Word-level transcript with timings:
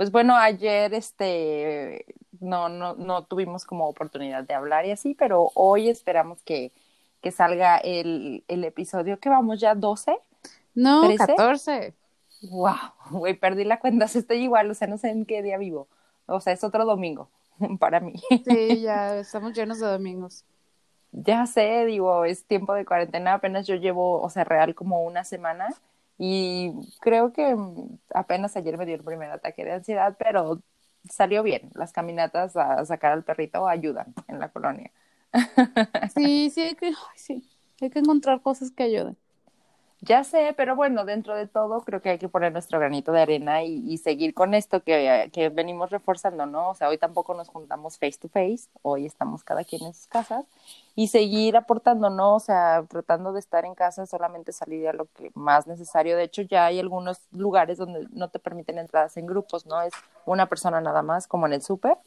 pues 0.00 0.10
bueno, 0.10 0.34
ayer 0.34 0.94
este 0.94 2.06
no, 2.40 2.70
no, 2.70 2.94
no 2.94 3.24
tuvimos 3.24 3.66
como 3.66 3.86
oportunidad 3.86 4.44
de 4.44 4.54
hablar 4.54 4.86
y 4.86 4.92
así, 4.92 5.14
pero 5.14 5.50
hoy 5.54 5.90
esperamos 5.90 6.42
que, 6.42 6.72
que 7.20 7.30
salga 7.30 7.76
el, 7.76 8.42
el 8.48 8.64
episodio 8.64 9.20
que 9.20 9.28
vamos 9.28 9.60
ya 9.60 9.74
12. 9.74 10.18
No, 10.74 11.02
14. 11.18 11.92
Wow, 12.44 12.76
güey, 13.10 13.34
perdí 13.34 13.64
la 13.64 13.78
cuenta, 13.78 14.06
estoy 14.14 14.38
igual, 14.38 14.70
o 14.70 14.74
sea, 14.74 14.88
no 14.88 14.96
sé 14.96 15.10
en 15.10 15.26
qué 15.26 15.42
día 15.42 15.58
vivo. 15.58 15.86
O 16.24 16.40
sea, 16.40 16.54
es 16.54 16.64
otro 16.64 16.86
domingo 16.86 17.28
para 17.78 18.00
mí. 18.00 18.14
Sí, 18.46 18.80
ya 18.80 19.16
estamos 19.18 19.52
llenos 19.52 19.80
de 19.80 19.86
domingos. 19.86 20.46
Ya 21.12 21.44
sé, 21.44 21.84
digo, 21.84 22.24
es 22.24 22.46
tiempo 22.46 22.72
de 22.72 22.86
cuarentena, 22.86 23.34
apenas 23.34 23.66
yo 23.66 23.74
llevo, 23.74 24.22
o 24.22 24.30
sea, 24.30 24.44
real 24.44 24.74
como 24.74 25.02
una 25.04 25.24
semana 25.24 25.68
y 26.22 26.72
creo 27.00 27.32
que 27.32 27.56
apenas 28.14 28.54
ayer 28.56 28.76
me 28.76 28.84
dio 28.84 28.94
el 28.94 29.02
primer 29.04 29.30
ataque 29.30 29.64
de 29.64 29.72
ansiedad, 29.72 30.16
pero 30.18 30.62
salió 31.08 31.42
bien. 31.42 31.70
Las 31.74 31.92
caminatas 31.94 32.56
a 32.56 32.84
sacar 32.84 33.12
al 33.12 33.24
perrito 33.24 33.66
ayudan 33.66 34.14
en 34.28 34.38
la 34.38 34.50
colonia. 34.50 34.92
Sí, 36.06 36.50
sí, 36.50 36.60
hay 36.62 36.74
que, 36.76 36.92
sí, 37.16 37.48
hay 37.80 37.90
que 37.90 38.00
encontrar 38.00 38.42
cosas 38.42 38.70
que 38.72 38.82
ayuden. 38.84 39.16
Ya 40.02 40.24
sé, 40.24 40.54
pero 40.56 40.76
bueno, 40.76 41.04
dentro 41.04 41.34
de 41.36 41.46
todo 41.46 41.82
creo 41.82 42.00
que 42.00 42.08
hay 42.08 42.18
que 42.18 42.28
poner 42.28 42.52
nuestro 42.52 42.78
granito 42.78 43.12
de 43.12 43.20
arena 43.20 43.62
y, 43.64 43.98
seguir 43.98 44.32
con 44.32 44.54
esto 44.54 44.82
que, 44.82 45.28
que, 45.30 45.50
venimos 45.50 45.90
reforzando, 45.90 46.46
¿no? 46.46 46.70
O 46.70 46.74
sea, 46.74 46.88
hoy 46.88 46.96
tampoco 46.96 47.34
nos 47.34 47.48
juntamos 47.48 47.98
face 47.98 48.16
to 48.18 48.28
face, 48.30 48.70
hoy 48.80 49.04
estamos 49.04 49.44
cada 49.44 49.62
quien 49.62 49.82
en 49.84 49.92
sus 49.92 50.06
casas 50.06 50.46
y 50.96 51.08
seguir 51.08 51.54
aportando, 51.54 52.08
¿no? 52.08 52.36
O 52.36 52.40
sea, 52.40 52.82
tratando 52.88 53.34
de 53.34 53.40
estar 53.40 53.66
en 53.66 53.74
casa, 53.74 54.06
solamente 54.06 54.52
salir 54.52 54.88
a 54.88 54.94
lo 54.94 55.04
que 55.04 55.32
más 55.34 55.66
necesario. 55.66 56.16
De 56.16 56.24
hecho, 56.24 56.42
ya 56.42 56.64
hay 56.64 56.78
algunos 56.80 57.20
lugares 57.30 57.76
donde 57.76 58.06
no 58.10 58.30
te 58.30 58.38
permiten 58.38 58.78
entradas 58.78 59.18
en 59.18 59.26
grupos, 59.26 59.66
¿no? 59.66 59.82
Es 59.82 59.92
una 60.24 60.46
persona 60.46 60.80
nada 60.80 61.02
más, 61.02 61.26
como 61.26 61.46
en 61.46 61.52
el 61.52 61.62
súper. 61.62 61.98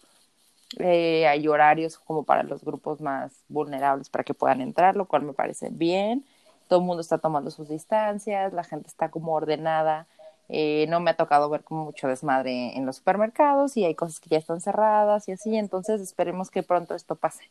Eh, 0.79 1.27
hay 1.27 1.47
horarios 1.47 1.99
como 1.99 2.23
para 2.23 2.41
los 2.41 2.63
grupos 2.63 3.01
más 3.01 3.43
vulnerables 3.49 4.09
para 4.09 4.23
que 4.23 4.33
puedan 4.33 4.61
entrar, 4.61 4.95
lo 4.95 5.05
cual 5.05 5.21
me 5.21 5.33
parece 5.33 5.69
bien 5.71 6.25
todo 6.73 6.81
el 6.81 6.87
mundo 6.87 7.01
está 7.01 7.19
tomando 7.19 7.51
sus 7.51 7.69
distancias, 7.69 8.51
la 8.51 8.63
gente 8.63 8.87
está 8.87 9.11
como 9.11 9.33
ordenada. 9.33 10.07
Eh, 10.49 10.87
no 10.89 10.99
me 11.01 11.11
ha 11.11 11.15
tocado 11.15 11.47
ver 11.47 11.63
como 11.63 11.85
mucho 11.85 12.07
desmadre 12.07 12.75
en 12.75 12.87
los 12.87 12.95
supermercados 12.95 13.77
y 13.77 13.85
hay 13.85 13.93
cosas 13.93 14.19
que 14.19 14.29
ya 14.29 14.39
están 14.39 14.59
cerradas 14.59 15.29
y 15.29 15.33
así, 15.33 15.55
entonces 15.55 16.01
esperemos 16.01 16.49
que 16.49 16.63
pronto 16.63 16.95
esto 16.95 17.13
pase. 17.13 17.43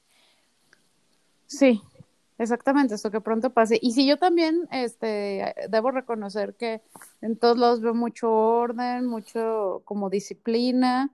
Sí, 1.46 1.80
exactamente, 2.36 2.96
esto 2.96 3.12
que 3.12 3.20
pronto 3.20 3.50
pase. 3.50 3.78
Y 3.80 3.92
si 3.92 4.08
yo 4.08 4.16
también 4.16 4.66
este, 4.72 5.54
debo 5.68 5.92
reconocer 5.92 6.54
que 6.54 6.80
en 7.20 7.36
todos 7.36 7.56
lados 7.58 7.80
veo 7.80 7.94
mucho 7.94 8.28
orden, 8.28 9.06
mucho 9.06 9.82
como 9.84 10.10
disciplina, 10.10 11.10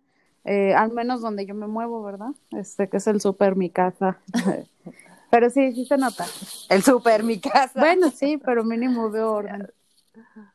eh, 0.47 0.73
al 0.73 0.93
menos 0.93 1.21
donde 1.21 1.45
yo 1.45 1.55
me 1.55 1.67
muevo, 1.67 2.03
¿verdad? 2.03 2.31
Este, 2.53 2.89
que 2.89 2.97
es 2.97 3.07
el 3.07 3.21
súper, 3.21 3.55
mi 3.55 3.69
casa. 3.69 4.19
Pero 5.31 5.51
sí, 5.51 5.73
sí 5.73 5.85
se 5.85 5.97
nota. 5.97 6.27
El 6.69 6.83
súper, 6.83 7.23
mi 7.23 7.41
casa. 7.41 7.79
Bueno, 7.79 8.11
sí, 8.11 8.39
pero 8.39 8.65
mínimo 8.65 9.11
veo 9.11 9.33
orden. 9.33 9.73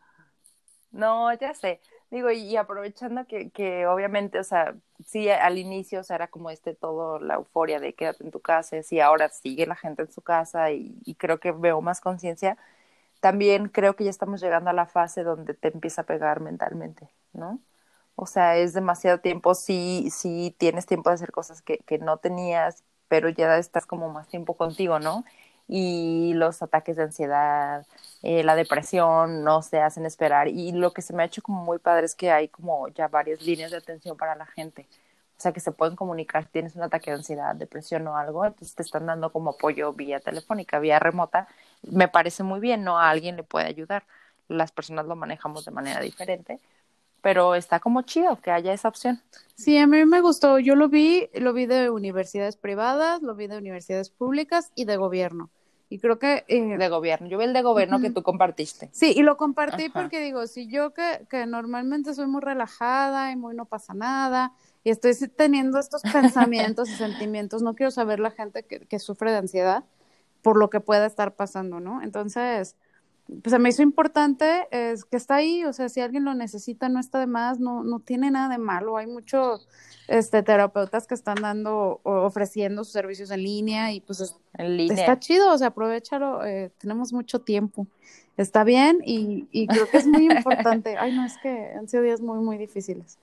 No, 0.92 1.34
ya 1.34 1.56
sé. 1.56 1.82
Digo, 2.12 2.30
y, 2.30 2.56
aprovechando 2.56 3.26
que, 3.26 3.50
que 3.50 3.88
obviamente, 3.88 4.38
o 4.38 4.44
sea, 4.44 4.76
sí, 5.04 5.28
al 5.28 5.58
inicio, 5.58 6.02
o 6.02 6.04
sea, 6.04 6.18
era 6.18 6.28
como 6.28 6.52
este 6.52 6.76
todo, 6.76 7.18
la 7.18 7.34
euforia 7.34 7.80
de 7.80 7.96
quédate 7.96 8.24
en 8.24 8.30
tu 8.30 8.40
casa, 8.40 8.78
y 8.92 9.00
ahora 9.00 9.30
sigue 9.30 9.66
la 9.66 9.76
gente 9.76 10.04
en 10.04 10.12
su 10.12 10.22
casa 10.22 10.70
y, 10.72 10.96
y 11.04 11.16
creo 11.16 11.40
que 11.40 11.52
veo 11.52 11.82
más 11.82 12.00
conciencia. 12.00 12.58
También 13.22 13.70
creo 13.70 13.96
que 13.96 14.04
ya 14.04 14.12
estamos 14.12 14.42
llegando 14.42 14.70
a 14.70 14.74
la 14.74 14.86
fase 14.86 15.24
donde 15.24 15.56
te 15.56 15.70
empieza 15.70 16.04
a 16.04 16.06
pegar 16.06 16.42
mentalmente, 16.42 17.10
¿no? 17.34 17.60
O 18.16 18.28
sea, 18.28 18.58
es 18.58 18.74
demasiado 18.74 19.20
tiempo, 19.20 19.56
sí, 19.56 20.10
sí 20.12 20.56
tienes 20.60 20.86
tiempo 20.86 21.10
de 21.10 21.16
hacer 21.16 21.32
cosas 21.32 21.62
que, 21.64 21.80
que 21.80 21.98
no 22.00 22.18
tenías, 22.18 22.84
pero 23.14 23.30
ya 23.30 23.60
estás 23.60 23.86
como 23.86 24.10
más 24.10 24.28
tiempo 24.28 24.58
contigo, 24.58 24.98
¿no? 25.00 25.24
Y 25.68 26.34
los 26.34 26.64
ataques 26.64 26.96
de 26.98 27.04
ansiedad, 27.04 27.86
eh, 28.24 28.44
la 28.44 28.56
depresión 28.56 29.44
no 29.44 29.62
se 29.62 29.80
hacen 29.82 30.08
esperar. 30.08 30.48
Y 30.48 30.72
lo 30.72 30.94
que 30.94 31.04
se 31.04 31.14
me 31.14 31.22
ha 31.22 31.28
hecho 31.28 31.44
como 31.44 31.64
muy 31.64 31.78
padre 31.78 32.08
es 32.08 32.16
que 32.16 32.32
hay 32.32 32.48
como 32.50 32.88
ya 32.88 33.08
varias 33.10 33.44
líneas 33.44 33.70
de 33.70 33.78
atención 33.78 34.18
para 34.18 34.34
la 34.36 34.48
gente. 34.48 34.88
O 35.38 35.42
sea, 35.44 35.52
que 35.54 35.60
se 35.60 35.72
pueden 35.72 35.96
comunicar 35.96 36.46
si 36.46 36.50
tienes 36.50 36.76
un 36.76 36.82
ataque 36.82 37.12
de 37.12 37.18
ansiedad, 37.18 37.54
depresión 37.56 38.08
o 38.08 38.18
algo, 38.18 38.46
entonces 38.46 38.74
te 38.76 38.82
están 38.82 39.06
dando 39.06 39.32
como 39.32 39.52
apoyo 39.52 39.94
vía 39.94 40.20
telefónica, 40.20 40.80
vía 40.80 40.98
remota. 41.00 41.48
Me 41.84 42.08
parece 42.08 42.42
muy 42.42 42.60
bien, 42.60 42.84
¿no? 42.84 42.98
A 42.98 43.12
alguien 43.12 43.36
le 43.36 43.44
puede 43.44 43.68
ayudar. 43.68 44.08
Las 44.48 44.72
personas 44.72 45.06
lo 45.06 45.16
manejamos 45.16 45.66
de 45.66 45.72
manera 45.72 46.02
diferente, 46.02 46.60
pero 47.24 47.56
está 47.56 47.80
como 47.80 48.02
chido 48.02 48.36
que 48.42 48.52
haya 48.52 48.74
esa 48.74 48.90
opción. 48.90 49.22
Sí, 49.56 49.78
a 49.78 49.88
mí 49.88 50.06
me 50.06 50.20
gustó. 50.20 50.60
Yo 50.60 50.76
lo 50.76 50.90
vi, 50.90 51.30
lo 51.34 51.54
vi 51.54 51.66
de 51.66 51.90
universidades 51.90 52.58
privadas, 52.58 53.22
lo 53.22 53.34
vi 53.34 53.48
de 53.48 53.58
universidades 53.58 54.10
públicas 54.10 54.74
y 54.76 54.84
de 54.84 54.98
gobierno. 54.98 55.50
Y 55.88 56.00
creo 56.00 56.20
que... 56.20 56.44
Eh, 56.50 56.78
de 56.78 56.90
gobierno. 56.90 57.30
Yo 57.30 57.38
vi 57.38 57.46
el 57.46 57.54
de 57.54 57.62
gobierno 57.62 58.02
que 58.02 58.10
tú 58.10 58.24
compartiste. 58.24 58.90
Sí, 58.92 59.14
y 59.16 59.22
lo 59.22 59.38
compartí 59.38 59.88
porque 59.88 60.20
digo, 60.20 60.48
si 60.48 60.68
yo 60.68 60.94
que, 60.94 61.26
que 61.30 61.46
normalmente 61.46 62.14
soy 62.14 62.28
muy 62.28 62.42
relajada 62.42 63.32
y 63.32 63.38
muy 63.38 63.56
no 63.56 63.66
pasa 63.66 63.94
nada, 63.94 64.52
y 64.84 64.90
estoy 64.90 65.14
teniendo 65.30 65.80
estos 65.80 66.02
pensamientos 66.12 66.90
y 66.90 66.96
sentimientos, 66.96 67.62
no 67.62 67.74
quiero 67.74 67.92
saber 67.92 68.20
la 68.20 68.32
gente 68.32 68.64
que, 68.64 68.82
que 68.82 69.00
sufre 69.00 69.32
de 69.32 69.38
ansiedad 69.38 69.86
por 70.42 70.58
lo 70.58 70.70
que 70.70 70.82
pueda 70.82 71.06
estar 71.06 71.36
pasando, 71.36 71.80
¿no? 71.80 72.02
Entonces, 72.02 72.76
pues 73.28 73.52
se 73.52 73.60
me 73.60 73.70
hizo 73.70 73.82
importante 73.82 74.68
es 74.72 75.06
que 75.06 75.18
está 75.18 75.36
ahí, 75.36 75.64
o 75.64 75.74
sea, 75.74 75.90
si 75.90 76.02
alguien 76.02 76.26
lo 76.26 76.34
necesita, 76.34 76.90
no 76.90 77.00
está 77.00 77.20
de 77.20 77.28
más, 77.28 77.60
no, 77.60 77.84
no 77.84 78.00
tiene 78.00 78.30
nada 78.32 78.50
de 78.50 78.58
malo. 78.58 78.98
Hay 78.98 79.08
muchos 79.08 79.68
este, 80.08 80.44
terapeutas 80.44 81.08
que 81.08 81.16
están 81.16 81.36
dando, 81.42 82.02
ofreciendo 82.04 82.84
sus 82.84 82.94
servicios 82.94 83.32
en 83.32 83.44
línea 83.44 83.92
y 83.94 84.02
pues 84.02 84.36
línea. 84.58 84.98
está 84.98 85.20
chido, 85.20 85.54
o 85.54 85.58
sea, 85.58 85.68
aprovechalo, 85.68 86.46
eh, 86.46 86.72
tenemos 86.78 87.14
mucho 87.14 87.40
tiempo. 87.40 87.88
Está 88.36 88.64
bien 88.64 89.00
y, 89.06 89.48
y 89.52 89.68
creo 89.68 89.88
que 89.90 89.98
es 89.98 90.08
muy 90.08 90.26
importante. 90.26 90.98
Ay, 91.00 91.16
no, 91.16 91.24
es 91.24 91.38
que 91.38 91.72
han 91.78 91.88
sido 91.88 92.04
días 92.04 92.20
muy, 92.20 92.40
muy 92.40 92.58
difíciles. 92.58 93.18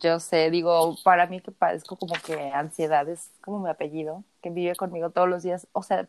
Yo 0.00 0.20
sé, 0.20 0.50
digo, 0.50 0.96
para 1.02 1.26
mí 1.26 1.40
que 1.40 1.50
padezco 1.50 1.96
como 1.96 2.14
que 2.24 2.50
ansiedad 2.52 3.08
es 3.08 3.30
como 3.40 3.60
mi 3.60 3.70
apellido, 3.70 4.22
que 4.42 4.50
vive 4.50 4.76
conmigo 4.76 5.10
todos 5.10 5.28
los 5.28 5.42
días. 5.42 5.66
O 5.72 5.82
sea, 5.82 6.08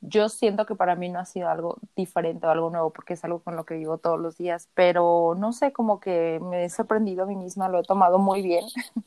yo 0.00 0.28
siento 0.28 0.66
que 0.66 0.74
para 0.74 0.96
mí 0.96 1.08
no 1.08 1.18
ha 1.18 1.24
sido 1.26 1.48
algo 1.48 1.78
diferente 1.96 2.46
o 2.46 2.50
algo 2.50 2.70
nuevo 2.70 2.90
porque 2.90 3.14
es 3.14 3.24
algo 3.24 3.40
con 3.40 3.56
lo 3.56 3.64
que 3.64 3.74
vivo 3.74 3.98
todos 3.98 4.18
los 4.18 4.36
días, 4.38 4.68
pero 4.74 5.34
no 5.38 5.52
sé, 5.52 5.72
como 5.72 6.00
que 6.00 6.40
me 6.42 6.64
he 6.64 6.70
sorprendido 6.70 7.24
a 7.24 7.26
mí 7.26 7.36
misma, 7.36 7.68
lo 7.68 7.80
he 7.80 7.84
tomado 7.84 8.18
muy 8.18 8.42
bien. 8.42 8.64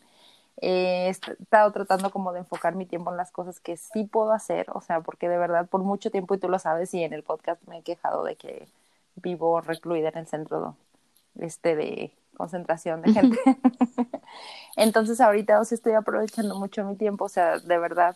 he 0.61 1.09
estado 1.09 1.71
tratando 1.71 2.11
como 2.11 2.31
de 2.31 2.39
enfocar 2.39 2.75
mi 2.75 2.85
tiempo 2.85 3.11
en 3.11 3.17
las 3.17 3.31
cosas 3.31 3.59
que 3.59 3.75
sí 3.77 4.05
puedo 4.05 4.31
hacer, 4.31 4.67
o 4.73 4.81
sea, 4.81 5.01
porque 5.01 5.27
de 5.27 5.37
verdad 5.37 5.67
por 5.67 5.81
mucho 5.81 6.11
tiempo, 6.11 6.35
y 6.35 6.39
tú 6.39 6.47
lo 6.49 6.59
sabes, 6.59 6.93
y 6.93 7.03
en 7.03 7.13
el 7.13 7.23
podcast 7.23 7.61
me 7.67 7.79
he 7.79 7.81
quejado 7.83 8.23
de 8.23 8.35
que 8.35 8.67
vivo 9.15 9.61
recluida 9.61 10.09
en 10.09 10.19
el 10.19 10.27
centro 10.27 10.75
este 11.39 11.75
de 11.75 12.13
concentración 12.37 13.01
de 13.01 13.13
gente. 13.13 13.39
Entonces 14.75 15.19
ahorita 15.21 15.59
os 15.59 15.71
estoy 15.71 15.93
aprovechando 15.93 16.55
mucho 16.55 16.83
mi 16.85 16.95
tiempo, 16.95 17.25
o 17.25 17.29
sea, 17.29 17.59
de 17.59 17.77
verdad 17.77 18.15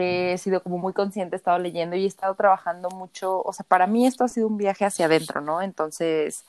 he 0.00 0.38
sido 0.38 0.62
como 0.62 0.78
muy 0.78 0.92
consciente, 0.92 1.36
he 1.36 1.38
estado 1.38 1.58
leyendo 1.58 1.96
y 1.96 2.04
he 2.04 2.06
estado 2.06 2.34
trabajando 2.34 2.88
mucho, 2.90 3.42
o 3.42 3.52
sea, 3.52 3.64
para 3.66 3.86
mí 3.86 4.06
esto 4.06 4.24
ha 4.24 4.28
sido 4.28 4.46
un 4.48 4.56
viaje 4.56 4.84
hacia 4.84 5.06
adentro, 5.06 5.40
¿no? 5.40 5.62
Entonces, 5.62 6.44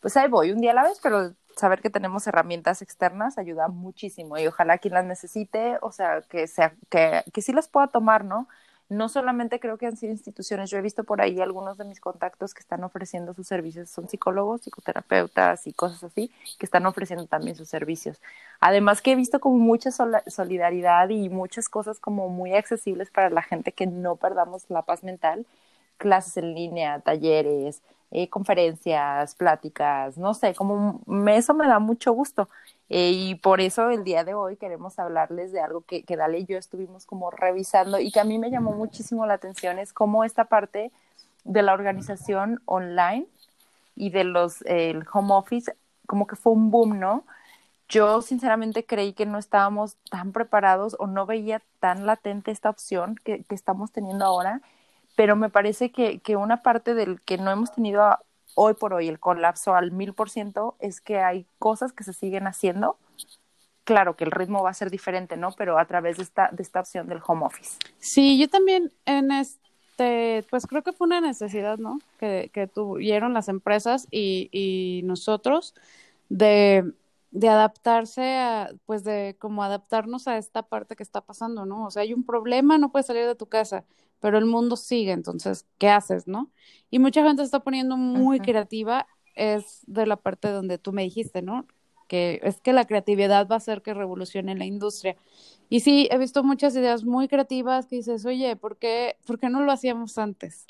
pues 0.00 0.16
ahí 0.16 0.28
voy, 0.28 0.52
un 0.52 0.60
día 0.60 0.72
a 0.72 0.74
la 0.74 0.82
vez, 0.84 0.98
pero 1.02 1.32
saber 1.56 1.80
que 1.80 1.90
tenemos 1.90 2.26
herramientas 2.26 2.82
externas 2.82 3.38
ayuda 3.38 3.68
muchísimo 3.68 4.38
y 4.38 4.46
ojalá 4.46 4.78
quien 4.78 4.94
las 4.94 5.04
necesite, 5.04 5.78
o 5.82 5.92
sea, 5.92 6.22
que 6.22 6.46
sea, 6.46 6.74
que, 6.88 7.22
que 7.32 7.42
sí 7.42 7.52
las 7.52 7.68
pueda 7.68 7.88
tomar, 7.88 8.24
¿no? 8.24 8.48
No 8.88 9.08
solamente 9.08 9.60
creo 9.60 9.76
que 9.76 9.86
han 9.86 9.96
sido 9.96 10.12
instituciones, 10.12 10.70
yo 10.70 10.78
he 10.78 10.82
visto 10.82 11.04
por 11.04 11.20
ahí 11.20 11.40
algunos 11.40 11.76
de 11.76 11.84
mis 11.84 12.00
contactos 12.00 12.54
que 12.54 12.60
están 12.60 12.84
ofreciendo 12.84 13.34
sus 13.34 13.46
servicios, 13.46 13.90
son 13.90 14.08
psicólogos, 14.08 14.62
psicoterapeutas 14.62 15.66
y 15.66 15.72
cosas 15.72 16.04
así, 16.04 16.30
que 16.58 16.64
están 16.64 16.86
ofreciendo 16.86 17.26
también 17.26 17.54
sus 17.56 17.68
servicios. 17.68 18.20
Además 18.60 19.02
que 19.02 19.12
he 19.12 19.16
visto 19.16 19.40
como 19.40 19.58
mucha 19.58 19.90
solidaridad 19.90 21.08
y 21.10 21.28
muchas 21.28 21.68
cosas 21.68 22.00
como 22.00 22.28
muy 22.28 22.54
accesibles 22.54 23.10
para 23.10 23.30
la 23.30 23.42
gente 23.42 23.72
que 23.72 23.86
no 23.86 24.16
perdamos 24.16 24.64
la 24.70 24.82
paz 24.82 25.04
mental, 25.04 25.46
clases 25.98 26.36
en 26.38 26.54
línea, 26.54 27.00
talleres, 27.00 27.82
eh, 28.10 28.28
conferencias, 28.30 29.34
pláticas, 29.34 30.16
no 30.16 30.32
sé, 30.32 30.54
como 30.54 31.02
eso 31.28 31.52
me 31.52 31.66
da 31.66 31.78
mucho 31.78 32.12
gusto. 32.12 32.48
Eh, 32.90 33.10
y 33.10 33.34
por 33.34 33.60
eso 33.60 33.90
el 33.90 34.04
día 34.04 34.24
de 34.24 34.34
hoy 34.34 34.56
queremos 34.56 34.98
hablarles 34.98 35.52
de 35.52 35.60
algo 35.60 35.82
que, 35.82 36.04
que 36.04 36.16
Dale 36.16 36.38
y 36.38 36.46
yo 36.46 36.56
estuvimos 36.56 37.04
como 37.04 37.30
revisando 37.30 37.98
y 38.00 38.10
que 38.10 38.20
a 38.20 38.24
mí 38.24 38.38
me 38.38 38.50
llamó 38.50 38.72
muchísimo 38.72 39.26
la 39.26 39.34
atención, 39.34 39.78
es 39.78 39.92
cómo 39.92 40.24
esta 40.24 40.46
parte 40.46 40.90
de 41.44 41.62
la 41.62 41.74
organización 41.74 42.62
online 42.64 43.26
y 43.94 44.10
de 44.10 44.24
los 44.24 44.62
home 45.12 45.34
office 45.34 45.72
como 46.06 46.26
que 46.26 46.36
fue 46.36 46.52
un 46.52 46.70
boom, 46.70 46.98
¿no? 46.98 47.24
Yo 47.88 48.22
sinceramente 48.22 48.84
creí 48.84 49.12
que 49.14 49.26
no 49.26 49.38
estábamos 49.38 49.96
tan 50.10 50.32
preparados 50.32 50.96
o 50.98 51.06
no 51.06 51.26
veía 51.26 51.62
tan 51.80 52.06
latente 52.06 52.50
esta 52.50 52.70
opción 52.70 53.16
que, 53.24 53.44
que 53.44 53.54
estamos 53.54 53.92
teniendo 53.92 54.24
ahora, 54.24 54.62
pero 55.16 55.36
me 55.36 55.50
parece 55.50 55.90
que, 55.92 56.20
que 56.20 56.36
una 56.36 56.62
parte 56.62 56.94
del 56.94 57.20
que 57.22 57.38
no 57.38 57.50
hemos 57.50 57.72
tenido 57.72 58.18
hoy 58.58 58.74
por 58.74 58.92
hoy 58.92 59.08
el 59.08 59.20
colapso 59.20 59.74
al 59.74 59.92
mil 59.92 60.12
por 60.14 60.30
ciento 60.30 60.76
es 60.80 61.00
que 61.00 61.20
hay 61.20 61.46
cosas 61.58 61.92
que 61.92 62.04
se 62.04 62.12
siguen 62.12 62.46
haciendo. 62.46 62.98
Claro 63.84 64.16
que 64.16 64.24
el 64.24 64.32
ritmo 64.32 64.62
va 64.62 64.70
a 64.70 64.74
ser 64.74 64.90
diferente, 64.90 65.36
¿no? 65.36 65.52
Pero 65.52 65.78
a 65.78 65.86
través 65.86 66.16
de 66.16 66.24
esta, 66.24 66.50
de 66.52 66.62
esta 66.62 66.80
opción 66.80 67.06
del 67.06 67.20
home 67.26 67.46
office. 67.46 67.78
Sí, 67.98 68.38
yo 68.38 68.48
también 68.48 68.92
en 69.06 69.30
este, 69.30 70.44
pues 70.50 70.66
creo 70.66 70.82
que 70.82 70.92
fue 70.92 71.06
una 71.06 71.20
necesidad, 71.20 71.78
¿no? 71.78 71.98
Que, 72.18 72.68
tuvieron 72.74 73.32
las 73.32 73.48
empresas 73.48 74.08
y, 74.10 74.48
y 74.52 75.02
nosotros 75.04 75.74
de 76.28 76.92
de 77.30 77.48
adaptarse 77.48 78.36
a, 78.38 78.70
pues 78.86 79.04
de 79.04 79.36
como 79.38 79.62
adaptarnos 79.62 80.28
a 80.28 80.38
esta 80.38 80.62
parte 80.62 80.96
que 80.96 81.02
está 81.02 81.20
pasando, 81.20 81.66
¿no? 81.66 81.86
O 81.86 81.90
sea, 81.90 82.02
hay 82.02 82.14
un 82.14 82.24
problema, 82.24 82.78
no 82.78 82.90
puedes 82.90 83.06
salir 83.06 83.26
de 83.26 83.34
tu 83.34 83.46
casa, 83.46 83.84
pero 84.20 84.38
el 84.38 84.46
mundo 84.46 84.76
sigue, 84.76 85.12
entonces, 85.12 85.66
¿qué 85.78 85.88
haces, 85.88 86.26
no? 86.26 86.50
Y 86.90 86.98
mucha 86.98 87.22
gente 87.22 87.42
se 87.42 87.46
está 87.46 87.60
poniendo 87.60 87.96
muy 87.96 88.40
creativa, 88.40 89.06
es 89.34 89.82
de 89.86 90.06
la 90.06 90.16
parte 90.16 90.48
donde 90.50 90.78
tú 90.78 90.92
me 90.92 91.02
dijiste, 91.02 91.42
¿no? 91.42 91.66
Que 92.08 92.40
es 92.42 92.60
que 92.60 92.72
la 92.72 92.86
creatividad 92.86 93.46
va 93.48 93.56
a 93.56 93.58
hacer 93.58 93.82
que 93.82 93.94
revolucione 93.94 94.54
la 94.56 94.64
industria. 94.64 95.16
Y 95.68 95.80
sí, 95.80 96.08
he 96.10 96.18
visto 96.18 96.42
muchas 96.42 96.74
ideas 96.74 97.04
muy 97.04 97.28
creativas 97.28 97.86
que 97.86 97.96
dices, 97.96 98.24
oye, 98.24 98.56
¿por 98.56 98.78
qué, 98.78 99.16
¿por 99.26 99.38
qué 99.38 99.50
no 99.50 99.62
lo 99.62 99.70
hacíamos 99.70 100.18
antes? 100.18 100.66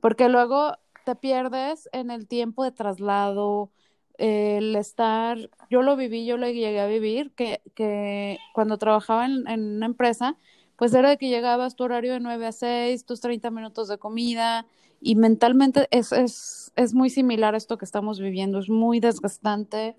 Porque 0.00 0.28
luego 0.28 0.76
te 1.04 1.16
pierdes 1.16 1.88
en 1.92 2.10
el 2.10 2.28
tiempo 2.28 2.62
de 2.62 2.72
traslado, 2.72 3.70
el 4.18 4.76
estar, 4.76 5.38
yo 5.70 5.82
lo 5.82 5.96
viví, 5.96 6.26
yo 6.26 6.36
lo 6.36 6.46
llegué 6.46 6.80
a 6.80 6.86
vivir, 6.86 7.32
que, 7.32 7.60
que 7.74 8.38
cuando 8.54 8.78
trabajaba 8.78 9.26
en, 9.26 9.46
en, 9.48 9.76
una 9.76 9.86
empresa, 9.86 10.36
pues 10.76 10.94
era 10.94 11.10
de 11.10 11.18
que 11.18 11.28
llegabas 11.28 11.76
tu 11.76 11.84
horario 11.84 12.12
de 12.12 12.20
9 12.20 12.46
a 12.46 12.52
6, 12.52 13.04
tus 13.04 13.20
30 13.20 13.50
minutos 13.50 13.88
de 13.88 13.98
comida, 13.98 14.66
y 15.00 15.16
mentalmente 15.16 15.88
es, 15.90 16.12
es, 16.12 16.72
es 16.76 16.94
muy 16.94 17.10
similar 17.10 17.54
a 17.54 17.58
esto 17.58 17.78
que 17.78 17.84
estamos 17.84 18.20
viviendo, 18.20 18.58
es 18.58 18.68
muy 18.68 19.00
desgastante. 19.00 19.96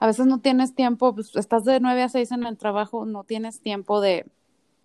A 0.00 0.06
veces 0.06 0.26
no 0.26 0.40
tienes 0.40 0.74
tiempo, 0.74 1.14
pues 1.14 1.34
estás 1.36 1.64
de 1.64 1.80
9 1.80 2.02
a 2.02 2.08
6 2.08 2.32
en 2.32 2.44
el 2.44 2.56
trabajo, 2.56 3.04
no 3.04 3.24
tienes 3.24 3.60
tiempo 3.60 4.00
de, 4.00 4.26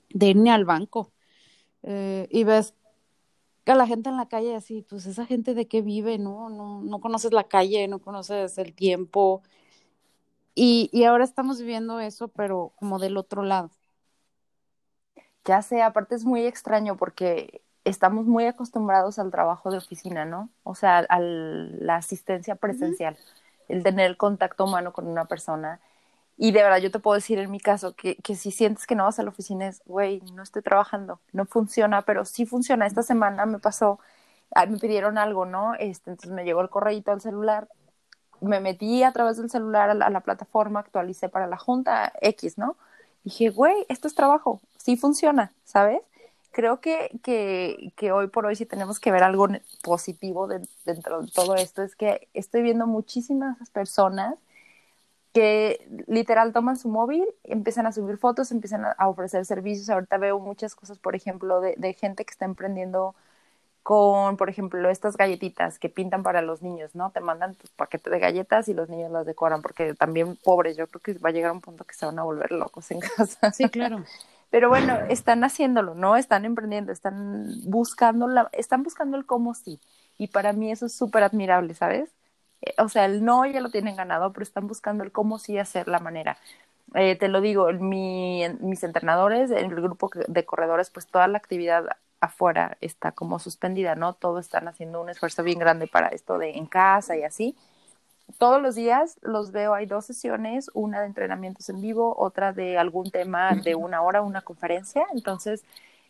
de 0.09 0.29
ir 0.29 0.37
ni 0.37 0.49
al 0.49 0.65
banco. 0.65 1.11
Eh, 1.83 2.27
y 2.31 2.43
ves 2.43 2.73
a 3.65 3.75
la 3.75 3.87
gente 3.87 4.09
en 4.09 4.17
la 4.17 4.27
calle 4.27 4.55
así, 4.55 4.81
pues 4.81 5.05
esa 5.05 5.25
gente 5.25 5.53
de 5.53 5.67
qué 5.67 5.81
vive, 5.81 6.17
¿no? 6.17 6.49
No, 6.49 6.81
no 6.81 6.99
conoces 6.99 7.31
la 7.31 7.45
calle, 7.45 7.87
no 7.87 7.99
conoces 7.99 8.57
el 8.57 8.73
tiempo. 8.73 9.41
Y, 10.55 10.89
y 10.91 11.05
ahora 11.05 11.23
estamos 11.23 11.59
viviendo 11.59 11.99
eso, 11.99 12.27
pero 12.27 12.73
como 12.75 12.99
del 12.99 13.17
otro 13.17 13.43
lado. 13.43 13.71
Ya 15.45 15.61
sé, 15.61 15.81
aparte 15.81 16.15
es 16.15 16.25
muy 16.25 16.45
extraño 16.45 16.97
porque 16.97 17.61
estamos 17.83 18.25
muy 18.25 18.45
acostumbrados 18.45 19.19
al 19.19 19.31
trabajo 19.31 19.71
de 19.71 19.77
oficina, 19.77 20.25
¿no? 20.25 20.49
O 20.63 20.75
sea, 20.75 20.99
a 20.99 21.19
la 21.19 21.97
asistencia 21.97 22.55
presencial, 22.55 23.17
el 23.67 23.83
tener 23.83 24.07
el 24.07 24.17
contacto 24.17 24.65
humano 24.65 24.93
con 24.93 25.07
una 25.07 25.25
persona 25.25 25.79
y 26.37 26.51
de 26.51 26.63
verdad, 26.63 26.77
yo 26.79 26.91
te 26.91 26.99
puedo 26.99 27.15
decir 27.15 27.37
en 27.39 27.51
mi 27.51 27.59
caso 27.59 27.95
que, 27.95 28.15
que 28.17 28.35
si 28.35 28.51
sientes 28.51 28.87
que 28.87 28.95
no 28.95 29.03
vas 29.05 29.19
a 29.19 29.23
la 29.23 29.29
oficina 29.29 29.67
es, 29.67 29.81
güey, 29.85 30.21
no 30.33 30.41
estoy 30.43 30.61
trabajando, 30.63 31.19
no 31.31 31.45
funciona, 31.45 32.01
pero 32.03 32.25
sí 32.25 32.45
funciona. 32.45 32.87
Esta 32.87 33.03
semana 33.03 33.45
me 33.45 33.59
pasó, 33.59 33.99
me 34.67 34.77
pidieron 34.79 35.17
algo, 35.17 35.45
¿no? 35.45 35.75
Este, 35.75 36.11
entonces 36.11 36.31
me 36.31 36.43
llegó 36.43 36.61
el 36.61 36.69
correíto 36.69 37.11
al 37.11 37.21
celular, 37.21 37.67
me 38.41 38.59
metí 38.59 39.03
a 39.03 39.11
través 39.13 39.37
del 39.37 39.49
celular 39.49 39.89
a 39.91 40.09
la, 40.09 40.19
plataforma, 40.21 40.81
actualicé 40.81 41.29
para 41.29 41.47
la 41.47 41.57
junta 41.57 42.13
X, 42.21 42.57
¿no? 42.57 42.77
Dije, 43.23 43.49
güey, 43.49 43.85
esto 43.89 44.07
es 44.07 44.15
trabajo, 44.15 44.61
sí 44.77 44.97
funciona, 44.97 45.53
¿sabes? 45.63 46.01
Creo 46.51 46.81
que, 46.81 47.19
que, 47.23 47.93
que 47.95 48.11
hoy 48.11 48.27
por 48.27 48.45
hoy 48.45 48.55
sí 48.55 48.65
tenemos 48.65 48.99
que 48.99 49.11
ver 49.11 49.23
algo 49.23 49.47
positivo 49.81 50.47
dentro 50.85 51.21
de 51.21 51.31
todo 51.31 51.55
esto, 51.55 51.81
es 51.81 51.95
que 51.95 52.27
estoy 52.33 52.61
viendo 52.61 52.85
muchísimas 52.85 53.69
personas 53.71 54.35
que 55.33 55.87
literal 56.07 56.53
toman 56.53 56.77
su 56.77 56.89
móvil, 56.89 57.25
empiezan 57.43 57.87
a 57.87 57.91
subir 57.91 58.17
fotos, 58.17 58.51
empiezan 58.51 58.85
a 58.85 59.09
ofrecer 59.09 59.45
servicios. 59.45 59.89
Ahorita 59.89 60.17
veo 60.19 60.39
muchas 60.39 60.75
cosas, 60.75 60.99
por 60.99 61.15
ejemplo, 61.15 61.59
de, 61.59 61.73
de, 61.75 61.93
gente 61.93 62.23
que 62.23 62.31
está 62.31 62.45
emprendiendo 62.45 63.15
con, 63.83 64.37
por 64.37 64.49
ejemplo, 64.49 64.89
estas 64.89 65.17
galletitas 65.17 65.77
que 65.77 65.89
pintan 65.89 66.23
para 66.23 66.41
los 66.41 66.61
niños, 66.61 66.95
¿no? 66.95 67.11
Te 67.11 67.19
mandan 67.19 67.55
tu 67.55 67.67
paquete 67.75 68.09
de 68.09 68.19
galletas 68.19 68.69
y 68.69 68.73
los 68.73 68.89
niños 68.89 69.11
las 69.11 69.25
decoran, 69.25 69.61
porque 69.61 69.93
también 69.93 70.37
pobres, 70.37 70.77
yo 70.77 70.87
creo 70.87 71.01
que 71.01 71.13
va 71.19 71.29
a 71.29 71.33
llegar 71.33 71.51
un 71.51 71.61
punto 71.61 71.83
que 71.83 71.93
se 71.93 72.05
van 72.05 72.17
a 72.17 72.23
volver 72.23 72.51
locos 72.51 72.89
en 72.91 72.99
casa. 73.17 73.51
Sí, 73.51 73.69
claro. 73.69 74.03
Pero 74.49 74.69
bueno, 74.69 74.97
están 75.09 75.43
haciéndolo, 75.43 75.95
¿no? 75.95 76.15
Están 76.15 76.45
emprendiendo, 76.45 76.91
están 76.91 77.47
buscando, 77.65 78.27
la, 78.27 78.49
están 78.53 78.83
buscando 78.83 79.17
el 79.17 79.25
cómo 79.25 79.53
sí. 79.53 79.79
Y 80.17 80.27
para 80.27 80.53
mí 80.53 80.71
eso 80.71 80.85
es 80.85 80.93
súper 80.95 81.23
admirable, 81.23 81.73
¿sabes? 81.73 82.09
o 82.77 82.89
sea, 82.89 83.05
el 83.05 83.23
no 83.25 83.45
ya 83.45 83.61
lo 83.61 83.69
tienen 83.69 83.95
ganado, 83.95 84.31
pero 84.31 84.43
están 84.43 84.67
buscando 84.67 85.03
el 85.03 85.11
cómo 85.11 85.39
sí 85.39 85.57
hacer 85.57 85.87
la 85.87 85.99
manera. 85.99 86.37
Eh, 86.95 87.15
te 87.15 87.27
lo 87.27 87.41
digo, 87.41 87.71
mi, 87.73 88.43
mis 88.59 88.83
entrenadores, 88.83 89.51
en 89.51 89.71
el 89.71 89.81
grupo 89.81 90.09
de 90.27 90.45
corredores, 90.45 90.89
pues 90.89 91.07
toda 91.07 91.27
la 91.27 91.37
actividad 91.37 91.85
afuera 92.23 92.77
está 92.81 93.11
como 93.11 93.39
suspendida, 93.39 93.95
¿no? 93.95 94.13
Todos 94.13 94.45
están 94.45 94.67
haciendo 94.67 95.01
un 95.01 95.09
esfuerzo 95.09 95.43
bien 95.43 95.59
grande 95.59 95.87
para 95.87 96.07
esto 96.07 96.37
de 96.37 96.51
en 96.51 96.65
casa 96.65 97.17
y 97.17 97.23
así. 97.23 97.55
Todos 98.37 98.61
los 98.61 98.75
días 98.75 99.17
los 99.21 99.51
veo, 99.51 99.73
hay 99.73 99.85
dos 99.85 100.05
sesiones, 100.05 100.71
una 100.73 101.01
de 101.01 101.07
entrenamientos 101.07 101.69
en 101.69 101.81
vivo, 101.81 102.15
otra 102.17 102.53
de 102.53 102.77
algún 102.77 103.11
tema 103.11 103.53
de 103.55 103.75
una 103.75 104.01
hora, 104.01 104.21
una 104.21 104.41
conferencia. 104.41 105.05
Entonces, 105.13 105.63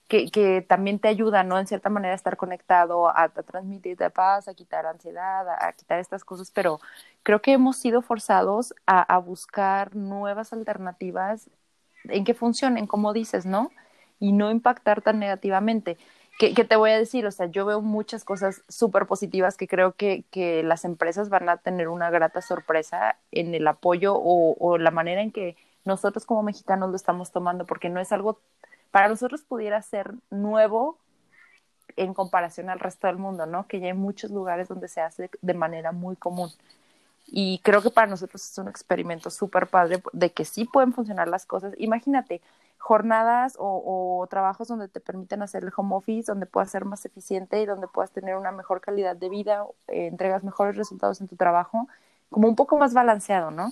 que, 0.08 0.30
que, 0.30 0.62
también 0.62 1.00
te 1.00 1.08
ayuda, 1.08 1.44
¿no? 1.44 1.58
En 1.58 1.66
cierta 1.68 1.90
manera 1.90 2.14
a 2.14 2.16
estar 2.16 2.38
conectado, 2.38 3.10
a, 3.10 3.24
a 3.24 3.30
transmitirte 3.30 4.10
paz, 4.12 4.48
a 4.48 4.54
quitar 4.54 4.86
ansiedad, 4.86 5.50
a, 5.50 5.68
a, 5.68 5.74
quitar 5.74 6.00
estas 6.00 6.24
cosas, 6.24 6.52
pero 6.52 6.80
creo 7.24 7.42
que 7.42 7.54
hemos 7.54 7.78
sido 7.78 8.02
forzados 8.04 8.76
a, 8.86 9.02
a 9.02 9.18
buscar 9.18 9.96
nuevas 9.96 10.54
alternativas 10.54 11.50
en 12.06 12.24
que 12.26 12.34
funcionen, 12.36 12.86
como 12.88 13.14
dices, 13.14 13.46
¿no? 13.46 13.72
Y 14.24 14.32
no 14.32 14.52
impactar 14.52 15.02
tan 15.02 15.20
negativamente. 15.20 15.98
¿Qué, 16.40 16.54
te 16.54 16.76
voy 16.78 16.92
a 16.92 16.98
decir? 16.98 17.26
O 17.26 17.32
sea, 17.32 17.48
yo 17.48 17.66
veo 17.66 17.82
muchas 17.82 18.24
cosas 18.24 18.62
súper 18.70 19.06
positivas 19.06 19.58
que 19.58 19.68
creo 19.68 19.94
que, 19.94 20.24
que 20.32 20.64
las 20.64 20.86
empresas 20.86 21.30
van 21.30 21.50
a 21.50 21.58
tener 21.58 21.90
una 21.90 22.10
grata 22.10 22.42
sorpresa 22.42 23.18
en 23.32 23.54
el 23.54 23.68
apoyo 23.68 24.16
o, 24.16 24.56
o 24.60 24.78
la 24.78 24.92
manera 24.92 25.22
en 25.22 25.32
que 25.32 25.58
nosotros 25.86 26.26
como 26.26 26.42
mexicanos 26.42 26.90
lo 26.90 26.96
estamos 26.96 27.32
tomando, 27.32 27.66
porque 27.66 27.90
no 27.90 28.00
es 28.00 28.12
algo 28.14 28.40
para 28.92 29.10
nosotros 29.10 29.42
pudiera 29.42 29.82
ser 29.82 30.14
nuevo 30.30 30.98
en 31.96 32.14
comparación 32.14 32.70
al 32.70 32.80
resto 32.80 33.08
del 33.08 33.18
mundo, 33.18 33.46
¿no? 33.46 33.68
Que 33.68 33.80
ya 33.80 33.88
hay 33.88 33.94
muchos 33.94 34.32
lugares 34.32 34.68
donde 34.68 34.88
se 34.88 35.02
hace 35.02 35.30
de 35.42 35.54
manera 35.54 35.92
muy 35.92 36.16
común. 36.16 36.50
Y 37.26 37.60
creo 37.64 37.82
que 37.82 37.90
para 37.90 38.08
nosotros 38.08 38.50
es 38.50 38.58
un 38.58 38.68
experimento 38.68 39.30
súper 39.30 39.68
padre 39.68 40.02
de 40.12 40.32
que 40.32 40.46
sí 40.46 40.66
pueden 40.66 40.94
funcionar 40.94 41.28
las 41.28 41.46
cosas. 41.46 41.74
Imagínate, 41.78 42.42
jornadas 42.84 43.56
o, 43.58 44.28
trabajos 44.30 44.68
donde 44.68 44.90
te 44.90 45.00
permiten 45.00 45.42
hacer 45.42 45.64
el 45.64 45.72
home 45.76 45.96
office, 45.96 46.30
donde 46.30 46.46
puedas 46.46 46.70
ser 46.70 46.84
más 46.84 47.06
eficiente 47.06 47.62
y 47.62 47.66
donde 47.66 47.88
puedas 47.88 48.12
tener 48.12 48.36
una 48.36 48.52
mejor 48.52 48.82
calidad 48.82 49.16
de 49.16 49.30
vida, 49.30 49.66
eh, 49.88 50.08
entregas 50.08 50.44
mejores 50.44 50.76
resultados 50.76 51.22
en 51.22 51.30
tu 51.30 51.38
trabajo, 51.38 51.88
como 52.30 52.50
un 52.50 52.58
poco 52.58 52.78
más 52.78 52.94
balanceado, 52.94 53.52
¿no? 53.52 53.72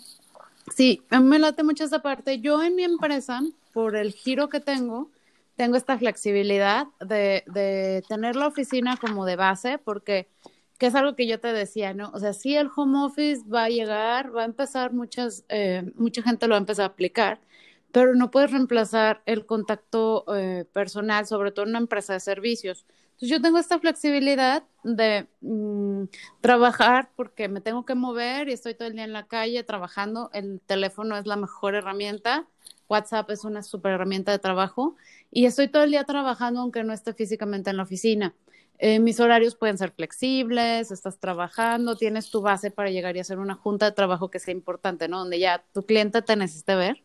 Sí, 0.73 1.03
a 1.09 1.19
mí 1.19 1.27
me 1.27 1.39
late 1.39 1.63
mucho 1.63 1.83
esa 1.83 2.01
parte. 2.01 2.39
Yo 2.39 2.63
en 2.63 2.75
mi 2.75 2.83
empresa, 2.83 3.41
por 3.73 3.97
el 3.97 4.13
giro 4.13 4.47
que 4.47 4.61
tengo, 4.61 5.09
tengo 5.57 5.75
esta 5.75 5.97
flexibilidad 5.97 6.87
de, 7.01 7.43
de 7.47 8.05
tener 8.07 8.37
la 8.37 8.47
oficina 8.47 8.95
como 8.95 9.25
de 9.25 9.35
base, 9.35 9.77
porque 9.77 10.29
que 10.77 10.87
es 10.87 10.95
algo 10.95 11.15
que 11.15 11.27
yo 11.27 11.39
te 11.39 11.51
decía, 11.51 11.93
¿no? 11.93 12.11
O 12.13 12.19
sea, 12.19 12.31
sí 12.31 12.55
el 12.55 12.69
home 12.73 13.03
office 13.03 13.43
va 13.47 13.65
a 13.65 13.69
llegar, 13.69 14.33
va 14.33 14.43
a 14.43 14.45
empezar, 14.45 14.93
muchas, 14.93 15.43
eh, 15.49 15.91
mucha 15.95 16.23
gente 16.23 16.47
lo 16.47 16.53
va 16.53 16.57
a 16.57 16.61
empezar 16.61 16.83
a 16.83 16.93
aplicar, 16.93 17.39
pero 17.91 18.15
no 18.15 18.31
puedes 18.31 18.51
reemplazar 18.51 19.21
el 19.25 19.45
contacto 19.45 20.25
eh, 20.35 20.65
personal, 20.73 21.25
sobre 21.27 21.51
todo 21.51 21.63
en 21.63 21.71
una 21.71 21.79
empresa 21.79 22.13
de 22.13 22.19
servicios. 22.19 22.85
Entonces 23.13 23.29
yo 23.29 23.41
tengo 23.41 23.59
esta 23.59 23.79
flexibilidad 23.79 24.63
de 24.83 25.27
mmm, 25.41 26.05
trabajar 26.41 27.11
porque 27.15 27.47
me 27.47 27.61
tengo 27.61 27.85
que 27.85 27.93
mover 27.95 28.49
y 28.49 28.53
estoy 28.53 28.73
todo 28.73 28.87
el 28.87 28.95
día 28.95 29.03
en 29.03 29.13
la 29.13 29.27
calle 29.27 29.63
trabajando. 29.63 30.29
El 30.33 30.59
teléfono 30.65 31.15
es 31.17 31.27
la 31.27 31.35
mejor 31.35 31.75
herramienta. 31.75 32.47
WhatsApp 32.89 33.29
es 33.29 33.45
una 33.45 33.63
super 33.63 33.93
herramienta 33.93 34.31
de 34.31 34.39
trabajo 34.39 34.95
y 35.31 35.45
estoy 35.45 35.67
todo 35.67 35.83
el 35.83 35.91
día 35.91 36.03
trabajando 36.03 36.61
aunque 36.61 36.83
no 36.83 36.93
esté 36.93 37.13
físicamente 37.13 37.69
en 37.69 37.77
la 37.77 37.83
oficina. 37.83 38.33
Eh, 38.79 38.99
mis 38.99 39.19
horarios 39.19 39.55
pueden 39.55 39.77
ser 39.77 39.91
flexibles, 39.91 40.89
estás 40.89 41.19
trabajando, 41.19 41.95
tienes 41.95 42.31
tu 42.31 42.41
base 42.41 42.71
para 42.71 42.89
llegar 42.89 43.15
y 43.15 43.19
hacer 43.19 43.37
una 43.37 43.53
junta 43.53 43.85
de 43.85 43.91
trabajo 43.91 44.31
que 44.31 44.39
sea 44.39 44.53
importante, 44.53 45.07
¿no? 45.07 45.19
Donde 45.19 45.37
ya 45.37 45.63
tu 45.71 45.83
cliente 45.83 46.23
te 46.23 46.35
necesite 46.35 46.73
ver, 46.75 47.03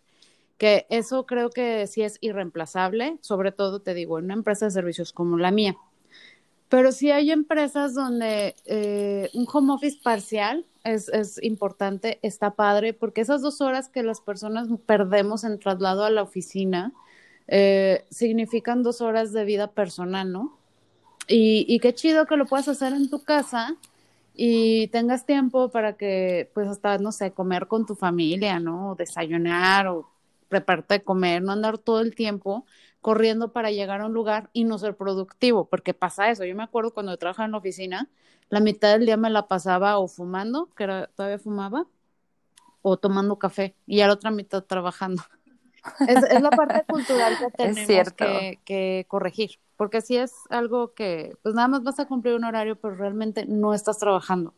que 0.58 0.86
eso 0.88 1.26
creo 1.26 1.50
que 1.50 1.86
sí 1.86 2.02
es 2.02 2.18
irreemplazable, 2.20 3.18
sobre 3.20 3.52
todo, 3.52 3.80
te 3.80 3.94
digo, 3.94 4.18
en 4.18 4.26
una 4.26 4.34
empresa 4.34 4.66
de 4.66 4.70
servicios 4.70 5.12
como 5.12 5.38
la 5.38 5.50
mía. 5.50 5.76
Pero 6.68 6.92
sí 6.92 7.10
hay 7.10 7.30
empresas 7.30 7.94
donde 7.94 8.56
eh, 8.64 9.30
un 9.34 9.46
home 9.52 9.72
office 9.72 9.98
parcial 10.02 10.64
es, 10.84 11.08
es, 11.08 11.42
importante, 11.42 12.18
está 12.22 12.52
padre, 12.52 12.92
porque 12.92 13.20
esas 13.20 13.42
dos 13.42 13.60
horas 13.60 13.88
que 13.88 14.02
las 14.02 14.20
personas 14.20 14.68
perdemos 14.86 15.44
en 15.44 15.58
traslado 15.58 16.04
a 16.04 16.10
la 16.10 16.22
oficina 16.22 16.92
eh, 17.48 18.04
significan 18.10 18.82
dos 18.82 19.00
horas 19.00 19.32
de 19.32 19.44
vida 19.44 19.68
personal, 19.68 20.32
¿no? 20.32 20.58
Y, 21.28 21.66
y, 21.68 21.80
qué 21.80 21.94
chido 21.94 22.26
que 22.26 22.36
lo 22.36 22.46
puedas 22.46 22.68
hacer 22.68 22.92
en 22.92 23.10
tu 23.10 23.22
casa 23.24 23.76
y 24.34 24.88
tengas 24.88 25.26
tiempo 25.26 25.70
para 25.70 25.96
que, 25.96 26.50
pues 26.54 26.68
hasta, 26.68 26.98
no 26.98 27.10
sé, 27.12 27.32
comer 27.32 27.66
con 27.68 27.86
tu 27.86 27.96
familia, 27.96 28.60
¿no? 28.60 28.90
O 28.90 28.94
desayunar 28.94 29.88
o 29.88 30.08
prepararte 30.48 30.94
de 30.94 31.02
comer, 31.02 31.42
no 31.42 31.52
andar 31.52 31.78
todo 31.78 32.00
el 32.00 32.14
tiempo 32.14 32.64
corriendo 33.00 33.52
para 33.52 33.70
llegar 33.70 34.00
a 34.00 34.06
un 34.06 34.14
lugar 34.14 34.50
y 34.52 34.64
no 34.64 34.78
ser 34.78 34.96
productivo, 34.96 35.68
porque 35.68 35.94
pasa 35.94 36.30
eso. 36.30 36.44
Yo 36.44 36.56
me 36.56 36.64
acuerdo 36.64 36.92
cuando 36.92 37.12
yo 37.12 37.18
trabajaba 37.18 37.46
en 37.46 37.52
la 37.52 37.58
oficina, 37.58 38.08
la 38.48 38.60
mitad 38.60 38.92
del 38.92 39.06
día 39.06 39.16
me 39.16 39.30
la 39.30 39.46
pasaba 39.46 39.98
o 39.98 40.08
fumando, 40.08 40.70
que 40.76 40.84
era, 40.84 41.06
todavía 41.14 41.38
fumaba, 41.38 41.86
o 42.82 42.96
tomando 42.96 43.38
café, 43.38 43.74
y 43.86 44.00
a 44.00 44.06
la 44.06 44.14
otra 44.14 44.30
mitad 44.30 44.62
trabajando. 44.64 45.22
Es, 46.08 46.24
es 46.24 46.42
la 46.42 46.50
parte 46.50 46.82
cultural 46.84 47.38
que 47.38 47.48
tenemos 47.56 48.12
que, 48.12 48.58
que, 48.64 49.04
corregir, 49.06 49.60
porque 49.76 50.00
si 50.00 50.16
es 50.16 50.32
algo 50.50 50.94
que, 50.94 51.36
pues 51.44 51.54
nada 51.54 51.68
más 51.68 51.84
vas 51.84 52.00
a 52.00 52.06
cumplir 52.06 52.34
un 52.34 52.42
horario, 52.42 52.74
pero 52.74 52.96
realmente 52.96 53.46
no 53.46 53.72
estás 53.72 53.96
trabajando. 53.98 54.52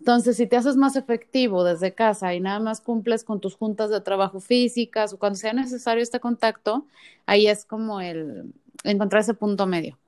Entonces, 0.00 0.38
si 0.38 0.46
te 0.46 0.56
haces 0.56 0.76
más 0.76 0.96
efectivo 0.96 1.62
desde 1.62 1.92
casa 1.92 2.34
y 2.34 2.40
nada 2.40 2.58
más 2.58 2.80
cumples 2.80 3.22
con 3.22 3.38
tus 3.38 3.54
juntas 3.54 3.90
de 3.90 4.00
trabajo 4.00 4.40
físicas 4.40 5.12
o 5.12 5.18
cuando 5.18 5.38
sea 5.38 5.52
necesario 5.52 6.02
este 6.02 6.20
contacto, 6.20 6.86
ahí 7.26 7.46
es 7.46 7.66
como 7.66 8.00
el 8.00 8.52
encontrar 8.82 9.20
ese 9.20 9.34
punto 9.34 9.66
medio. 9.66 9.98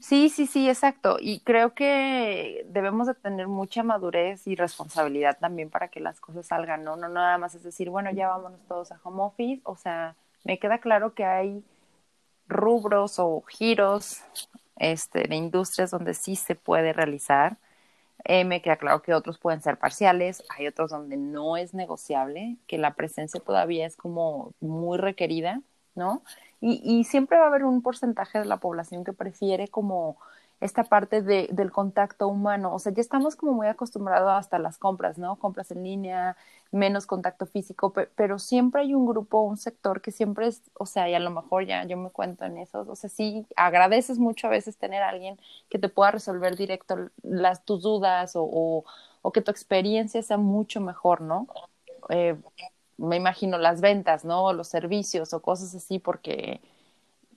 Sí, 0.00 0.30
sí, 0.30 0.46
sí, 0.46 0.68
exacto. 0.68 1.18
Y 1.20 1.40
creo 1.40 1.74
que 1.74 2.66
debemos 2.70 3.06
de 3.06 3.14
tener 3.14 3.48
mucha 3.48 3.82
madurez 3.82 4.46
y 4.46 4.56
responsabilidad 4.56 5.38
también 5.38 5.70
para 5.70 5.88
que 5.88 6.00
las 6.00 6.18
cosas 6.18 6.46
salgan, 6.46 6.82
¿no? 6.82 6.96
No 6.96 7.08
nada 7.08 7.38
más 7.38 7.54
es 7.54 7.62
decir, 7.62 7.90
bueno, 7.90 8.10
ya 8.10 8.28
vámonos 8.28 8.60
todos 8.66 8.90
a 8.90 9.00
home 9.04 9.22
office. 9.22 9.60
O 9.64 9.76
sea, 9.76 10.16
me 10.42 10.58
queda 10.58 10.78
claro 10.78 11.14
que 11.14 11.24
hay 11.24 11.62
rubros 12.48 13.18
o 13.18 13.42
giros 13.42 14.22
este, 14.76 15.28
de 15.28 15.36
industrias 15.36 15.90
donde 15.90 16.14
sí 16.14 16.34
se 16.34 16.54
puede 16.54 16.92
realizar. 16.92 17.58
Eh, 18.24 18.44
me 18.44 18.62
queda 18.62 18.76
claro 18.76 19.02
que 19.02 19.14
otros 19.14 19.38
pueden 19.38 19.62
ser 19.62 19.78
parciales, 19.78 20.44
hay 20.56 20.66
otros 20.68 20.90
donde 20.90 21.16
no 21.16 21.56
es 21.56 21.74
negociable, 21.74 22.56
que 22.68 22.78
la 22.78 22.94
presencia 22.94 23.40
todavía 23.40 23.86
es 23.86 23.96
como 23.96 24.54
muy 24.60 24.98
requerida, 24.98 25.60
¿no? 25.94 26.22
Y, 26.60 26.80
y, 26.84 27.04
siempre 27.04 27.38
va 27.38 27.44
a 27.44 27.48
haber 27.48 27.64
un 27.64 27.82
porcentaje 27.82 28.38
de 28.38 28.44
la 28.44 28.58
población 28.58 29.02
que 29.04 29.12
prefiere 29.12 29.66
como 29.68 30.16
esta 30.62 30.84
parte 30.84 31.22
de, 31.22 31.48
del 31.52 31.72
contacto 31.72 32.28
humano. 32.28 32.72
O 32.74 32.78
sea, 32.78 32.92
ya 32.92 33.00
estamos 33.00 33.34
como 33.36 33.52
muy 33.52 33.66
acostumbrados 33.66 34.30
hasta 34.32 34.58
las 34.60 34.78
compras, 34.78 35.18
¿no? 35.18 35.36
Compras 35.36 35.72
en 35.72 35.82
línea, 35.82 36.36
menos 36.72 37.06
contacto 37.06 37.46
físico, 37.46 37.92
pero 38.16 38.38
siempre 38.38 38.82
hay 38.82 38.94
un 38.94 39.06
grupo, 39.06 39.42
un 39.42 39.58
sector 39.58 40.00
que 40.02 40.10
siempre 40.10 40.48
es, 40.48 40.62
o 40.74 40.86
sea, 40.86 41.08
y 41.10 41.14
a 41.14 41.20
lo 41.20 41.30
mejor 41.30 41.66
ya 41.66 41.84
yo 41.86 41.96
me 41.98 42.10
cuento 42.10 42.44
en 42.46 42.58
eso, 42.58 42.86
o 42.88 42.96
sea, 42.96 43.10
sí 43.10 43.46
agradeces 43.56 44.18
mucho 44.18 44.46
a 44.48 44.50
veces 44.50 44.78
tener 44.78 45.02
a 45.02 45.10
alguien 45.10 45.38
que 45.70 45.78
te 45.78 45.88
pueda 45.90 46.12
resolver 46.12 46.56
directo 46.56 47.10
las 47.22 47.64
tus 47.64 47.82
dudas 47.82 48.36
o, 48.36 48.42
o, 48.44 48.84
o 49.22 49.32
que 49.32 49.42
tu 49.42 49.50
experiencia 49.50 50.22
sea 50.22 50.38
mucho 50.38 50.80
mejor, 50.80 51.20
¿no? 51.20 51.46
Eh, 52.10 52.36
me 52.98 53.16
imagino 53.16 53.58
las 53.58 53.80
ventas, 53.80 54.24
¿no? 54.24 54.52
Los 54.52 54.68
servicios 54.68 55.32
o 55.34 55.42
cosas 55.42 55.74
así, 55.74 55.98
porque 55.98 56.60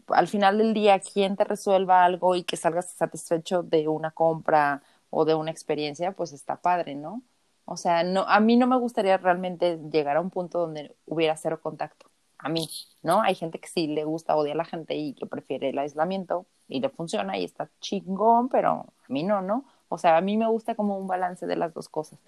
al 0.08 0.28
final 0.28 0.58
del 0.58 0.74
día, 0.74 1.00
quien 1.00 1.36
te 1.36 1.44
resuelva 1.44 2.06
algo 2.06 2.36
y 2.36 2.44
que 2.44 2.58
salgas 2.58 2.92
satisfecho 2.92 3.64
de 3.64 3.88
una 3.88 4.12
compra 4.12 4.84
o 5.10 5.26
de 5.26 5.36
una 5.36 5.52
experiencia, 5.52 6.12
pues 6.14 6.34
está 6.34 6.58
padre, 6.62 6.96
¿no? 6.96 7.22
O 7.66 7.78
sea, 7.78 8.04
no, 8.04 8.22
a 8.28 8.40
mí 8.40 8.58
no 8.58 8.68
me 8.68 8.78
gustaría 8.78 9.18
realmente 9.18 9.80
llegar 9.92 10.18
a 10.18 10.22
un 10.22 10.30
punto 10.30 10.60
donde 10.60 10.96
hubiera 11.06 11.36
cero 11.36 11.60
contacto. 11.62 12.08
A 12.38 12.50
mí, 12.50 12.70
¿no? 13.02 13.22
Hay 13.22 13.34
gente 13.36 13.60
que 13.60 13.68
sí 13.68 13.88
le 13.88 14.04
gusta, 14.04 14.36
odia 14.36 14.54
a 14.54 14.58
la 14.58 14.66
gente 14.66 14.96
y 14.96 15.14
que 15.14 15.26
prefiere 15.26 15.70
el 15.70 15.80
aislamiento 15.80 16.46
y 16.68 16.80
le 16.80 16.90
funciona 16.90 17.38
y 17.38 17.46
está 17.46 17.70
chingón, 17.80 18.50
pero 18.50 18.70
a 18.70 19.12
mí 19.14 19.24
no, 19.24 19.42
¿no? 19.42 19.66
O 19.90 19.98
sea, 19.98 20.18
a 20.18 20.22
mí 20.22 20.38
me 20.38 20.48
gusta 20.48 20.76
como 20.76 20.98
un 20.98 21.08
balance 21.08 21.48
de 21.48 21.56
las 21.56 21.74
dos 21.74 21.90
cosas. 21.90 22.20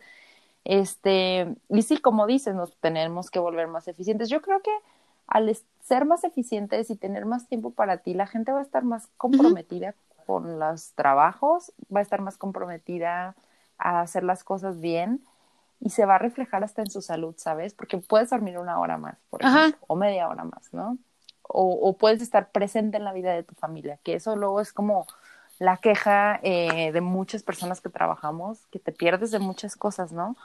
Este, 0.64 1.56
y 1.70 1.82
sí, 1.84 1.98
como 1.98 2.28
dices, 2.28 2.56
nos 2.56 2.76
tenemos 2.78 3.30
que 3.32 3.40
volver 3.40 3.68
más 3.68 3.88
eficientes. 3.88 4.30
Yo 4.30 4.42
creo 4.42 4.62
que 4.62 4.72
al 5.28 5.56
ser 5.82 6.06
más 6.06 6.24
eficientes 6.24 6.90
y 6.90 6.96
tener 6.96 7.26
más 7.26 7.48
tiempo 7.48 7.72
para 7.72 7.98
ti, 7.98 8.14
la 8.14 8.28
gente 8.28 8.52
va 8.52 8.60
a 8.60 8.64
estar 8.64 8.84
más 8.84 9.08
comprometida 9.18 9.96
con 10.26 10.60
los 10.60 10.94
trabajos, 10.94 11.72
va 11.94 12.00
a 12.00 12.04
estar 12.04 12.22
más 12.22 12.38
comprometida 12.38 13.36
a 13.78 14.02
hacer 14.02 14.24
las 14.24 14.44
cosas 14.44 14.80
bien 14.80 15.22
y 15.80 15.92
se 15.92 16.06
va 16.06 16.16
a 16.16 16.20
reflejar 16.20 16.64
hasta 16.64 16.82
en 16.82 16.90
su 16.90 17.02
salud, 17.02 17.36
¿sabes? 17.38 17.74
Porque 17.74 17.98
puedes 17.98 18.30
dormir 18.30 18.58
una 18.58 18.80
hora 18.80 18.98
más, 18.98 19.18
por 19.30 19.44
ejemplo, 19.44 19.80
o 19.88 19.96
media 19.96 20.28
hora 20.28 20.44
más, 20.44 20.74
¿no? 20.74 20.98
O, 21.44 21.72
o, 21.72 21.98
puedes 21.98 22.22
estar 22.22 22.52
presente 22.52 22.98
en 22.98 23.06
la 23.06 23.14
vida 23.14 23.32
de 23.32 23.44
tu 23.44 23.56
familia, 23.56 24.00
que 24.04 24.16
eso 24.16 24.36
luego 24.36 24.60
es 24.60 24.74
como 24.74 25.08
la 25.60 25.78
queja 25.78 26.40
eh, 26.44 26.92
de 26.92 27.02
muchas 27.02 27.42
personas 27.42 27.80
que 27.80 27.90
trabajamos, 27.90 28.66
que 28.68 28.80
te 28.80 28.92
pierdes 28.92 29.32
de 29.32 29.40
muchas 29.40 29.76
cosas, 29.76 30.12
¿no? 30.12 30.36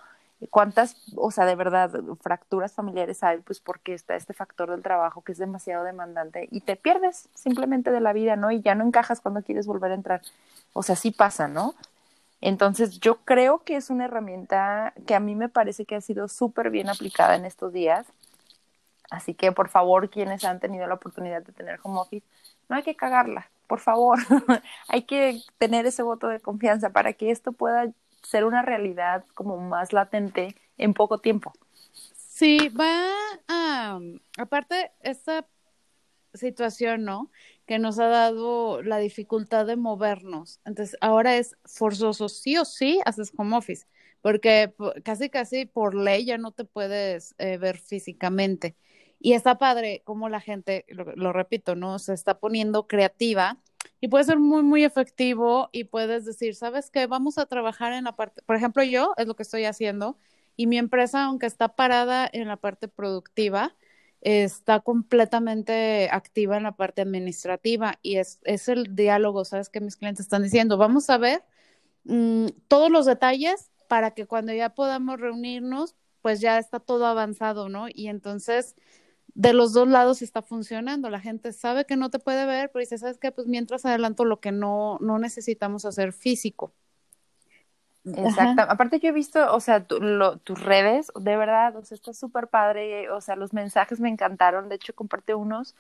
cuántas, 0.51 0.97
o 1.17 1.31
sea, 1.31 1.47
de 1.47 1.55
verdad, 1.55 1.91
fracturas 2.21 2.73
familiares 2.73 3.23
hay, 3.23 3.39
pues 3.39 3.61
porque 3.61 3.95
está 3.95 4.17
este 4.17 4.35
factor 4.35 4.71
del 4.71 4.83
trabajo 4.83 5.23
que 5.23 5.33
es 5.33 5.39
demasiado 5.39 5.85
demandante 5.85 6.49
y 6.51 6.61
te 6.61 6.77
pierdes 6.77 7.29
simplemente 7.35 7.91
de 7.91 8.01
la 8.01 8.13
vida, 8.13 8.37
¿no? 8.37 8.51
Y 8.51 8.61
ya 8.61 8.75
no 8.75 8.85
encajas 8.85 9.21
cuando 9.21 9.43
quieres 9.43 9.67
volver 9.67 9.93
a 9.93 9.95
entrar. 9.95 10.23
O 10.73 10.83
sea, 10.83 10.97
sí 10.97 11.11
pasa, 11.11 11.49
¿no? 11.49 11.75
Entonces, 12.43 12.99
yo 12.99 13.25
creo 13.25 13.63
que 13.63 13.77
es 13.77 13.89
una 13.89 14.07
herramienta 14.07 14.93
que 15.07 15.15
a 15.15 15.21
mí 15.21 15.37
me 15.37 15.49
parece 15.49 15.87
que 15.87 15.95
ha 15.95 16.01
sido 16.01 16.27
súper 16.27 16.71
bien 16.71 16.91
aplicada 16.91 17.37
en 17.37 17.45
estos 17.45 17.73
días. 17.73 18.05
Así 19.11 19.33
que, 19.33 19.53
por 19.53 19.69
favor, 19.69 20.11
quienes 20.11 20.45
han 20.45 20.59
tenido 20.59 20.89
la 20.89 20.95
oportunidad 20.95 21.43
de 21.43 21.53
tener 21.53 21.79
home 21.85 22.01
office, 22.01 22.27
no 22.69 22.75
hay 22.75 22.83
que 22.83 22.97
cagarla, 22.97 23.49
por 23.69 23.79
favor. 23.79 24.19
hay 24.89 25.03
que 25.03 25.41
tener 25.59 25.87
ese 25.87 26.03
voto 26.03 26.27
de 26.27 26.41
confianza 26.41 26.91
para 26.91 27.13
que 27.13 27.31
esto 27.31 27.53
pueda 27.53 27.93
ser 28.23 28.45
una 28.45 28.63
realidad 28.63 29.25
como 29.35 29.59
más 29.59 29.93
latente 29.93 30.57
en 30.79 30.95
poco 30.95 31.19
tiempo. 31.19 31.53
Sí, 32.17 32.71
va 32.71 33.09
a, 33.47 34.01
aparte, 34.37 34.91
esta 35.01 35.47
situación, 36.35 37.05
¿no? 37.05 37.31
Que 37.73 37.79
nos 37.79 37.99
ha 37.99 38.09
dado 38.09 38.83
la 38.83 38.99
dificultad 38.99 39.65
de 39.65 39.77
movernos. 39.77 40.61
Entonces, 40.67 40.95
ahora 41.01 41.39
es 41.39 41.57
forzoso, 41.65 42.29
sí 42.29 42.59
o 42.59 42.67
sí, 42.67 43.01
haces 43.07 43.33
home 43.35 43.57
office, 43.57 43.87
porque 44.21 44.75
casi, 45.03 45.31
casi 45.31 45.65
por 45.65 45.95
ley 45.95 46.27
ya 46.27 46.37
no 46.37 46.53
te 46.53 46.67
puedes 46.67 47.35
eh, 47.39 47.57
ver 47.57 47.79
físicamente. 47.79 48.77
Y 49.21 49.33
está 49.33 49.57
padre 49.57 50.03
como 50.05 50.29
la 50.29 50.43
gente, 50.43 50.85
lo 50.91 51.33
repito, 51.33 51.75
¿no? 51.75 51.99
Se 51.99 52.13
está 52.13 52.41
poniendo 52.41 52.87
creativa 52.87 53.57
y 54.03 54.09
puede 54.09 54.25
ser 54.25 54.39
muy, 54.39 54.63
muy 54.63 54.85
efectivo 54.85 55.71
y 55.73 55.85
puedes 55.85 56.27
decir, 56.27 56.55
¿sabes 56.55 56.91
qué? 56.91 57.07
Vamos 57.07 57.39
a 57.39 57.47
trabajar 57.47 57.95
en 57.95 58.05
la 58.05 58.15
parte, 58.15 58.43
por 58.43 58.55
ejemplo, 58.55 58.83
yo 58.83 59.15
es 59.17 59.27
lo 59.27 59.35
que 59.35 59.45
estoy 59.45 59.65
haciendo 59.65 60.19
y 60.57 60.67
mi 60.67 60.77
empresa, 60.77 61.25
aunque 61.25 61.47
está 61.47 61.69
parada 61.75 62.29
en 62.31 62.49
la 62.49 62.59
parte 62.59 62.87
productiva, 62.87 63.75
está 64.23 64.81
completamente 64.81 66.09
activa 66.11 66.57
en 66.57 66.63
la 66.65 66.77
parte 66.77 67.03
administrativa 67.03 67.99
y 68.03 68.17
es, 68.19 68.41
es 68.45 68.69
el 68.69 68.95
diálogo, 68.95 69.45
¿sabes? 69.45 69.69
Que 69.69 69.81
mis 69.81 69.97
clientes 69.97 70.27
están 70.27 70.45
diciendo, 70.45 70.79
vamos 70.79 71.11
a 71.11 71.19
ver 71.19 71.45
mm, 72.05 72.47
todos 72.69 72.91
los 72.91 73.07
detalles 73.07 73.71
para 73.89 74.13
que 74.13 74.27
cuando 74.27 74.53
ya 74.55 74.71
podamos 74.71 75.21
reunirnos, 75.21 75.97
pues 76.23 76.41
ya 76.41 76.59
está 76.59 76.81
todo 76.81 77.07
avanzado, 77.07 77.69
¿no? 77.69 77.87
Y 77.93 78.09
entonces 78.09 78.77
de 79.35 79.53
los 79.53 79.73
dos 79.73 79.89
lados 79.89 80.23
está 80.23 80.43
funcionando. 80.43 81.11
La 81.11 81.21
gente 81.21 81.53
sabe 81.53 81.85
que 81.87 81.97
no 81.97 82.11
te 82.11 82.19
puede 82.19 82.47
ver, 82.47 82.71
pero 82.73 82.81
dice, 82.81 82.99
¿sabes 82.99 83.19
qué? 83.19 83.33
Pues 83.33 83.47
mientras 83.49 83.85
adelanto 83.85 84.25
lo 84.25 84.41
que 84.41 84.53
no, 84.53 84.99
no 85.01 85.19
necesitamos 85.19 85.85
hacer 85.85 86.13
físico. 86.13 86.75
Exacto. 88.05 88.63
Aparte 88.63 88.99
yo 88.99 89.09
he 89.11 89.13
visto, 89.13 89.55
o 89.55 89.61
sea, 89.61 89.85
tus 89.85 90.61
redes, 90.61 91.13
de 91.15 91.37
verdad, 91.37 91.77
o 91.77 91.85
sea, 91.85 91.95
está 91.95 92.13
súper 92.13 92.49
padre, 92.49 93.11
o 93.11 93.21
sea, 93.21 93.37
los 93.37 93.53
mensajes 93.53 94.01
me 94.01 94.09
encantaron, 94.09 94.69
de 94.69 94.75
hecho 94.77 94.95
comparte 94.95 95.35
unos 95.35 95.75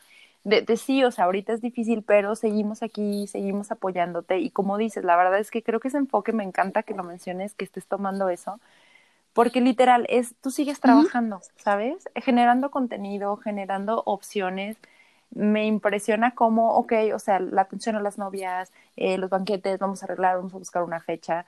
de, 0.44 0.62
de, 0.62 0.76
sí, 0.76 1.04
o 1.04 1.10
sea, 1.10 1.24
ahorita 1.26 1.52
es 1.52 1.60
difícil, 1.60 2.02
pero 2.02 2.34
seguimos 2.34 2.82
aquí, 2.82 3.26
seguimos 3.28 3.70
apoyándote 3.70 4.38
y 4.38 4.50
como 4.50 4.76
dices, 4.76 5.04
la 5.04 5.16
verdad 5.16 5.38
es 5.38 5.50
que 5.50 5.62
creo 5.62 5.80
que 5.80 5.88
ese 5.88 5.98
enfoque 5.98 6.32
me 6.32 6.44
encanta 6.44 6.82
que 6.82 6.94
lo 6.94 7.04
menciones, 7.04 7.54
que 7.54 7.64
estés 7.64 7.86
tomando 7.86 8.28
eso, 8.28 8.60
porque 9.32 9.60
literal 9.60 10.06
es, 10.10 10.34
tú 10.42 10.50
sigues 10.50 10.80
trabajando, 10.80 11.40
¿sabes? 11.56 12.08
Generando 12.16 12.70
contenido, 12.70 13.36
generando 13.38 14.02
opciones. 14.06 14.76
Me 15.30 15.66
impresiona 15.66 16.34
cómo, 16.34 16.74
ok, 16.74 16.92
o 17.14 17.18
sea, 17.18 17.40
la 17.40 17.62
atención 17.62 17.96
a 17.96 18.02
las 18.02 18.18
novias, 18.18 18.70
eh, 18.96 19.16
los 19.18 19.30
banquetes, 19.30 19.78
vamos 19.78 20.02
a 20.02 20.06
arreglar, 20.06 20.36
vamos 20.36 20.54
a 20.54 20.58
buscar 20.58 20.82
una 20.82 21.00
fecha. 21.00 21.46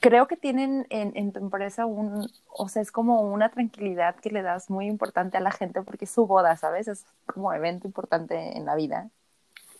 Creo 0.00 0.26
que 0.26 0.36
tienen 0.36 0.86
en, 0.90 1.12
en 1.16 1.32
tu 1.32 1.38
empresa 1.38 1.86
un, 1.86 2.28
o 2.48 2.68
sea, 2.68 2.82
es 2.82 2.90
como 2.90 3.22
una 3.22 3.50
tranquilidad 3.50 4.16
que 4.16 4.30
le 4.30 4.42
das 4.42 4.70
muy 4.70 4.86
importante 4.86 5.36
a 5.36 5.40
la 5.40 5.50
gente 5.50 5.82
porque 5.82 6.06
es 6.06 6.10
su 6.10 6.26
boda, 6.26 6.56
¿sabes? 6.56 6.88
Es 6.88 7.04
como 7.26 7.52
evento 7.52 7.86
importante 7.86 8.56
en 8.56 8.64
la 8.64 8.74
vida. 8.74 9.10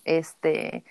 Este, 0.05 0.85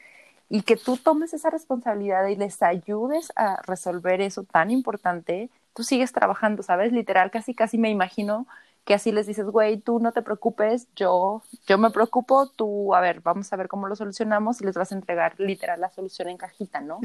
y 0.50 0.62
que 0.62 0.76
tú 0.76 0.98
tomes 0.98 1.34
esa 1.34 1.50
responsabilidad 1.50 2.28
y 2.28 2.36
les 2.36 2.62
ayudes 2.62 3.32
a 3.36 3.62
resolver 3.64 4.22
eso 4.22 4.44
tan 4.44 4.70
importante, 4.72 5.50
tú 5.74 5.84
sigues 5.84 6.12
trabajando, 6.12 6.64
¿sabes? 6.64 6.92
Literal, 6.92 7.32
casi, 7.32 7.54
casi 7.54 7.78
me 7.78 7.90
imagino 7.90 8.46
que 8.86 8.94
así 8.94 9.12
les 9.12 9.26
dices, 9.26 9.48
güey, 9.48 9.78
tú 9.78 10.00
no 10.00 10.12
te 10.12 10.22
preocupes, 10.22 10.88
yo, 10.96 11.42
yo 11.66 11.78
me 11.80 11.90
preocupo, 11.90 12.48
tú, 12.48 12.94
a 12.94 13.02
ver, 13.02 13.22
vamos 13.22 13.52
a 13.52 13.56
ver 13.56 13.68
cómo 13.68 13.88
lo 13.88 13.96
solucionamos 13.96 14.62
y 14.62 14.66
les 14.66 14.76
vas 14.76 14.92
a 14.92 14.96
entregar 14.96 15.34
literal 15.40 15.82
la 15.82 15.90
solución 15.90 16.30
en 16.30 16.38
cajita, 16.38 16.82
¿no? 16.82 17.00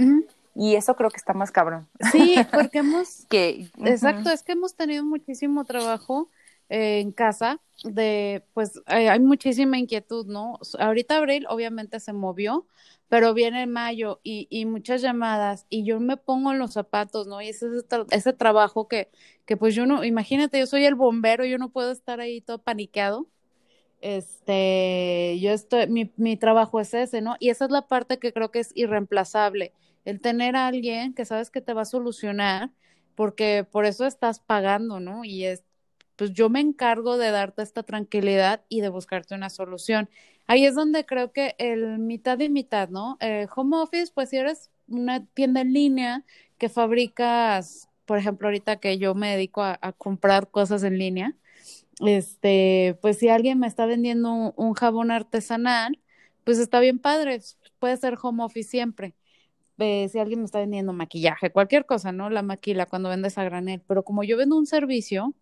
Y 0.55 0.75
eso 0.75 0.97
creo 0.97 1.11
que 1.11 1.17
está 1.17 1.33
más 1.33 1.51
cabrón. 1.51 1.89
Sí, 2.13 2.37
porque 2.53 2.79
hemos... 2.79 3.27
que, 3.29 3.71
Exacto, 3.85 4.31
es 4.31 4.43
que 4.43 4.53
hemos 4.53 4.75
tenido 4.75 5.05
muchísimo 5.05 5.65
trabajo 5.65 6.29
eh, 6.69 7.01
en 7.01 7.11
casa 7.11 7.61
de, 7.83 8.45
pues 8.55 8.81
hay, 8.87 9.19
muchísima 9.19 9.79
inquietud, 9.79 10.27
¿no? 10.27 10.59
Ahorita 10.79 11.17
abril 11.17 11.47
obviamente 11.49 11.99
se 11.99 12.13
movió, 12.13 12.67
pero 13.09 13.35
viene 13.35 13.67
mayo 13.67 14.21
y, 14.23 14.47
y 14.51 14.67
muchas 14.67 15.03
llamadas 15.03 15.67
y 15.69 15.83
yo 15.85 15.99
me 15.99 16.17
pongo 16.17 16.53
en 16.53 16.61
los 16.61 16.75
zapatos, 16.75 17.27
¿no? 17.27 17.43
Y 17.43 17.49
ese, 17.49 17.67
ese 18.11 18.33
trabajo 18.33 18.87
que, 18.87 19.11
que 19.47 19.57
pues 19.57 19.75
yo 19.75 19.85
no, 19.85 20.05
imagínate, 20.05 20.61
yo 20.61 20.67
soy 20.67 20.85
el 20.85 20.95
bombero, 20.95 21.45
yo 21.45 21.59
no 21.59 21.71
puedo 21.71 21.91
estar 21.91 22.21
ahí 22.21 22.41
todo 22.41 22.59
paniqueado. 22.59 23.27
Este, 24.01 25.39
yo 25.41 25.51
estoy, 25.51 25.89
mi, 25.89 26.13
mi 26.17 26.37
trabajo 26.37 26.81
es 26.81 26.95
ese, 26.95 27.21
¿no? 27.21 27.37
Y 27.41 27.51
esa 27.51 27.65
es 27.65 27.73
la 27.73 27.89
parte 27.89 28.19
que 28.19 28.33
creo 28.33 28.51
que 28.51 28.61
es 28.61 28.71
irreemplazable, 28.77 29.73
el 30.11 30.21
tener 30.21 30.57
a 30.57 30.67
alguien 30.67 31.15
que 31.15 31.25
sabes 31.25 31.51
que 31.51 31.61
te 31.61 31.73
va 31.73 31.83
a 31.83 31.85
solucionar, 31.87 32.71
porque 33.15 33.65
por 33.71 33.87
eso 33.87 34.07
estás 34.07 34.41
pagando, 34.41 35.01
¿no? 35.01 35.25
Y 35.25 35.45
es, 35.45 35.65
pues 36.17 36.33
yo 36.33 36.51
me 36.51 36.61
encargo 36.61 37.17
de 37.17 37.31
darte 37.31 37.63
esta 37.63 37.83
tranquilidad 37.83 38.65
y 38.69 38.81
de 38.81 38.89
buscarte 38.89 39.35
una 39.35 39.51
solución. 39.51 40.11
Ahí 40.47 40.67
es 40.67 40.75
donde 40.75 41.07
creo 41.07 41.33
que 41.33 41.55
el 41.59 41.99
mitad 41.99 42.39
y 42.41 42.49
mitad, 42.49 42.89
¿no? 42.89 43.17
Eh, 43.21 43.47
home 43.55 43.77
office, 43.77 44.13
pues 44.15 44.31
si 44.31 44.37
eres 44.37 44.71
una 44.89 45.25
tienda 45.27 45.61
en 45.61 45.73
línea 45.73 46.25
que 46.59 46.69
fabricas, 46.69 47.89
por 48.05 48.19
ejemplo, 48.19 48.49
ahorita 48.49 48.77
que 48.81 48.99
yo 48.99 49.15
me 49.15 49.31
dedico 49.31 49.63
a, 49.63 49.79
comprar 49.97 50.51
cosas 50.51 50.83
en 50.83 50.99
línea, 50.99 51.37
este, 52.01 52.99
pues 53.03 53.19
si 53.19 53.29
alguien 53.29 53.59
me 53.61 53.67
está 53.67 53.87
vendiendo 53.87 54.53
un, 54.57 54.75
jabón 54.75 55.11
artesanal, 55.11 55.99
pues 56.45 56.59
está 56.59 56.81
bien 56.81 56.99
padre, 56.99 57.41
puede 57.79 57.97
ser 57.97 58.19
home 58.21 58.43
office 58.45 58.71
siempre. 58.71 59.15
Si 59.81 60.19
alguien 60.19 60.41
me 60.41 60.45
está 60.45 60.61
vendiendo 60.61 60.93
maquillaje, 60.93 61.51
cualquier 61.51 61.87
cosa, 61.87 62.13
¿no? 62.13 62.31
La 62.31 62.43
maquila 62.43 62.87
cuando 62.87 63.09
vendes 63.09 63.39
a 63.39 63.45
granel, 63.45 63.83
pero 63.87 64.05
como 64.05 64.25
yo 64.25 64.37
vendo 64.37 64.57
un 64.57 64.67
servicio, 64.67 65.35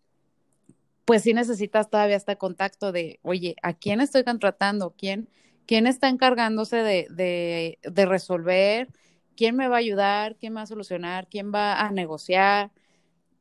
pues 1.04 1.22
sí 1.22 1.34
necesitas 1.34 1.90
todavía 1.90 2.16
este 2.16 2.36
contacto 2.36 2.92
de, 2.92 3.18
oye, 3.22 3.56
¿a 3.62 3.72
quién 3.74 4.00
estoy 4.00 4.24
contratando? 4.24 4.94
¿Quién, 4.96 5.28
quién 5.66 5.86
está 5.86 6.08
encargándose 6.08 6.76
de, 6.76 7.06
de, 7.10 7.78
de 7.82 8.06
resolver? 8.06 8.88
¿Quién 9.36 9.56
me 9.56 9.68
va 9.68 9.76
a 9.76 9.78
ayudar? 9.80 10.36
¿Quién 10.36 10.56
va 10.56 10.62
a 10.62 10.66
solucionar? 10.66 11.28
¿Quién 11.28 11.52
va 11.52 11.80
a 11.80 11.90
negociar? 11.92 12.72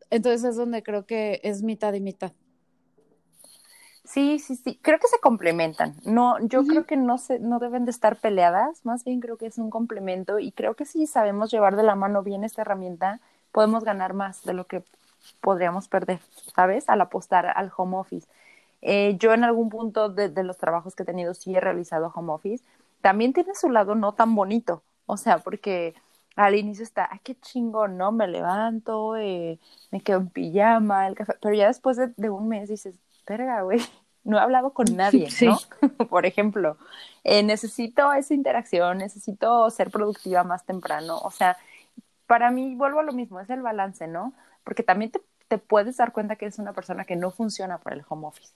Entonces 0.10 0.52
es 0.52 0.56
donde 0.56 0.84
creo 0.84 1.06
que 1.06 1.42
es 1.44 1.64
mitad 1.64 1.94
y 1.94 2.02
mitad. 2.02 2.34
Sí, 4.08 4.40
sí, 4.40 4.56
sí, 4.56 4.80
creo 4.82 5.00
que 5.00 5.08
se 5.08 5.20
complementan. 5.20 5.96
No, 6.06 6.40
yo 6.40 6.64
creo 6.66 6.86
que 6.86 6.96
no 6.96 7.18
se, 7.18 7.40
no 7.40 7.60
deben 7.60 7.84
de 7.84 7.92
estar 7.92 8.16
peleadas, 8.16 8.86
más 8.86 9.04
bien 9.04 9.20
creo 9.20 9.38
que 9.38 9.48
es 9.48 9.58
un 9.58 9.70
complemento 9.70 10.40
y 10.40 10.54
creo 10.54 10.76
que 10.76 10.86
si 10.86 11.08
sabemos 11.08 11.52
llevar 11.52 11.76
de 11.76 11.84
la 11.84 11.96
mano 11.96 12.24
bien 12.24 12.46
esta 12.46 12.62
herramienta, 12.62 13.20
podemos 13.52 13.84
ganar 13.84 14.14
más 14.14 14.44
de 14.46 14.54
lo 14.54 14.66
que 14.66 14.84
podríamos 15.42 15.90
perder, 15.90 16.20
¿sabes? 16.56 16.88
Al 16.88 17.02
apostar 17.02 17.48
al 17.48 17.72
home 17.76 17.98
office. 17.98 18.28
Eh, 18.82 19.18
yo 19.20 19.34
en 19.34 19.44
algún 19.44 19.70
punto 19.70 20.10
de, 20.10 20.30
los 20.44 20.58
trabajos 20.58 20.96
que 20.96 21.04
he 21.04 21.06
tenido 21.06 21.34
sí 21.34 21.56
he 21.56 21.60
realizado 21.60 22.12
home 22.16 22.32
office. 22.32 22.64
También 23.02 23.34
tiene 23.34 23.56
su 23.56 23.70
lado 23.70 23.96
no 23.96 24.14
tan 24.14 24.36
bonito, 24.36 24.84
o 25.06 25.18
sea, 25.18 25.40
porque 25.40 25.96
al 26.36 26.56
inicio 26.56 26.84
está, 26.84 27.10
ay, 27.12 27.20
qué 27.24 27.36
chingón, 27.36 27.98
¿no? 27.98 28.12
Me 28.12 28.28
levanto, 28.28 29.18
eh, 29.18 29.60
me 29.92 30.02
quedo 30.02 30.20
en 30.20 30.30
pijama, 30.30 31.08
el 31.08 31.16
café, 31.16 31.34
pero 31.42 31.56
ya 31.56 31.68
después 31.68 31.98
de, 31.98 32.30
un 32.30 32.48
mes 32.48 32.70
dices, 32.70 32.96
verga, 33.28 33.62
güey, 33.62 33.82
no 34.24 34.38
he 34.38 34.42
hablado 34.42 34.74
con 34.74 34.86
nadie, 34.96 35.30
¿no? 35.42 35.58
Por 36.10 36.26
ejemplo, 36.26 36.78
eh, 37.24 37.44
necesito 37.44 38.14
esa 38.14 38.34
interacción, 38.34 39.00
necesito 39.00 39.70
ser 39.70 39.92
productiva 39.92 40.44
más 40.44 40.66
temprano, 40.66 41.18
o 41.18 41.32
sea, 41.32 41.58
para 42.26 42.52
mí 42.52 42.76
vuelvo 42.76 43.00
a 43.00 43.04
lo 43.04 43.14
mismo, 43.14 43.40
es 43.40 43.50
el 43.50 43.62
balance, 43.62 44.08
¿no? 44.08 44.34
porque 44.68 44.84
también 44.84 45.14
te, 45.48 45.58
puedes 45.58 45.96
dar 45.96 46.12
cuenta 46.12 46.36
que 46.36 46.44
eres 46.44 46.60
una 46.60 46.74
persona 46.74 47.06
que 47.06 47.16
no 47.16 47.32
funciona 47.32 47.78
por 47.78 47.94
el 47.94 48.04
home 48.10 48.28
office. 48.28 48.52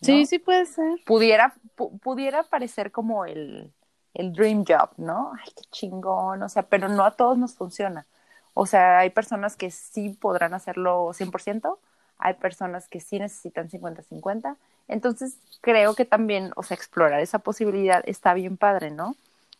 Sí, 0.00 0.26
sí 0.26 0.40
puede 0.40 0.66
ser. 0.66 0.98
Pudiera, 1.06 1.54
pudiera 2.02 2.42
parecer 2.42 2.90
como 2.90 3.24
el, 3.26 3.72
el 4.12 4.32
dream 4.32 4.64
job, 4.66 4.90
¿no? 4.96 5.30
Ay, 5.40 5.52
qué 5.54 5.62
chingón, 5.70 6.42
o 6.42 6.48
sea, 6.48 6.64
pero 6.64 6.88
no 6.88 7.04
a 7.04 7.12
todos 7.12 7.38
nos 7.38 7.54
funciona. 7.54 8.08
O 8.54 8.66
sea, 8.66 8.98
hay 8.98 9.10
personas 9.10 9.54
que 9.54 9.70
sí 9.70 10.08
podrán 10.20 10.52
hacerlo 10.52 11.12
100%, 11.12 11.78
hay 12.22 12.34
personas 12.34 12.88
que 12.88 13.00
sí 13.00 13.18
necesitan 13.18 13.68
50-50. 13.68 14.56
Entonces, 14.88 15.36
creo 15.60 15.94
que 15.94 16.04
también, 16.04 16.52
o 16.56 16.62
sea, 16.62 16.76
explorar 16.76 17.20
esa 17.20 17.40
posibilidad 17.40 18.02
está 18.06 18.34
bien 18.34 18.56
padre, 18.56 18.90
¿no? 18.90 19.16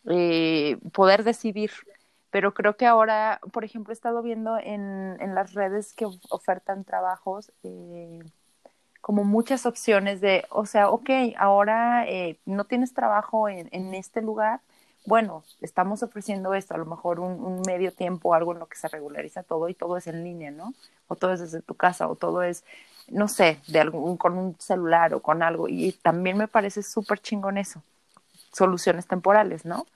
Eh, 0.07 0.79
poder 0.93 1.25
decidir 1.25 1.71
pero 2.33 2.55
creo 2.55 2.79
que 2.79 2.87
ahora, 2.87 3.41
por 3.53 3.63
ejemplo, 3.63 3.93
he 3.93 3.95
estado 3.95 4.23
viendo 4.23 4.57
en, 4.59 5.19
en 5.21 5.35
las 5.35 5.53
redes 5.53 5.93
que 5.93 6.07
ofertan 6.31 6.83
trabajos 6.83 7.53
eh, 7.63 8.21
como 9.03 9.25
muchas 9.25 9.67
opciones 9.67 10.23
de, 10.23 10.47
o 10.49 10.65
sea, 10.65 10.89
ok, 10.89 11.11
ahora 11.37 12.09
eh, 12.09 12.39
no 12.47 12.65
tienes 12.65 12.95
trabajo 12.95 13.51
en, 13.51 13.69
en, 13.73 13.93
este 13.95 14.23
lugar, 14.23 14.61
bueno, 15.05 15.43
estamos 15.61 16.03
ofreciendo 16.03 16.55
esto, 16.55 16.75
a 16.75 16.79
lo 16.79 16.87
mejor 16.87 17.19
un, 17.19 17.33
un, 17.45 17.63
medio 17.67 17.93
tiempo, 17.93 18.35
algo 18.35 18.53
en 18.53 18.61
lo 18.61 18.67
que 18.67 18.77
se 18.77 18.89
regulariza 18.89 19.43
todo 19.43 19.69
y 19.69 19.75
todo 19.75 19.97
es 19.97 20.07
en 20.07 20.23
línea, 20.23 20.51
¿no? 20.51 20.75
O 21.09 21.17
todo 21.17 21.33
es 21.33 21.41
desde 21.41 21.61
tu 21.61 21.75
casa, 21.75 22.09
o 22.09 22.15
todo 22.15 22.43
es, 22.43 22.65
no 23.09 23.27
sé, 23.27 23.61
de 23.67 23.81
algún, 23.81 24.17
con 24.17 24.39
un 24.39 24.57
celular 24.61 25.15
o 25.15 25.21
con 25.21 25.43
algo. 25.43 25.69
Y 25.69 25.93
también 25.93 26.37
me 26.37 26.47
parece 26.47 26.83
súper 26.83 27.19
chingón 27.19 27.59
eso, 27.59 27.83
soluciones 28.53 29.07
temporales, 29.07 29.65
¿no? 29.65 29.87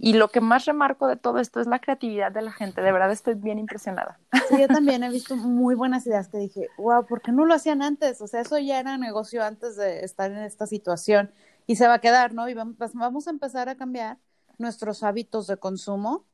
Y 0.00 0.14
lo 0.14 0.28
que 0.28 0.40
más 0.40 0.64
remarco 0.64 1.08
de 1.08 1.16
todo 1.16 1.40
esto 1.40 1.60
es 1.60 1.66
la 1.66 1.80
creatividad 1.80 2.30
de 2.30 2.40
la 2.40 2.52
gente. 2.52 2.80
De 2.80 2.92
verdad 2.92 3.10
estoy 3.10 3.34
bien 3.34 3.58
impresionada. 3.58 4.18
Sí, 4.48 4.60
yo 4.60 4.68
también 4.68 5.02
he 5.02 5.10
visto 5.10 5.34
muy 5.34 5.74
buenas 5.74 6.06
ideas 6.06 6.28
que 6.28 6.38
dije, 6.38 6.68
wow, 6.78 7.04
¿por 7.04 7.20
qué 7.20 7.32
no 7.32 7.44
lo 7.44 7.52
hacían 7.52 7.82
antes? 7.82 8.20
O 8.20 8.28
sea, 8.28 8.40
eso 8.42 8.58
ya 8.58 8.78
era 8.78 8.96
negocio 8.96 9.42
antes 9.42 9.76
de 9.76 10.04
estar 10.04 10.30
en 10.30 10.38
esta 10.38 10.68
situación 10.68 11.32
y 11.66 11.76
se 11.76 11.88
va 11.88 11.94
a 11.94 12.00
quedar, 12.00 12.32
¿no? 12.32 12.48
Y 12.48 12.54
pues, 12.54 12.94
vamos 12.94 13.26
a 13.26 13.30
empezar 13.30 13.68
a 13.68 13.74
cambiar 13.74 14.18
nuestros 14.58 15.02
hábitos 15.02 15.46
de 15.46 15.56
consumo, 15.56 16.24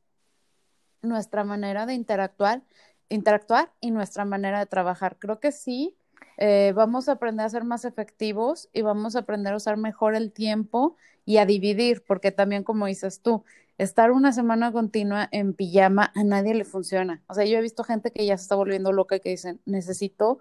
nuestra 1.03 1.45
manera 1.45 1.87
de 1.87 1.95
interactuar, 1.95 2.63
interactuar 3.09 3.73
y 3.81 3.91
nuestra 3.91 4.25
manera 4.25 4.59
de 4.59 4.67
trabajar. 4.67 5.19
Creo 5.19 5.39
que 5.39 5.53
sí, 5.53 5.97
eh, 6.37 6.73
vamos 6.75 7.09
a 7.09 7.13
aprender 7.13 7.47
a 7.47 7.51
ser 7.51 7.65
más 7.65 7.85
efectivos 7.85 8.69
y 8.73 8.83
vamos 8.83 9.15
a 9.15 9.21
aprender 9.21 9.53
a 9.53 9.57
usar 9.57 9.77
mejor 9.77 10.15
el 10.15 10.33
tiempo 10.33 10.97
y 11.25 11.37
a 11.37 11.47
dividir, 11.47 12.05
porque 12.05 12.33
también 12.33 12.65
como 12.65 12.87
dices 12.87 13.21
tú, 13.21 13.45
estar 13.79 14.11
una 14.11 14.33
semana 14.33 14.73
continua 14.73 15.29
en 15.31 15.55
pijama 15.55 16.13
a 16.15 16.25
nadie 16.25 16.55
le 16.55 16.65
funciona. 16.65 17.23
O 17.27 17.35
sea, 17.35 17.45
yo 17.45 17.59
he 17.59 17.63
visto 17.63 17.85
gente 17.85 18.11
que 18.11 18.27
ya 18.27 18.37
se 18.37 18.43
está 18.43 18.55
volviendo 18.55 18.93
loca 18.93 19.17
y 19.17 19.21
que 19.21 19.31
dicen, 19.31 19.61
necesito 19.65 20.39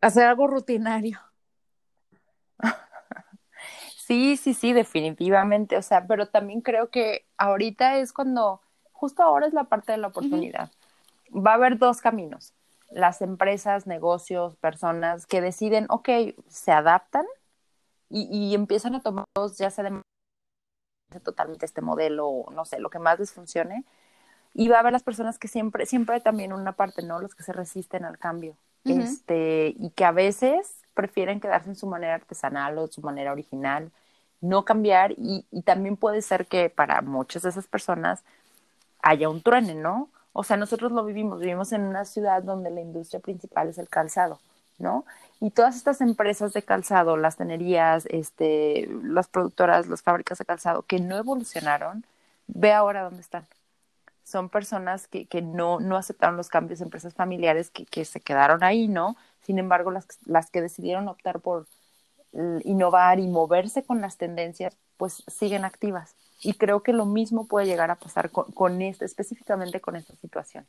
hacer 0.00 0.26
algo 0.26 0.46
rutinario. 0.46 1.20
Sí, 4.10 4.36
sí, 4.36 4.54
sí, 4.54 4.72
definitivamente. 4.72 5.76
O 5.76 5.82
sea, 5.82 6.08
pero 6.08 6.26
también 6.26 6.62
creo 6.62 6.90
que 6.90 7.24
ahorita 7.38 7.98
es 7.98 8.12
cuando, 8.12 8.60
justo 8.90 9.22
ahora 9.22 9.46
es 9.46 9.52
la 9.52 9.64
parte 9.64 9.92
de 9.92 9.98
la 9.98 10.08
oportunidad. 10.08 10.68
Va 11.32 11.52
a 11.52 11.54
haber 11.54 11.78
dos 11.78 12.00
caminos. 12.00 12.52
Las 12.90 13.22
empresas, 13.22 13.86
negocios, 13.86 14.56
personas 14.56 15.26
que 15.26 15.40
deciden, 15.40 15.86
ok, 15.90 16.08
se 16.48 16.72
adaptan 16.72 17.24
y, 18.08 18.22
y 18.36 18.56
empiezan 18.56 18.96
a 18.96 19.00
tomar, 19.00 19.26
ya 19.56 19.70
sea 19.70 19.84
de 19.84 21.20
totalmente 21.20 21.64
este 21.64 21.80
modelo, 21.80 22.46
no 22.50 22.64
sé, 22.64 22.80
lo 22.80 22.90
que 22.90 22.98
más 22.98 23.20
les 23.20 23.32
funcione. 23.32 23.84
Y 24.54 24.66
va 24.66 24.78
a 24.78 24.80
haber 24.80 24.92
las 24.92 25.04
personas 25.04 25.38
que 25.38 25.46
siempre, 25.46 25.86
siempre 25.86 26.16
hay 26.16 26.20
también 26.20 26.52
una 26.52 26.72
parte, 26.72 27.04
¿no? 27.04 27.20
Los 27.20 27.36
que 27.36 27.44
se 27.44 27.52
resisten 27.52 28.04
al 28.04 28.18
cambio. 28.18 28.56
Este, 28.84 29.72
y 29.78 29.90
que 29.90 30.04
a 30.04 30.10
veces 30.10 30.80
prefieren 30.94 31.38
quedarse 31.38 31.68
en 31.68 31.76
su 31.76 31.86
manera 31.86 32.16
artesanal 32.16 32.76
o 32.78 32.88
su 32.88 33.02
manera 33.02 33.30
original, 33.30 33.92
no 34.40 34.64
cambiar. 34.64 35.12
Y, 35.12 35.44
también 35.64 35.96
puede 35.96 36.22
ser 36.22 36.46
que 36.46 36.70
para 36.70 37.02
muchas 37.02 37.42
de 37.42 37.50
esas 37.50 37.66
personas 37.66 38.22
haya 39.02 39.28
un 39.28 39.42
truene, 39.42 39.74
¿no? 39.74 40.08
O 40.32 40.44
sea, 40.44 40.56
nosotros 40.56 40.92
lo 40.92 41.04
vivimos, 41.04 41.40
vivimos 41.40 41.72
en 41.72 41.82
una 41.82 42.04
ciudad 42.04 42.42
donde 42.42 42.70
la 42.70 42.80
industria 42.80 43.20
principal 43.20 43.68
es 43.68 43.78
el 43.78 43.88
calzado. 43.88 44.38
¿no? 44.80 45.04
Y 45.40 45.50
todas 45.50 45.76
estas 45.76 46.00
empresas 46.00 46.52
de 46.52 46.62
calzado, 46.62 47.16
las 47.16 47.36
tenerías, 47.36 48.06
este, 48.06 48.88
las 49.04 49.28
productoras, 49.28 49.86
las 49.88 50.02
fábricas 50.02 50.38
de 50.38 50.44
calzado 50.44 50.82
que 50.82 50.98
no 51.00 51.16
evolucionaron, 51.16 52.04
ve 52.46 52.72
ahora 52.72 53.02
dónde 53.02 53.20
están. 53.20 53.46
Son 54.24 54.48
personas 54.48 55.06
que, 55.08 55.26
que 55.26 55.42
no, 55.42 55.80
no 55.80 55.96
aceptaron 55.96 56.36
los 56.36 56.48
cambios, 56.48 56.80
empresas 56.80 57.14
familiares 57.14 57.70
que, 57.70 57.84
que 57.86 58.04
se 58.04 58.20
quedaron 58.20 58.64
ahí, 58.64 58.88
¿no? 58.88 59.16
Sin 59.42 59.58
embargo, 59.58 59.90
las, 59.90 60.06
las 60.26 60.50
que 60.50 60.60
decidieron 60.62 61.08
optar 61.08 61.40
por 61.40 61.66
innovar 62.64 63.18
y 63.18 63.26
moverse 63.26 63.82
con 63.82 64.00
las 64.00 64.16
tendencias, 64.16 64.76
pues 64.96 65.22
siguen 65.26 65.64
activas. 65.64 66.14
Y 66.42 66.54
creo 66.54 66.82
que 66.82 66.92
lo 66.92 67.04
mismo 67.04 67.46
puede 67.46 67.66
llegar 67.66 67.90
a 67.90 67.96
pasar 67.96 68.30
con, 68.30 68.50
con 68.52 68.80
este, 68.82 69.04
específicamente 69.04 69.80
con 69.80 69.96
esta 69.96 70.14
situación. 70.16 70.64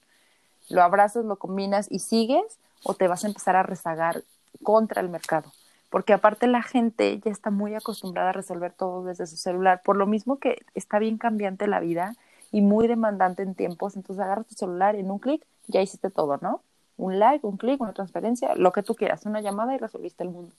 Lo 0.70 0.84
abrazas, 0.84 1.26
lo 1.26 1.38
combinas 1.38 1.88
y 1.90 2.00
sigues, 2.00 2.58
o 2.84 2.94
te 2.94 3.08
vas 3.08 3.24
a 3.24 3.28
empezar 3.28 3.56
a 3.56 3.64
rezagar 3.64 4.24
contra 4.64 5.02
el 5.02 5.10
mercado. 5.10 5.52
Porque 5.90 6.14
aparte 6.14 6.48
la 6.48 6.64
gente 6.64 7.20
ya 7.20 7.32
está 7.32 7.52
muy 7.52 7.76
acostumbrada 7.76 8.30
a 8.30 8.34
resolver 8.34 8.72
todo 8.72 9.04
desde 9.04 9.28
su 9.28 9.38
celular, 9.38 9.82
por 9.84 9.98
lo 9.98 10.08
mismo 10.08 10.40
que 10.40 10.60
está 10.74 11.00
bien 11.00 11.18
cambiante 11.18 11.68
la 11.68 11.80
vida 11.80 12.16
y 12.52 12.62
muy 12.62 12.88
demandante 12.88 13.44
en 13.44 13.56
tiempos, 13.56 13.96
entonces 13.96 14.24
agarras 14.24 14.48
tu 14.48 14.56
celular 14.56 14.96
en 14.96 15.12
un 15.12 15.20
clic, 15.20 15.46
ya 15.68 15.82
hiciste 15.82 16.10
todo, 16.10 16.38
¿no? 16.42 16.62
Un 16.98 17.20
like, 17.20 17.46
un 17.46 17.58
clic, 17.58 17.82
una 17.82 17.94
transferencia, 17.94 18.56
lo 18.56 18.72
que 18.72 18.84
tú 18.84 18.96
quieras, 18.96 19.26
una 19.26 19.42
llamada 19.42 19.74
y 19.76 19.78
resolviste 19.78 20.24
el 20.24 20.30
mundo. 20.30 20.54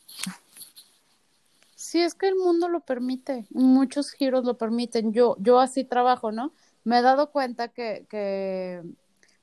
Sí, 1.92 2.00
es 2.00 2.14
que 2.14 2.26
el 2.26 2.37
mundo 2.37 2.68
lo 2.70 2.81
permite, 2.81 3.44
muchos 3.50 4.12
giros 4.12 4.46
lo 4.46 4.57
permiten. 4.57 5.12
Yo, 5.12 5.37
yo 5.38 5.61
así 5.61 5.85
trabajo, 5.85 6.33
¿no? 6.33 6.55
Me 6.85 6.98
he 6.98 7.02
dado 7.02 7.31
cuenta 7.33 7.68
que, 7.68 8.07
que 8.09 8.83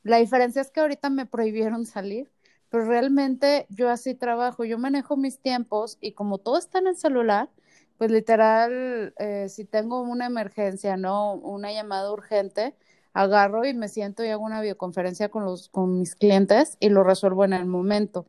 la 0.02 0.18
diferencia 0.18 0.60
es 0.64 0.72
que 0.72 0.80
ahorita 0.80 1.12
me 1.12 1.28
prohibieron 1.28 1.86
salir, 1.86 2.32
pero 2.70 2.86
realmente 2.86 3.68
yo 3.70 3.88
así 3.92 4.16
trabajo, 4.16 4.66
yo 4.66 4.80
manejo 4.80 5.16
mis 5.16 5.38
tiempos 5.40 6.00
y 6.02 6.14
como 6.14 6.40
todo 6.40 6.58
está 6.58 6.80
en 6.80 6.88
el 6.88 6.96
celular, 6.96 7.52
pues 8.00 8.10
literal, 8.10 9.14
eh, 9.20 9.46
si 9.48 9.64
tengo 9.64 10.02
una 10.02 10.26
emergencia, 10.26 10.98
¿no? 10.98 11.36
Una 11.36 11.72
llamada 11.72 12.12
urgente, 12.12 12.76
agarro 13.14 13.64
y 13.64 13.76
me 13.76 13.90
siento 13.90 14.24
y 14.24 14.30
hago 14.30 14.44
una 14.44 14.62
videoconferencia 14.62 15.30
con 15.30 15.46
los, 15.46 15.70
con 15.70 16.00
mis 16.00 16.16
clientes 16.16 16.78
y 16.80 16.90
lo 16.90 17.04
resuelvo 17.04 17.46
en 17.46 17.54
el 17.54 17.68
momento. 17.68 18.26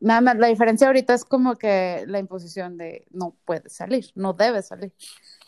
Nada 0.00 0.20
más, 0.20 0.36
la 0.36 0.48
diferencia 0.48 0.86
ahorita 0.86 1.14
es 1.14 1.24
como 1.24 1.56
que 1.56 2.04
la 2.06 2.18
imposición 2.18 2.76
de 2.76 3.06
no 3.10 3.34
puedes 3.44 3.72
salir, 3.72 4.06
no 4.14 4.34
debes 4.34 4.66
salir. 4.68 4.92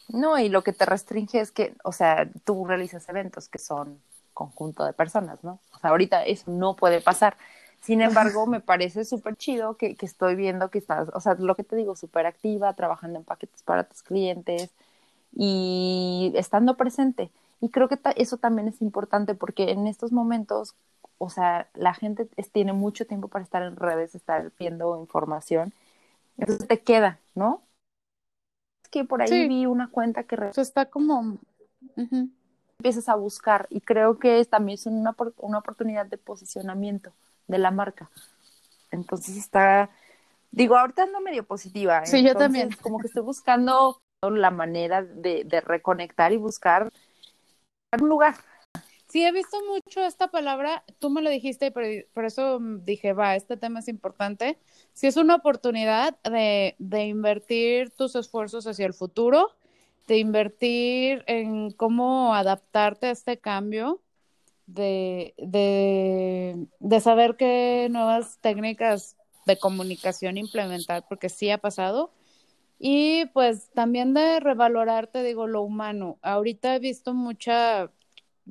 No, 0.08 0.38
y 0.38 0.48
lo 0.48 0.62
que 0.64 0.72
te 0.72 0.86
restringe 0.86 1.40
es 1.40 1.52
que, 1.52 1.74
o 1.84 1.92
sea, 1.92 2.30
tú 2.44 2.64
realizas 2.64 3.08
eventos 3.08 3.48
que 3.48 3.58
son 3.58 4.00
conjunto 4.32 4.84
de 4.84 4.94
personas, 4.94 5.42
¿no? 5.44 5.60
O 5.74 5.78
sea, 5.78 5.90
ahorita 5.90 6.24
eso 6.24 6.50
no 6.50 6.76
puede 6.76 7.00
pasar. 7.00 7.36
Sin 7.80 8.00
embargo, 8.00 8.46
me 8.46 8.60
parece 8.60 9.04
súper 9.04 9.36
chido 9.36 9.76
que, 9.76 9.96
que, 9.96 10.06
estoy 10.06 10.34
viendo 10.34 10.70
que 10.70 10.78
estás, 10.78 11.08
o 11.12 11.20
sea, 11.20 11.34
lo 11.34 11.54
que 11.54 11.64
te 11.64 11.76
digo, 11.76 11.94
súper 11.94 12.26
activa, 12.26 12.72
trabajando 12.74 13.18
en 13.18 13.24
paquetes 13.24 13.62
para 13.62 13.84
tus 13.84 14.02
clientes 14.02 14.70
y 15.34 16.32
estando 16.36 16.76
presente. 16.76 17.30
Y 17.60 17.70
creo 17.70 17.88
que 17.88 17.98
eso 18.16 18.36
también 18.36 18.68
es 18.68 18.80
importante 18.80 19.34
porque 19.34 19.70
en 19.70 19.86
estos 19.86 20.12
momentos, 20.12 20.74
o 21.18 21.28
sea, 21.28 21.68
la 21.74 21.94
gente 21.94 22.26
tiene 22.52 22.72
mucho 22.72 23.06
tiempo 23.06 23.28
para 23.28 23.44
estar 23.44 23.62
en 23.62 23.76
redes, 23.76 24.14
estar 24.14 24.52
viendo 24.58 24.98
información. 25.00 25.72
Entonces 26.36 26.68
te 26.68 26.80
queda, 26.80 27.18
¿no? 27.34 27.62
Es 28.84 28.90
que 28.90 29.04
por 29.04 29.20
ahí 29.20 29.48
vi 29.48 29.66
una 29.66 29.90
cuenta 29.90 30.22
que... 30.22 30.36
Está 30.56 30.86
como... 30.86 31.38
Empiezas 32.78 33.08
a 33.08 33.16
buscar 33.16 33.66
y 33.70 33.80
creo 33.80 34.18
que 34.20 34.38
es, 34.38 34.48
también 34.48 34.74
es 34.74 34.86
una, 34.86 35.16
una 35.38 35.58
oportunidad 35.58 36.06
de 36.06 36.16
posicionamiento 36.16 37.12
de 37.48 37.58
la 37.58 37.72
marca. 37.72 38.08
Entonces 38.92 39.36
está, 39.36 39.90
digo, 40.52 40.76
ahorita 40.76 41.02
ando 41.02 41.20
medio 41.20 41.44
positiva. 41.44 42.06
Sí, 42.06 42.22
yo 42.22 42.36
también. 42.36 42.70
Como 42.80 43.00
que 43.00 43.08
estoy 43.08 43.22
buscando 43.22 44.00
la 44.22 44.50
manera 44.50 45.02
de, 45.02 45.42
de 45.44 45.60
reconectar 45.60 46.32
y 46.32 46.36
buscar 46.36 46.88
un 48.00 48.08
lugar. 48.08 48.36
Sí, 49.08 49.24
he 49.24 49.32
visto 49.32 49.56
mucho 49.66 50.04
esta 50.04 50.28
palabra, 50.28 50.84
tú 50.98 51.08
me 51.08 51.22
lo 51.22 51.30
dijiste, 51.30 51.70
pero 51.70 52.04
por 52.12 52.26
eso 52.26 52.58
dije, 52.60 53.14
va, 53.14 53.36
este 53.36 53.56
tema 53.56 53.78
es 53.80 53.88
importante. 53.88 54.58
Si 54.92 55.06
es 55.06 55.16
una 55.16 55.36
oportunidad 55.36 56.18
de, 56.24 56.76
de 56.78 57.06
invertir 57.06 57.90
tus 57.90 58.14
esfuerzos 58.16 58.66
hacia 58.66 58.84
el 58.86 58.92
futuro, 58.92 59.56
de 60.06 60.18
invertir 60.18 61.24
en 61.26 61.70
cómo 61.70 62.34
adaptarte 62.34 63.06
a 63.06 63.10
este 63.12 63.38
cambio, 63.38 64.02
de, 64.66 65.34
de, 65.38 66.66
de 66.80 67.00
saber 67.00 67.36
qué 67.36 67.88
nuevas 67.90 68.38
técnicas 68.40 69.16
de 69.46 69.58
comunicación 69.58 70.38
implementar, 70.38 71.06
porque 71.08 71.28
sí 71.30 71.50
ha 71.50 71.58
pasado. 71.58 72.12
Y 72.78 73.26
pues 73.26 73.70
también 73.74 74.14
de 74.14 74.40
revalorarte, 74.40 75.22
digo, 75.22 75.46
lo 75.46 75.62
humano. 75.62 76.18
Ahorita 76.22 76.74
he 76.76 76.78
visto 76.78 77.14
muchas 77.14 77.90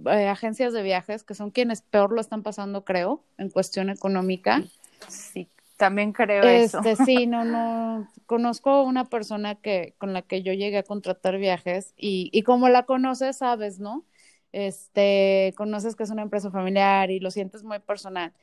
eh, 0.05 0.27
agencias 0.27 0.73
de 0.73 0.83
viajes 0.83 1.23
que 1.23 1.33
son 1.33 1.51
quienes 1.51 1.81
peor 1.81 2.11
lo 2.11 2.21
están 2.21 2.43
pasando, 2.43 2.85
creo, 2.85 3.23
en 3.37 3.49
cuestión 3.49 3.89
económica. 3.89 4.63
Sí, 5.07 5.47
también 5.77 6.13
creo 6.13 6.43
este, 6.43 6.91
eso. 6.91 7.05
Sí, 7.05 7.27
no, 7.27 7.43
no. 7.43 8.07
Conozco 8.25 8.83
una 8.83 9.05
persona 9.05 9.55
que 9.55 9.93
con 9.97 10.13
la 10.13 10.21
que 10.21 10.43
yo 10.43 10.53
llegué 10.53 10.79
a 10.79 10.83
contratar 10.83 11.37
viajes 11.37 11.93
y, 11.97 12.29
y 12.33 12.43
como 12.43 12.69
la 12.69 12.83
conoces, 12.83 13.37
sabes, 13.37 13.79
¿no? 13.79 14.03
este, 14.51 15.53
conoces 15.55 15.95
que 15.95 16.03
es 16.03 16.09
una 16.09 16.21
empresa 16.21 16.51
familiar 16.51 17.11
y 17.11 17.19
lo 17.19 17.31
sientes 17.31 17.63
muy 17.63 17.79
personal. 17.79 18.33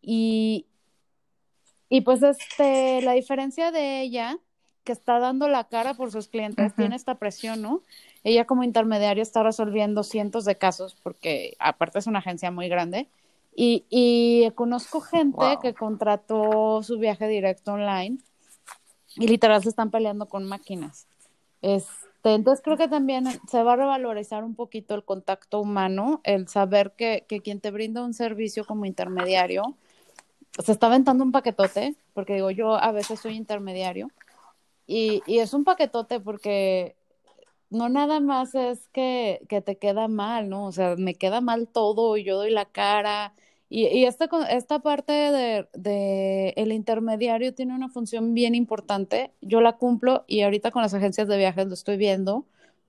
Y, 0.00 0.66
y 1.88 2.02
pues 2.02 2.22
este, 2.22 3.00
la 3.02 3.12
diferencia 3.12 3.70
de 3.70 4.02
ella, 4.02 4.38
que 4.84 4.92
está 4.92 5.18
dando 5.18 5.48
la 5.48 5.64
cara 5.64 5.94
por 5.94 6.12
sus 6.12 6.28
clientes, 6.28 6.74
tiene 6.76 6.94
esta 6.94 7.16
presión, 7.16 7.62
¿no? 7.62 7.82
Ella 8.24 8.46
como 8.46 8.64
intermediaria 8.64 9.22
está 9.22 9.42
resolviendo 9.42 10.02
cientos 10.02 10.44
de 10.44 10.56
casos, 10.56 10.96
porque 11.02 11.56
aparte 11.58 11.98
es 11.98 12.06
una 12.06 12.18
agencia 12.18 12.50
muy 12.50 12.68
grande. 12.68 13.06
Y, 13.54 13.84
y 13.88 14.50
conozco 14.56 15.00
gente 15.00 15.58
que 15.62 15.74
contrató 15.74 16.82
su 16.82 16.98
viaje 16.98 17.28
directo 17.28 17.74
online 17.74 18.18
y 19.14 19.28
literal 19.28 19.62
se 19.62 19.68
están 19.68 19.90
peleando 19.92 20.26
con 20.26 20.44
máquinas. 20.44 21.06
Es, 21.62 21.86
este, 22.24 22.34
entonces 22.34 22.64
creo 22.64 22.78
que 22.78 22.88
también 22.88 23.26
se 23.50 23.62
va 23.62 23.74
a 23.74 23.76
revalorizar 23.76 24.44
un 24.44 24.54
poquito 24.54 24.94
el 24.94 25.04
contacto 25.04 25.60
humano, 25.60 26.22
el 26.24 26.48
saber 26.48 26.92
que, 26.92 27.24
que 27.28 27.40
quien 27.40 27.60
te 27.60 27.70
brinda 27.70 28.02
un 28.02 28.14
servicio 28.14 28.64
como 28.64 28.86
intermediario 28.86 29.74
se 30.58 30.72
está 30.72 30.86
aventando 30.86 31.22
un 31.22 31.32
paquetote, 31.32 31.96
porque 32.14 32.34
digo, 32.34 32.50
yo 32.50 32.76
a 32.76 32.92
veces 32.92 33.20
soy 33.20 33.34
intermediario, 33.34 34.08
y, 34.86 35.22
y 35.26 35.40
es 35.40 35.52
un 35.52 35.64
paquetote 35.64 36.20
porque 36.20 36.94
no 37.74 37.88
nada 37.88 38.20
más 38.20 38.54
es 38.54 38.88
que, 38.88 39.44
que, 39.48 39.60
te 39.60 39.76
queda 39.78 40.08
mal, 40.08 40.48
¿no? 40.48 40.66
O 40.66 40.72
sea, 40.72 40.96
me 40.96 41.14
queda 41.14 41.40
mal 41.40 41.68
todo 41.68 42.16
y 42.16 42.24
yo 42.24 42.36
doy 42.36 42.50
la 42.50 42.66
cara 42.66 43.34
y, 43.68 43.86
y 43.88 44.04
esta, 44.04 44.28
esta 44.50 44.78
parte 44.80 45.12
de, 45.12 45.68
de, 45.74 46.54
el 46.56 46.72
intermediario 46.72 47.54
tiene 47.54 47.74
una 47.74 47.88
función 47.88 48.34
bien 48.34 48.54
importante. 48.54 49.32
Yo 49.40 49.60
la 49.60 49.76
cumplo 49.78 50.24
y 50.26 50.42
ahorita 50.42 50.70
con 50.70 50.82
las 50.82 50.94
agencias 50.94 51.28
de 51.28 51.36
viajes 51.38 51.66
lo 51.66 51.74
estoy 51.74 51.96
viendo. 51.96 52.46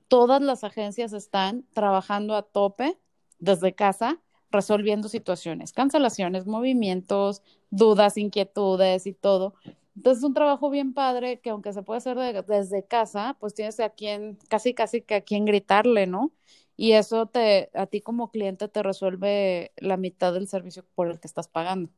Todas 0.08 0.42
las 0.42 0.64
agencias 0.64 1.14
están 1.14 1.66
trabajando 1.74 2.36
a 2.36 2.44
tope 2.44 2.98
desde 3.40 3.74
casa, 3.74 4.20
resolviendo 4.52 5.10
situaciones, 5.10 5.74
cancelaciones, 5.74 6.46
movimientos, 6.46 7.42
dudas, 7.72 8.18
inquietudes 8.18 9.08
y 9.08 9.14
todo. 9.14 9.56
Entonces 9.96 10.20
es 10.20 10.28
un 10.28 10.34
trabajo 10.34 10.70
bien 10.70 10.94
padre 10.94 11.40
que 11.40 11.50
aunque 11.50 11.74
se 11.74 11.84
puede 11.84 12.00
hacer 12.00 12.18
desde 12.46 12.86
casa, 12.86 13.38
pues 13.40 13.54
tienes 13.54 13.80
a 13.80 13.90
quien, 13.90 14.38
casi 14.50 14.74
casi 14.74 15.02
que 15.02 15.16
a 15.16 15.22
quien 15.22 15.46
gritarle, 15.46 16.08
¿no? 16.08 16.32
y 16.78 16.94
eso 16.94 17.26
te, 17.28 17.70
a 17.74 17.86
ti 17.86 18.02
como 18.02 18.32
cliente 18.32 18.68
te 18.68 18.84
resuelve 18.84 19.72
la 19.78 19.98
mitad 19.98 20.34
del 20.34 20.48
servicio 20.48 20.84
por 20.96 21.08
el 21.10 21.20
que 21.20 21.28
estás 21.28 21.48
pagando. 21.48 21.90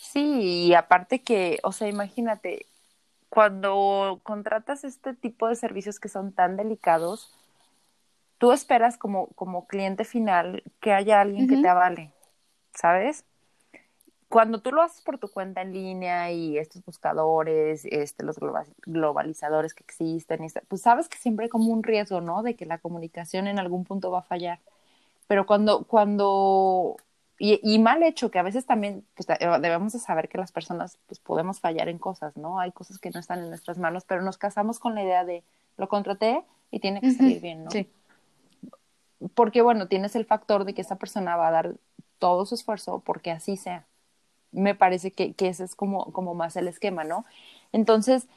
Sí, 0.00 0.66
y 0.68 0.74
aparte 0.74 1.22
que, 1.22 1.58
o 1.62 1.72
sea, 1.72 1.88
imagínate, 1.88 2.66
cuando 3.28 4.20
contratas 4.24 4.84
este 4.84 5.14
tipo 5.14 5.48
de 5.48 5.54
servicios 5.54 6.00
que 6.00 6.08
son 6.08 6.32
tan 6.32 6.56
delicados, 6.56 7.34
tú 8.38 8.52
esperas 8.52 8.98
como, 8.98 9.28
como 9.28 9.66
cliente 9.66 10.04
final 10.04 10.64
que 10.80 10.92
haya 10.92 11.20
alguien 11.20 11.48
que 11.48 11.56
te 11.56 11.68
avale, 11.68 12.12
¿sabes? 12.74 13.24
Cuando 14.32 14.62
tú 14.62 14.72
lo 14.72 14.80
haces 14.80 15.02
por 15.02 15.18
tu 15.18 15.28
cuenta 15.28 15.60
en 15.60 15.74
línea 15.74 16.32
y 16.32 16.56
estos 16.56 16.82
buscadores, 16.86 17.84
este, 17.84 18.24
los 18.24 18.38
globalizadores 18.86 19.74
que 19.74 19.84
existen, 19.84 20.40
pues 20.68 20.80
sabes 20.80 21.10
que 21.10 21.18
siempre 21.18 21.44
hay 21.44 21.50
como 21.50 21.70
un 21.70 21.82
riesgo, 21.82 22.22
¿no? 22.22 22.42
De 22.42 22.56
que 22.56 22.64
la 22.64 22.78
comunicación 22.78 23.46
en 23.46 23.58
algún 23.58 23.84
punto 23.84 24.10
va 24.10 24.20
a 24.20 24.22
fallar. 24.22 24.58
Pero 25.26 25.44
cuando, 25.44 25.84
cuando, 25.84 26.96
y, 27.38 27.78
mal 27.78 28.02
hecho, 28.02 28.30
que 28.30 28.38
a 28.38 28.42
veces 28.42 28.64
también 28.64 29.04
pues, 29.14 29.26
debemos 29.60 29.92
de 29.92 29.98
saber 29.98 30.30
que 30.30 30.38
las 30.38 30.50
personas 30.50 30.96
pues 31.08 31.20
podemos 31.20 31.60
fallar 31.60 31.90
en 31.90 31.98
cosas, 31.98 32.34
¿no? 32.34 32.58
Hay 32.58 32.72
cosas 32.72 32.98
que 32.98 33.10
no 33.10 33.20
están 33.20 33.40
en 33.40 33.50
nuestras 33.50 33.76
manos, 33.76 34.04
pero 34.06 34.22
nos 34.22 34.38
casamos 34.38 34.78
con 34.78 34.94
la 34.94 35.02
idea 35.02 35.26
de 35.26 35.44
lo 35.76 35.90
contraté 35.90 36.42
y 36.70 36.80
tiene 36.80 37.02
que 37.02 37.10
salir 37.10 37.42
bien, 37.42 37.64
¿no? 37.64 37.70
Sí. 37.70 37.86
Porque 39.34 39.60
bueno, 39.60 39.88
tienes 39.88 40.16
el 40.16 40.24
factor 40.24 40.64
de 40.64 40.72
que 40.72 40.80
esa 40.80 40.96
persona 40.96 41.36
va 41.36 41.48
a 41.48 41.50
dar 41.50 41.74
todo 42.18 42.46
su 42.46 42.54
esfuerzo 42.54 43.02
porque 43.04 43.30
así 43.30 43.58
sea 43.58 43.84
me 44.52 44.74
parece 44.74 45.10
que, 45.12 45.34
que 45.34 45.48
ese 45.48 45.64
es 45.64 45.74
como, 45.74 46.12
como 46.12 46.34
más 46.34 46.56
el 46.56 46.68
esquema, 46.68 47.04
¿no? 47.04 47.24
Entonces, 47.72 48.28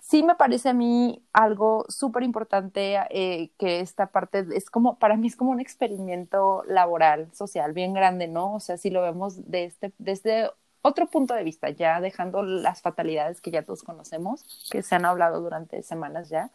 sí 0.00 0.22
me 0.22 0.34
parece 0.34 0.70
a 0.70 0.74
mí 0.74 1.22
algo 1.32 1.84
súper 1.88 2.22
importante 2.24 2.98
eh, 3.10 3.50
que 3.58 3.80
esta 3.80 4.06
parte 4.06 4.46
es 4.54 4.70
como, 4.70 4.98
para 4.98 5.16
mí 5.16 5.28
es 5.28 5.36
como 5.36 5.50
un 5.52 5.60
experimento 5.60 6.64
laboral, 6.66 7.28
social, 7.32 7.72
bien 7.72 7.94
grande, 7.94 8.26
¿no? 8.26 8.54
O 8.54 8.60
sea, 8.60 8.76
si 8.76 8.90
lo 8.90 9.02
vemos 9.02 9.50
de 9.50 9.64
este, 9.64 9.92
desde 9.98 10.50
otro 10.82 11.06
punto 11.06 11.34
de 11.34 11.44
vista, 11.44 11.70
ya 11.70 12.00
dejando 12.00 12.42
las 12.42 12.82
fatalidades 12.82 13.40
que 13.40 13.50
ya 13.50 13.62
todos 13.62 13.82
conocemos, 13.82 14.68
que 14.70 14.82
se 14.82 14.94
han 14.94 15.04
hablado 15.04 15.40
durante 15.40 15.82
semanas 15.82 16.28
ya. 16.28 16.50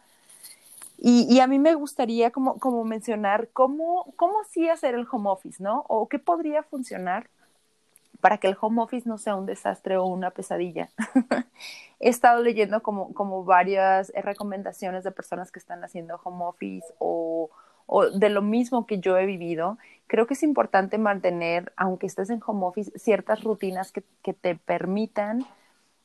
Y, 0.98 1.26
y 1.32 1.40
a 1.40 1.46
mí 1.46 1.58
me 1.58 1.74
gustaría 1.74 2.30
como, 2.30 2.58
como 2.58 2.84
mencionar 2.84 3.48
cómo, 3.52 4.12
cómo 4.16 4.44
sí 4.50 4.68
hacer 4.68 4.94
el 4.94 5.06
home 5.10 5.30
office, 5.30 5.62
¿no? 5.62 5.84
O 5.88 6.08
qué 6.08 6.18
podría 6.18 6.62
funcionar 6.62 7.28
para 8.20 8.38
que 8.38 8.48
el 8.48 8.56
home 8.60 8.82
office 8.82 9.08
no 9.08 9.18
sea 9.18 9.36
un 9.36 9.46
desastre 9.46 9.96
o 9.96 10.04
una 10.06 10.30
pesadilla. 10.30 10.90
He 12.00 12.08
estado 12.08 12.42
leyendo 12.42 12.82
como, 12.82 13.14
como 13.14 13.44
varias 13.44 14.12
recomendaciones 14.14 15.04
de 15.04 15.12
personas 15.12 15.50
que 15.50 15.58
están 15.58 15.82
haciendo 15.84 16.20
home 16.22 16.44
office 16.44 16.86
o, 16.98 17.50
o 17.86 18.06
de 18.10 18.28
lo 18.28 18.42
mismo 18.42 18.86
que 18.86 18.98
yo 18.98 19.16
he 19.16 19.26
vivido, 19.26 19.78
creo 20.06 20.26
que 20.26 20.34
es 20.34 20.42
importante 20.42 20.98
mantener, 20.98 21.72
aunque 21.76 22.06
estés 22.06 22.30
en 22.30 22.40
home 22.46 22.66
office, 22.66 22.98
ciertas 22.98 23.42
rutinas 23.44 23.92
que, 23.92 24.02
que 24.22 24.34
te 24.34 24.56
permitan 24.56 25.46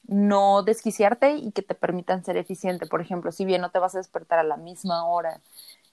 no 0.08 0.64
desquiciarte 0.64 1.36
y 1.36 1.52
que 1.52 1.62
te 1.62 1.76
permitan 1.76 2.24
ser 2.24 2.38
eficiente. 2.38 2.86
Por 2.86 3.02
ejemplo, 3.02 3.32
si 3.32 3.46
bien 3.46 3.62
no 3.62 3.72
te 3.72 3.80
vas 3.80 3.96
a 3.96 4.00
despertar 4.00 4.40
a 4.40 4.44
la 4.44 4.58
misma 4.58 5.06
hora 5.08 5.42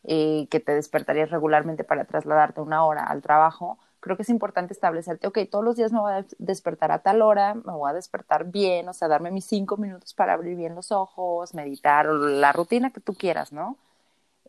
eh, 0.04 0.46
que 0.50 0.60
te 0.60 0.72
despertarías 0.74 1.30
regularmente 1.30 1.84
para 1.84 2.04
trasladarte 2.04 2.60
una 2.60 2.84
hora 2.84 3.04
al 3.04 3.22
trabajo, 3.22 3.78
creo 4.00 4.16
que 4.16 4.22
es 4.22 4.28
importante 4.28 4.72
establecerte, 4.72 5.26
ok, 5.26 5.38
todos 5.50 5.64
los 5.64 5.76
días 5.76 5.92
me 5.92 6.00
voy 6.00 6.12
a 6.12 6.26
despertar 6.38 6.92
a 6.92 7.00
tal 7.00 7.22
hora, 7.22 7.54
me 7.54 7.72
voy 7.72 7.90
a 7.90 7.94
despertar 7.94 8.44
bien, 8.46 8.88
o 8.88 8.92
sea, 8.92 9.08
darme 9.08 9.30
mis 9.30 9.46
cinco 9.46 9.76
minutos 9.76 10.14
para 10.14 10.34
abrir 10.34 10.56
bien 10.56 10.74
los 10.74 10.92
ojos, 10.92 11.54
meditar, 11.54 12.08
o 12.08 12.14
la 12.16 12.52
rutina 12.52 12.90
que 12.90 13.00
tú 13.00 13.14
quieras, 13.14 13.52
¿no? 13.52 13.76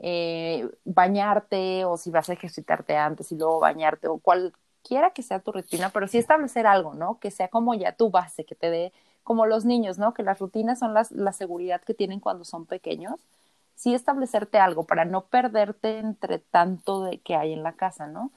Eh, 0.02 0.70
bañarte 0.86 1.84
o 1.86 1.98
si 1.98 2.10
vas 2.12 2.30
a 2.30 2.34
ejercitarte 2.34 2.96
antes 2.96 3.32
y 3.32 3.36
luego 3.38 3.60
bañarte 3.60 4.08
o 4.08 4.18
cualquiera 4.20 5.12
que 5.12 5.24
sea 5.24 5.40
tu 5.40 5.52
rutina, 5.52 5.90
pero 5.90 6.08
sí 6.08 6.18
establecer 6.18 6.68
algo, 6.68 6.94
¿no? 6.94 7.20
Que 7.20 7.32
sea 7.32 7.50
como 7.50 7.74
ya 7.76 7.94
tu 7.94 8.10
base, 8.10 8.46
que 8.46 8.56
te 8.56 8.70
dé 8.70 8.94
como 9.24 9.46
los 9.46 9.66
niños, 9.66 9.98
¿no? 10.00 10.14
Que 10.14 10.24
las 10.24 10.40
rutinas 10.40 10.80
son 10.80 10.94
las, 10.94 11.12
la 11.12 11.34
seguridad 11.34 11.82
que 11.82 11.94
tienen 11.94 12.20
cuando 12.20 12.46
son 12.46 12.66
pequeños. 12.66 13.20
Sí 13.76 13.94
establecerte 13.94 14.60
algo 14.60 14.86
para 14.86 15.06
no 15.06 15.26
perderte 15.26 16.00
entre 16.00 16.40
tanto 16.40 17.04
de 17.04 17.20
que 17.20 17.36
hay 17.36 17.54
en 17.54 17.64
la 17.64 17.74
casa, 17.74 18.08
¿no? 18.08 18.32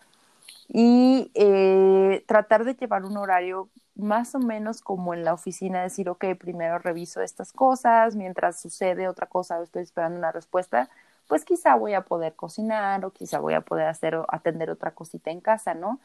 Y 0.69 1.31
eh, 1.35 2.25
tratar 2.27 2.65
de 2.65 2.75
llevar 2.75 3.05
un 3.05 3.17
horario 3.17 3.69
más 3.95 4.35
o 4.35 4.39
menos 4.39 4.81
como 4.81 5.15
en 5.15 5.25
la 5.25 5.35
oficina, 5.35 5.83
decir, 5.83 6.09
ok, 6.09 6.25
primero 6.39 6.79
reviso 6.79 7.21
estas 7.21 7.53
cosas, 7.53 8.17
mientras 8.17 8.61
sucede 8.61 9.09
otra 9.09 9.27
cosa 9.27 9.63
estoy 9.63 9.83
esperando 9.83 10.19
una 10.19 10.33
respuesta, 10.33 10.89
pues 11.29 11.45
quizá 11.45 11.75
voy 11.77 11.95
a 11.95 12.03
poder 12.03 12.35
cocinar 12.35 13.05
o 13.05 13.13
quizá 13.13 13.39
voy 13.39 13.55
a 13.55 13.61
poder 13.63 13.87
hacer 13.87 14.19
atender 14.29 14.71
otra 14.71 14.95
cosita 14.95 15.31
en 15.31 15.41
casa, 15.41 15.75
¿no? 15.75 16.01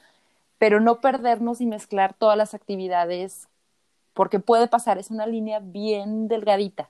Pero 0.59 0.79
no 0.79 1.01
perdernos 1.01 1.61
y 1.61 1.65
mezclar 1.67 2.13
todas 2.15 2.37
las 2.37 2.53
actividades, 2.53 3.47
porque 4.13 4.39
puede 4.39 4.67
pasar, 4.67 4.97
es 4.97 5.11
una 5.11 5.27
línea 5.27 5.59
bien 5.59 6.27
delgadita, 6.27 6.89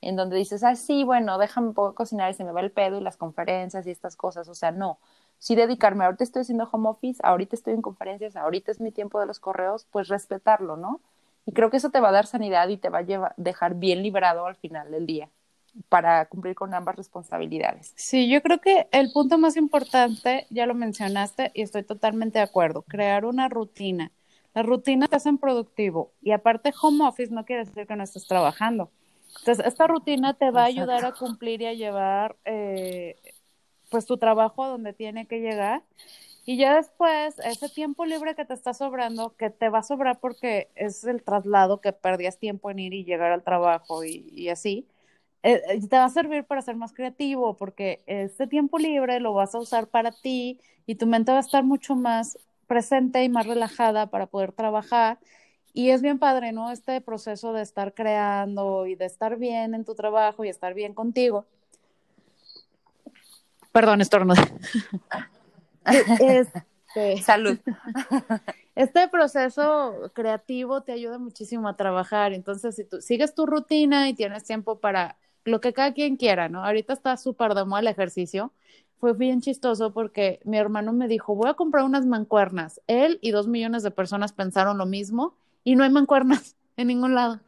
en 0.00 0.16
donde 0.16 0.36
dices, 0.36 0.64
ah, 0.64 0.76
sí, 0.76 1.04
bueno, 1.04 1.38
déjame 1.38 1.74
cocinar 1.74 2.30
y 2.30 2.34
se 2.34 2.44
me 2.44 2.52
va 2.52 2.60
el 2.60 2.72
pedo 2.72 2.98
y 2.98 3.02
las 3.02 3.16
conferencias 3.16 3.86
y 3.86 3.90
estas 3.90 4.16
cosas, 4.16 4.48
o 4.48 4.54
sea, 4.54 4.72
no. 4.72 4.98
Sí 5.42 5.56
dedicarme, 5.56 6.04
ahorita 6.04 6.22
estoy 6.22 6.42
haciendo 6.42 6.68
home 6.70 6.88
office, 6.88 7.20
ahorita 7.24 7.56
estoy 7.56 7.74
en 7.74 7.82
conferencias, 7.82 8.36
ahorita 8.36 8.70
es 8.70 8.80
mi 8.80 8.92
tiempo 8.92 9.18
de 9.18 9.26
los 9.26 9.40
correos, 9.40 9.88
pues 9.90 10.06
respetarlo, 10.06 10.76
¿no? 10.76 11.00
Y 11.46 11.52
creo 11.52 11.68
que 11.68 11.78
eso 11.78 11.90
te 11.90 11.98
va 11.98 12.10
a 12.10 12.12
dar 12.12 12.28
sanidad 12.28 12.68
y 12.68 12.76
te 12.76 12.90
va 12.90 13.00
a 13.00 13.34
dejar 13.36 13.74
bien 13.74 14.04
librado 14.04 14.46
al 14.46 14.54
final 14.54 14.92
del 14.92 15.04
día 15.04 15.30
para 15.88 16.26
cumplir 16.26 16.54
con 16.54 16.72
ambas 16.74 16.94
responsabilidades. 16.94 17.92
Sí, 17.96 18.30
yo 18.30 18.40
creo 18.40 18.60
que 18.60 18.86
el 18.92 19.10
punto 19.10 19.36
más 19.36 19.56
importante, 19.56 20.46
ya 20.48 20.64
lo 20.66 20.74
mencionaste 20.74 21.50
y 21.54 21.62
estoy 21.62 21.82
totalmente 21.82 22.38
de 22.38 22.44
acuerdo, 22.44 22.82
crear 22.82 23.24
una 23.24 23.48
rutina. 23.48 24.12
Las 24.54 24.64
rutinas 24.64 25.10
te 25.10 25.16
hacen 25.16 25.38
productivo 25.38 26.12
y 26.22 26.30
aparte 26.30 26.72
home 26.80 27.04
office 27.04 27.34
no 27.34 27.44
quiere 27.44 27.64
decir 27.64 27.88
que 27.88 27.96
no 27.96 28.04
estés 28.04 28.28
trabajando. 28.28 28.92
Entonces, 29.40 29.66
esta 29.66 29.88
rutina 29.88 30.34
te 30.34 30.52
va 30.52 30.62
a 30.62 30.66
ayudar 30.66 31.04
a 31.04 31.12
cumplir 31.12 31.62
y 31.62 31.66
a 31.66 31.72
llevar 31.72 32.36
eh, 32.44 33.16
pues 33.92 34.06
tu 34.06 34.16
trabajo 34.16 34.64
a 34.64 34.68
donde 34.68 34.94
tiene 34.94 35.26
que 35.26 35.40
llegar. 35.40 35.82
Y 36.44 36.56
ya 36.56 36.74
después, 36.76 37.38
ese 37.40 37.68
tiempo 37.68 38.04
libre 38.06 38.34
que 38.34 38.44
te 38.44 38.54
está 38.54 38.74
sobrando, 38.74 39.36
que 39.36 39.50
te 39.50 39.68
va 39.68 39.80
a 39.80 39.82
sobrar 39.84 40.18
porque 40.18 40.68
es 40.74 41.04
el 41.04 41.22
traslado 41.22 41.80
que 41.80 41.92
perdías 41.92 42.38
tiempo 42.38 42.70
en 42.70 42.80
ir 42.80 42.94
y 42.94 43.04
llegar 43.04 43.30
al 43.32 43.44
trabajo 43.44 44.02
y, 44.04 44.48
así, 44.48 44.88
eh, 45.44 45.62
eh, 45.68 45.80
te 45.88 45.96
va 45.96 46.06
a 46.06 46.08
servir 46.10 46.44
para 46.44 46.62
ser 46.62 46.76
más 46.76 46.92
creativo 46.92 47.56
porque 47.56 48.02
este 48.06 48.46
tiempo 48.46 48.78
libre 48.78 49.20
lo 49.20 49.34
vas 49.34 49.54
a 49.54 49.60
usar 49.60 49.88
para 49.88 50.12
ti 50.12 50.58
y 50.86 50.96
tu 50.96 51.06
mente 51.06 51.32
va 51.32 51.38
a 51.38 51.40
estar 51.40 51.64
mucho 51.64 51.94
más 51.96 52.38
presente 52.66 53.22
y 53.24 53.28
más 53.28 53.46
relajada 53.46 54.08
para 54.08 54.26
poder 54.26 54.52
trabajar. 54.52 55.18
Y 55.74 55.90
es 55.90 56.02
bien 56.02 56.18
padre, 56.18 56.52
¿no? 56.52 56.70
Este 56.70 57.00
proceso 57.00 57.52
de 57.52 57.62
estar 57.62 57.94
creando 57.94 58.86
y 58.86 58.94
de 58.96 59.06
estar 59.06 59.38
bien 59.38 59.74
en 59.74 59.84
tu 59.84 59.94
trabajo 59.94 60.44
y 60.44 60.48
estar 60.48 60.74
bien 60.74 60.94
contigo. 60.94 61.46
Perdón, 63.72 64.00
estornudo. 64.00 64.42
este, 66.20 67.22
Salud. 67.22 67.58
Este 68.74 69.08
proceso 69.08 70.10
creativo 70.14 70.82
te 70.82 70.92
ayuda 70.92 71.18
muchísimo 71.18 71.68
a 71.68 71.76
trabajar. 71.76 72.32
Entonces, 72.32 72.76
si 72.76 72.84
tú 72.84 73.00
sigues 73.00 73.34
tu 73.34 73.46
rutina 73.46 74.08
y 74.08 74.14
tienes 74.14 74.44
tiempo 74.44 74.78
para 74.78 75.16
lo 75.44 75.60
que 75.60 75.72
cada 75.72 75.92
quien 75.92 76.16
quiera, 76.16 76.48
¿no? 76.48 76.64
Ahorita 76.64 76.92
está 76.92 77.16
súper 77.16 77.54
de 77.54 77.64
moda 77.64 77.80
el 77.80 77.88
ejercicio. 77.88 78.52
Fue 78.98 79.14
bien 79.14 79.40
chistoso 79.40 79.92
porque 79.92 80.40
mi 80.44 80.58
hermano 80.58 80.92
me 80.92 81.08
dijo, 81.08 81.34
voy 81.34 81.50
a 81.50 81.54
comprar 81.54 81.84
unas 81.84 82.06
mancuernas. 82.06 82.80
Él 82.86 83.18
y 83.20 83.32
dos 83.32 83.48
millones 83.48 83.82
de 83.82 83.90
personas 83.90 84.32
pensaron 84.32 84.78
lo 84.78 84.86
mismo 84.86 85.34
y 85.64 85.74
no 85.74 85.84
hay 85.84 85.90
mancuernas 85.90 86.56
en 86.76 86.86
ningún 86.86 87.14
lado. 87.14 87.40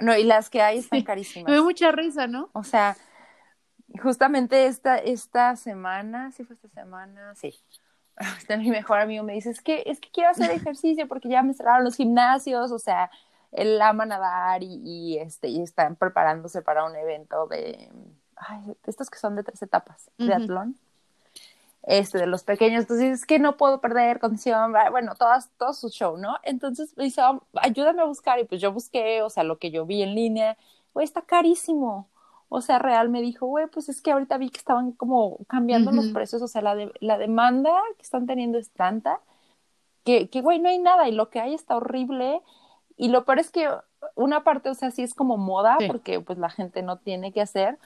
No, 0.00 0.16
y 0.16 0.24
las 0.24 0.50
que 0.50 0.62
hay 0.62 0.78
están 0.78 1.02
carísimas. 1.02 1.48
Me 1.48 1.54
dio 1.54 1.64
mucha 1.64 1.92
risa, 1.92 2.26
¿no? 2.26 2.50
O 2.52 2.64
sea, 2.64 2.96
justamente 4.02 4.66
esta, 4.66 4.98
esta 4.98 5.56
semana, 5.56 6.32
sí 6.32 6.44
fue 6.44 6.54
esta 6.54 6.68
semana, 6.68 7.34
sí. 7.34 7.54
Este, 8.38 8.58
mi 8.58 8.70
mejor 8.70 8.98
amigo 9.00 9.24
me 9.24 9.32
dice, 9.32 9.48
es 9.48 9.62
que, 9.62 9.82
es 9.86 9.98
que 9.98 10.10
quiero 10.10 10.28
hacer 10.28 10.50
ejercicio 10.50 11.08
porque 11.08 11.30
ya 11.30 11.42
me 11.42 11.54
cerraron 11.54 11.84
los 11.84 11.96
gimnasios, 11.96 12.70
o 12.70 12.78
sea, 12.78 13.10
él 13.50 13.80
ama 13.80 14.04
nadar 14.04 14.62
y, 14.62 14.80
y, 14.84 15.18
este, 15.18 15.48
y 15.48 15.62
están 15.62 15.96
preparándose 15.96 16.60
para 16.60 16.84
un 16.84 16.94
evento 16.96 17.46
de, 17.46 17.90
ay, 18.36 18.76
estos 18.86 19.08
que 19.08 19.18
son 19.18 19.36
de 19.36 19.42
tres 19.42 19.62
etapas, 19.62 20.10
de 20.18 20.34
atlón, 20.34 20.76
este, 21.82 22.18
de 22.18 22.26
los 22.26 22.44
pequeños, 22.44 22.82
entonces 22.82 23.20
es 23.20 23.26
que 23.26 23.38
no 23.38 23.56
puedo 23.56 23.80
perder 23.80 24.20
condición, 24.20 24.74
bueno, 24.90 25.14
todas, 25.14 25.48
todo 25.56 25.72
su 25.72 25.88
show, 25.88 26.18
¿no? 26.18 26.36
Entonces 26.42 26.94
me 26.98 27.04
dice, 27.04 27.22
ayúdame 27.54 28.02
a 28.02 28.04
buscar, 28.04 28.38
y 28.38 28.44
pues 28.44 28.60
yo 28.60 28.70
busqué, 28.70 29.22
o 29.22 29.30
sea, 29.30 29.44
lo 29.44 29.58
que 29.58 29.70
yo 29.70 29.86
vi 29.86 30.02
en 30.02 30.14
línea, 30.14 30.58
güey, 30.92 31.04
está 31.04 31.22
carísimo, 31.22 32.09
o 32.50 32.60
sea, 32.60 32.80
real 32.80 33.08
me 33.08 33.22
dijo, 33.22 33.46
güey, 33.46 33.68
pues 33.68 33.88
es 33.88 34.02
que 34.02 34.10
ahorita 34.10 34.36
vi 34.36 34.50
que 34.50 34.58
estaban 34.58 34.90
como 34.90 35.38
cambiando 35.46 35.92
los 35.92 36.08
precios, 36.08 36.42
o 36.42 36.48
sea, 36.48 36.60
la, 36.60 36.74
de, 36.74 36.92
la 36.98 37.16
demanda 37.16 37.70
que 37.96 38.02
están 38.02 38.26
teniendo 38.26 38.58
es 38.58 38.70
tanta, 38.70 39.20
que, 40.04 40.28
que, 40.28 40.42
güey, 40.42 40.58
no 40.58 40.68
hay 40.68 40.80
nada, 40.80 41.08
y 41.08 41.12
lo 41.12 41.30
que 41.30 41.40
hay 41.40 41.54
está 41.54 41.76
horrible, 41.76 42.42
y 42.96 43.08
lo 43.08 43.24
peor 43.24 43.38
es 43.38 43.50
que 43.50 43.68
una 44.16 44.42
parte, 44.42 44.68
o 44.68 44.74
sea, 44.74 44.90
sí 44.90 45.02
es 45.02 45.14
como 45.14 45.36
moda, 45.36 45.78
porque 45.86 46.20
pues 46.20 46.38
la 46.38 46.50
gente 46.50 46.82
no 46.82 46.98
tiene 46.98 47.32
que 47.32 47.40
hacer. 47.40 47.78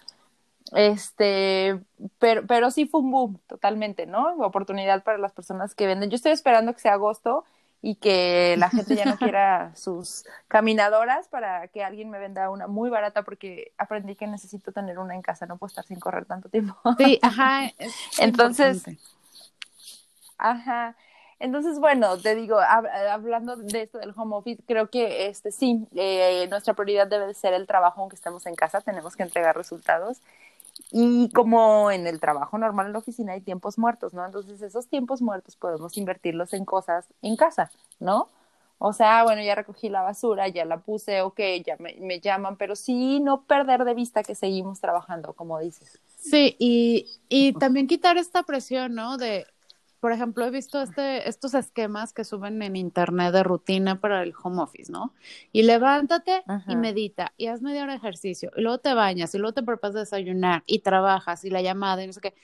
Este, 0.72 1.78
pero, 2.18 2.46
pero 2.46 2.70
sí 2.70 2.86
fue 2.86 3.02
un 3.02 3.10
boom 3.10 3.38
totalmente, 3.46 4.06
¿no? 4.06 4.34
Oportunidad 4.38 5.04
para 5.04 5.18
las 5.18 5.32
personas 5.32 5.74
que 5.74 5.86
venden. 5.86 6.08
Yo 6.08 6.16
estoy 6.16 6.32
esperando 6.32 6.72
que 6.72 6.80
sea 6.80 6.94
agosto 6.94 7.44
y 7.86 7.96
que 7.96 8.56
la 8.56 8.70
gente 8.70 8.96
ya 8.96 9.04
no 9.04 9.16
quiera 9.18 9.76
sus 9.76 10.24
caminadoras 10.48 11.28
para 11.28 11.68
que 11.68 11.84
alguien 11.84 12.08
me 12.08 12.18
venda 12.18 12.48
una 12.48 12.66
muy 12.66 12.88
barata 12.88 13.24
porque 13.24 13.72
aprendí 13.76 14.16
que 14.16 14.26
necesito 14.26 14.72
tener 14.72 14.98
una 14.98 15.14
en 15.14 15.20
casa, 15.20 15.44
no 15.44 15.58
puedo 15.58 15.68
estar 15.68 15.84
sin 15.84 16.00
correr 16.00 16.24
tanto 16.24 16.48
tiempo. 16.48 16.74
Sí, 16.96 17.18
ajá. 17.22 17.70
Entonces, 18.18 18.84
ajá. 20.38 20.96
Entonces, 21.38 21.78
bueno, 21.78 22.16
te 22.16 22.34
digo, 22.34 22.58
hablando 22.58 23.56
de 23.56 23.82
esto 23.82 23.98
del 23.98 24.14
home 24.16 24.36
office, 24.36 24.62
creo 24.66 24.88
que 24.88 25.26
este 25.26 25.52
sí, 25.52 25.86
eh, 25.94 26.46
nuestra 26.48 26.72
prioridad 26.72 27.06
debe 27.06 27.34
ser 27.34 27.52
el 27.52 27.66
trabajo 27.66 28.00
aunque 28.00 28.16
estemos 28.16 28.46
en 28.46 28.54
casa, 28.54 28.80
tenemos 28.80 29.14
que 29.14 29.24
entregar 29.24 29.54
resultados. 29.54 30.22
Y 30.90 31.30
como 31.30 31.90
en 31.90 32.06
el 32.06 32.20
trabajo 32.20 32.58
normal 32.58 32.86
en 32.86 32.92
la 32.92 32.98
oficina 33.00 33.32
hay 33.32 33.40
tiempos 33.40 33.78
muertos, 33.78 34.14
¿no? 34.14 34.24
Entonces 34.24 34.62
esos 34.62 34.88
tiempos 34.88 35.22
muertos 35.22 35.56
podemos 35.56 35.96
invertirlos 35.96 36.52
en 36.52 36.64
cosas 36.64 37.06
en 37.22 37.36
casa, 37.36 37.70
¿no? 38.00 38.28
O 38.78 38.92
sea, 38.92 39.22
bueno, 39.24 39.42
ya 39.42 39.54
recogí 39.54 39.88
la 39.88 40.02
basura, 40.02 40.48
ya 40.48 40.64
la 40.64 40.78
puse, 40.78 41.22
ok, 41.22 41.40
ya 41.64 41.76
me, 41.78 41.94
me 42.00 42.20
llaman, 42.20 42.56
pero 42.56 42.76
sí 42.76 43.20
no 43.20 43.42
perder 43.44 43.84
de 43.84 43.94
vista 43.94 44.22
que 44.22 44.34
seguimos 44.34 44.80
trabajando, 44.80 45.32
como 45.32 45.58
dices. 45.60 46.00
Sí, 46.16 46.56
y, 46.58 47.06
y 47.28 47.52
también 47.54 47.86
quitar 47.86 48.16
esta 48.18 48.42
presión, 48.42 48.94
¿no? 48.94 49.16
De, 49.16 49.46
por 50.04 50.12
ejemplo, 50.12 50.44
he 50.44 50.50
visto 50.50 50.82
este, 50.82 51.26
estos 51.26 51.54
esquemas 51.54 52.12
que 52.12 52.24
suben 52.24 52.60
en 52.60 52.76
internet 52.76 53.32
de 53.32 53.42
rutina 53.42 54.02
para 54.02 54.22
el 54.22 54.34
home 54.36 54.60
office, 54.60 54.92
¿no? 54.92 55.14
Y 55.50 55.62
levántate 55.62 56.42
y 56.68 56.76
medita 56.76 57.32
y 57.38 57.46
haz 57.46 57.62
media 57.62 57.84
hora 57.84 57.92
de 57.92 58.00
ejercicio 58.00 58.50
y 58.54 58.60
luego 58.60 58.76
te 58.76 58.92
bañas 58.92 59.34
y 59.34 59.38
luego 59.38 59.54
te 59.54 59.62
preparas 59.62 59.94
de 59.94 60.00
desayunar 60.00 60.62
y 60.66 60.80
trabajas 60.80 61.46
y 61.46 61.48
la 61.48 61.62
llamada 61.62 62.04
y 62.04 62.06
no 62.06 62.12
sé 62.12 62.20
qué. 62.20 62.34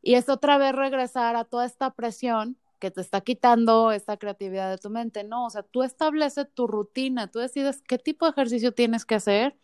Y 0.00 0.14
es 0.14 0.28
otra 0.28 0.58
vez 0.58 0.72
regresar 0.76 1.34
a 1.34 1.42
toda 1.42 1.66
esta 1.66 1.90
presión 1.92 2.56
que 2.78 2.92
te 2.92 3.00
está 3.00 3.20
quitando 3.20 3.90
esta 3.90 4.16
creatividad 4.16 4.70
de 4.70 4.78
tu 4.78 4.88
mente, 4.88 5.24
¿no? 5.24 5.46
O 5.46 5.50
sea, 5.50 5.64
tú 5.64 5.82
estableces 5.82 6.46
tu 6.54 6.68
rutina, 6.68 7.32
tú 7.32 7.40
decides 7.40 7.82
qué 7.82 7.98
tipo 7.98 8.26
de 8.26 8.30
ejercicio 8.30 8.70
tienes 8.70 9.04
que 9.04 9.16
hacer 9.16 9.56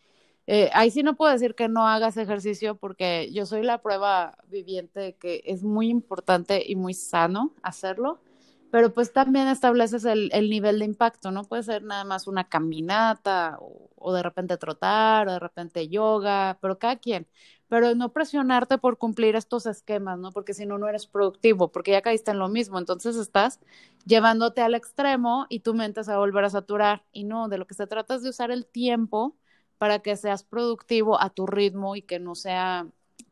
eh, 0.46 0.70
ahí 0.74 0.90
sí 0.90 1.02
no 1.02 1.16
puedo 1.16 1.32
decir 1.32 1.54
que 1.54 1.68
no 1.68 1.86
hagas 1.88 2.16
ejercicio 2.16 2.76
porque 2.76 3.30
yo 3.32 3.46
soy 3.46 3.62
la 3.62 3.80
prueba 3.82 4.36
viviente 4.48 5.00
de 5.00 5.16
que 5.16 5.42
es 5.46 5.62
muy 5.62 5.88
importante 5.88 6.62
y 6.66 6.76
muy 6.76 6.94
sano 6.94 7.54
hacerlo, 7.62 8.22
pero 8.70 8.92
pues 8.92 9.12
también 9.12 9.48
estableces 9.48 10.04
el, 10.04 10.30
el 10.32 10.50
nivel 10.50 10.80
de 10.80 10.84
impacto, 10.86 11.30
no 11.30 11.44
puede 11.44 11.62
ser 11.62 11.82
nada 11.82 12.04
más 12.04 12.26
una 12.26 12.48
caminata 12.48 13.56
o, 13.60 13.90
o, 13.96 14.12
de 14.12 14.22
repente 14.22 14.56
trotar 14.58 15.28
o 15.28 15.32
de 15.32 15.38
repente 15.38 15.88
yoga, 15.88 16.58
pero 16.60 16.78
cada 16.78 16.96
quien. 16.96 17.26
pero 17.68 17.94
no 17.94 18.12
presionarte 18.12 18.78
por 18.78 18.98
cumplir 18.98 19.36
estos 19.36 19.66
esquemas, 19.66 20.18
¿no? 20.18 20.32
Porque 20.32 20.54
si 20.54 20.66
no, 20.66 20.78
no 20.78 20.88
eres 20.88 21.06
productivo, 21.06 21.72
porque 21.72 21.92
ya 21.92 22.02
caíste 22.02 22.30
en 22.32 22.38
lo 22.38 22.48
mismo, 22.48 22.78
entonces 22.78 23.16
estás 23.16 23.60
llevándote 24.04 24.60
al 24.60 24.74
extremo 24.74 25.46
y 25.48 25.60
tu 25.60 25.74
mente 25.74 26.04
se 26.04 26.10
va 26.10 26.16
a 26.16 26.20
volver 26.20 26.44
a 26.44 26.50
saturar. 26.50 27.04
Y 27.12 27.24
no, 27.24 27.48
de 27.48 27.58
lo 27.58 27.66
que 27.66 27.74
se 27.74 27.86
trata 27.86 28.14
es 28.16 28.22
de 28.22 28.30
usar 28.30 28.50
el 28.50 28.66
tiempo 28.66 29.36
para 29.84 29.98
que 29.98 30.16
seas 30.16 30.44
productivo 30.44 31.20
a 31.20 31.28
tu 31.28 31.46
ritmo 31.46 31.94
y 31.94 32.00
que 32.00 32.18
no 32.18 32.34
sea 32.34 32.86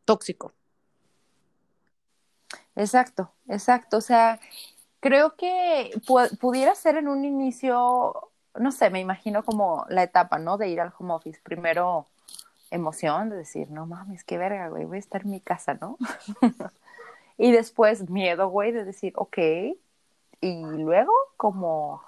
tóxico. 0.05 0.53
Exacto, 2.75 3.31
exacto. 3.47 3.97
O 3.97 4.01
sea, 4.01 4.39
creo 4.99 5.35
que 5.35 5.99
pudiera 6.39 6.75
ser 6.75 6.97
en 6.97 7.07
un 7.07 7.25
inicio, 7.25 8.29
no 8.53 8.71
sé, 8.71 8.91
me 8.91 8.99
imagino 8.99 9.43
como 9.43 9.87
la 9.89 10.03
etapa, 10.03 10.37
¿no? 10.37 10.59
De 10.59 10.67
ir 10.67 10.79
al 10.79 10.93
home 10.95 11.15
office. 11.15 11.41
Primero 11.41 12.05
emoción 12.69 13.31
de 13.31 13.37
decir, 13.37 13.71
no 13.71 13.87
mames, 13.87 14.23
qué 14.23 14.37
verga, 14.37 14.67
güey, 14.69 14.85
voy 14.85 14.97
a 14.97 14.99
estar 14.99 15.23
en 15.23 15.31
mi 15.31 15.41
casa, 15.41 15.73
¿no? 15.73 15.97
y 17.39 17.51
después 17.51 18.11
miedo, 18.11 18.47
güey, 18.49 18.71
de 18.71 18.85
decir, 18.85 19.13
ok. 19.15 19.39
Y 20.39 20.61
luego 20.61 21.13
como, 21.35 22.03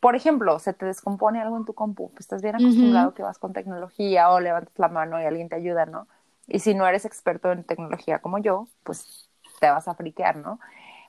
por 0.00 0.16
ejemplo, 0.16 0.58
se 0.58 0.72
te 0.72 0.86
descompone 0.86 1.40
algo 1.40 1.56
en 1.56 1.64
tu 1.64 1.74
compu, 1.74 2.10
pues 2.10 2.20
estás 2.20 2.42
bien 2.42 2.56
acostumbrado 2.56 3.14
que 3.14 3.22
vas 3.22 3.38
con 3.38 3.52
tecnología 3.52 4.30
o 4.30 4.40
levantas 4.40 4.78
la 4.78 4.88
mano 4.88 5.20
y 5.20 5.24
alguien 5.24 5.48
te 5.48 5.56
ayuda, 5.56 5.86
¿no? 5.86 6.06
Y 6.46 6.60
si 6.60 6.74
no 6.74 6.86
eres 6.86 7.04
experto 7.04 7.52
en 7.52 7.64
tecnología 7.64 8.20
como 8.20 8.38
yo, 8.38 8.68
pues 8.84 9.28
te 9.60 9.70
vas 9.70 9.88
a 9.88 9.94
friquear, 9.94 10.36
¿no? 10.36 10.60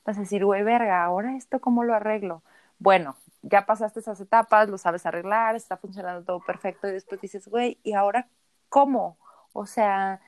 Vas 0.05 0.17
a 0.17 0.21
decir, 0.21 0.45
güey, 0.45 0.63
verga, 0.63 1.03
ahora 1.03 1.36
esto, 1.36 1.60
¿cómo 1.60 1.84
lo 1.84 1.93
arreglo? 1.93 2.41
Bueno, 2.77 3.15
ya 3.41 3.65
pasaste 3.65 3.99
esas 3.99 4.19
etapas, 4.19 4.69
lo 4.69 4.77
sabes 4.77 5.05
arreglar, 5.05 5.55
está 5.55 5.77
funcionando 5.77 6.23
todo 6.23 6.39
perfecto 6.39 6.88
y 6.88 6.91
después 6.91 7.21
dices, 7.21 7.47
güey, 7.47 7.77
¿y 7.84 7.93
ahora 7.93 8.27
cómo? 8.69 9.17
O 9.53 9.65
sea, 9.65 10.19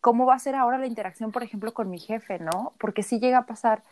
¿cómo 0.00 0.26
va 0.26 0.34
a 0.34 0.38
ser 0.38 0.54
ahora 0.54 0.78
la 0.78 0.86
interacción, 0.86 1.32
por 1.32 1.42
ejemplo, 1.42 1.72
con 1.74 1.90
mi 1.90 1.98
jefe, 1.98 2.38
no? 2.38 2.72
Porque 2.78 3.02
si 3.02 3.20
llega 3.20 3.38
a 3.38 3.46
pasar, 3.46 3.82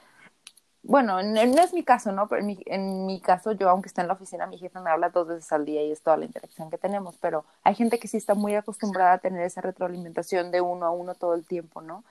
bueno, 0.84 1.22
no 1.22 1.62
es 1.62 1.72
mi 1.72 1.84
caso, 1.84 2.10
¿no? 2.12 2.28
Pero 2.28 2.40
en 2.40 2.46
mi, 2.46 2.58
en 2.66 3.06
mi 3.06 3.20
caso, 3.20 3.52
yo, 3.52 3.68
aunque 3.70 3.88
esté 3.88 4.00
en 4.00 4.08
la 4.08 4.14
oficina, 4.14 4.46
mi 4.46 4.58
jefe 4.58 4.80
me 4.80 4.90
habla 4.90 5.10
dos 5.10 5.28
veces 5.28 5.52
al 5.52 5.64
día 5.64 5.82
y 5.84 5.92
es 5.92 6.02
toda 6.02 6.16
la 6.16 6.24
interacción 6.24 6.70
que 6.70 6.78
tenemos, 6.78 7.16
pero 7.18 7.44
hay 7.62 7.74
gente 7.76 7.98
que 7.98 8.08
sí 8.08 8.16
está 8.16 8.34
muy 8.34 8.54
acostumbrada 8.56 9.12
a 9.14 9.18
tener 9.18 9.42
esa 9.42 9.60
retroalimentación 9.60 10.50
de 10.50 10.60
uno 10.60 10.86
a 10.86 10.90
uno 10.90 11.14
todo 11.14 11.34
el 11.34 11.46
tiempo, 11.46 11.82
¿no? 11.82 12.04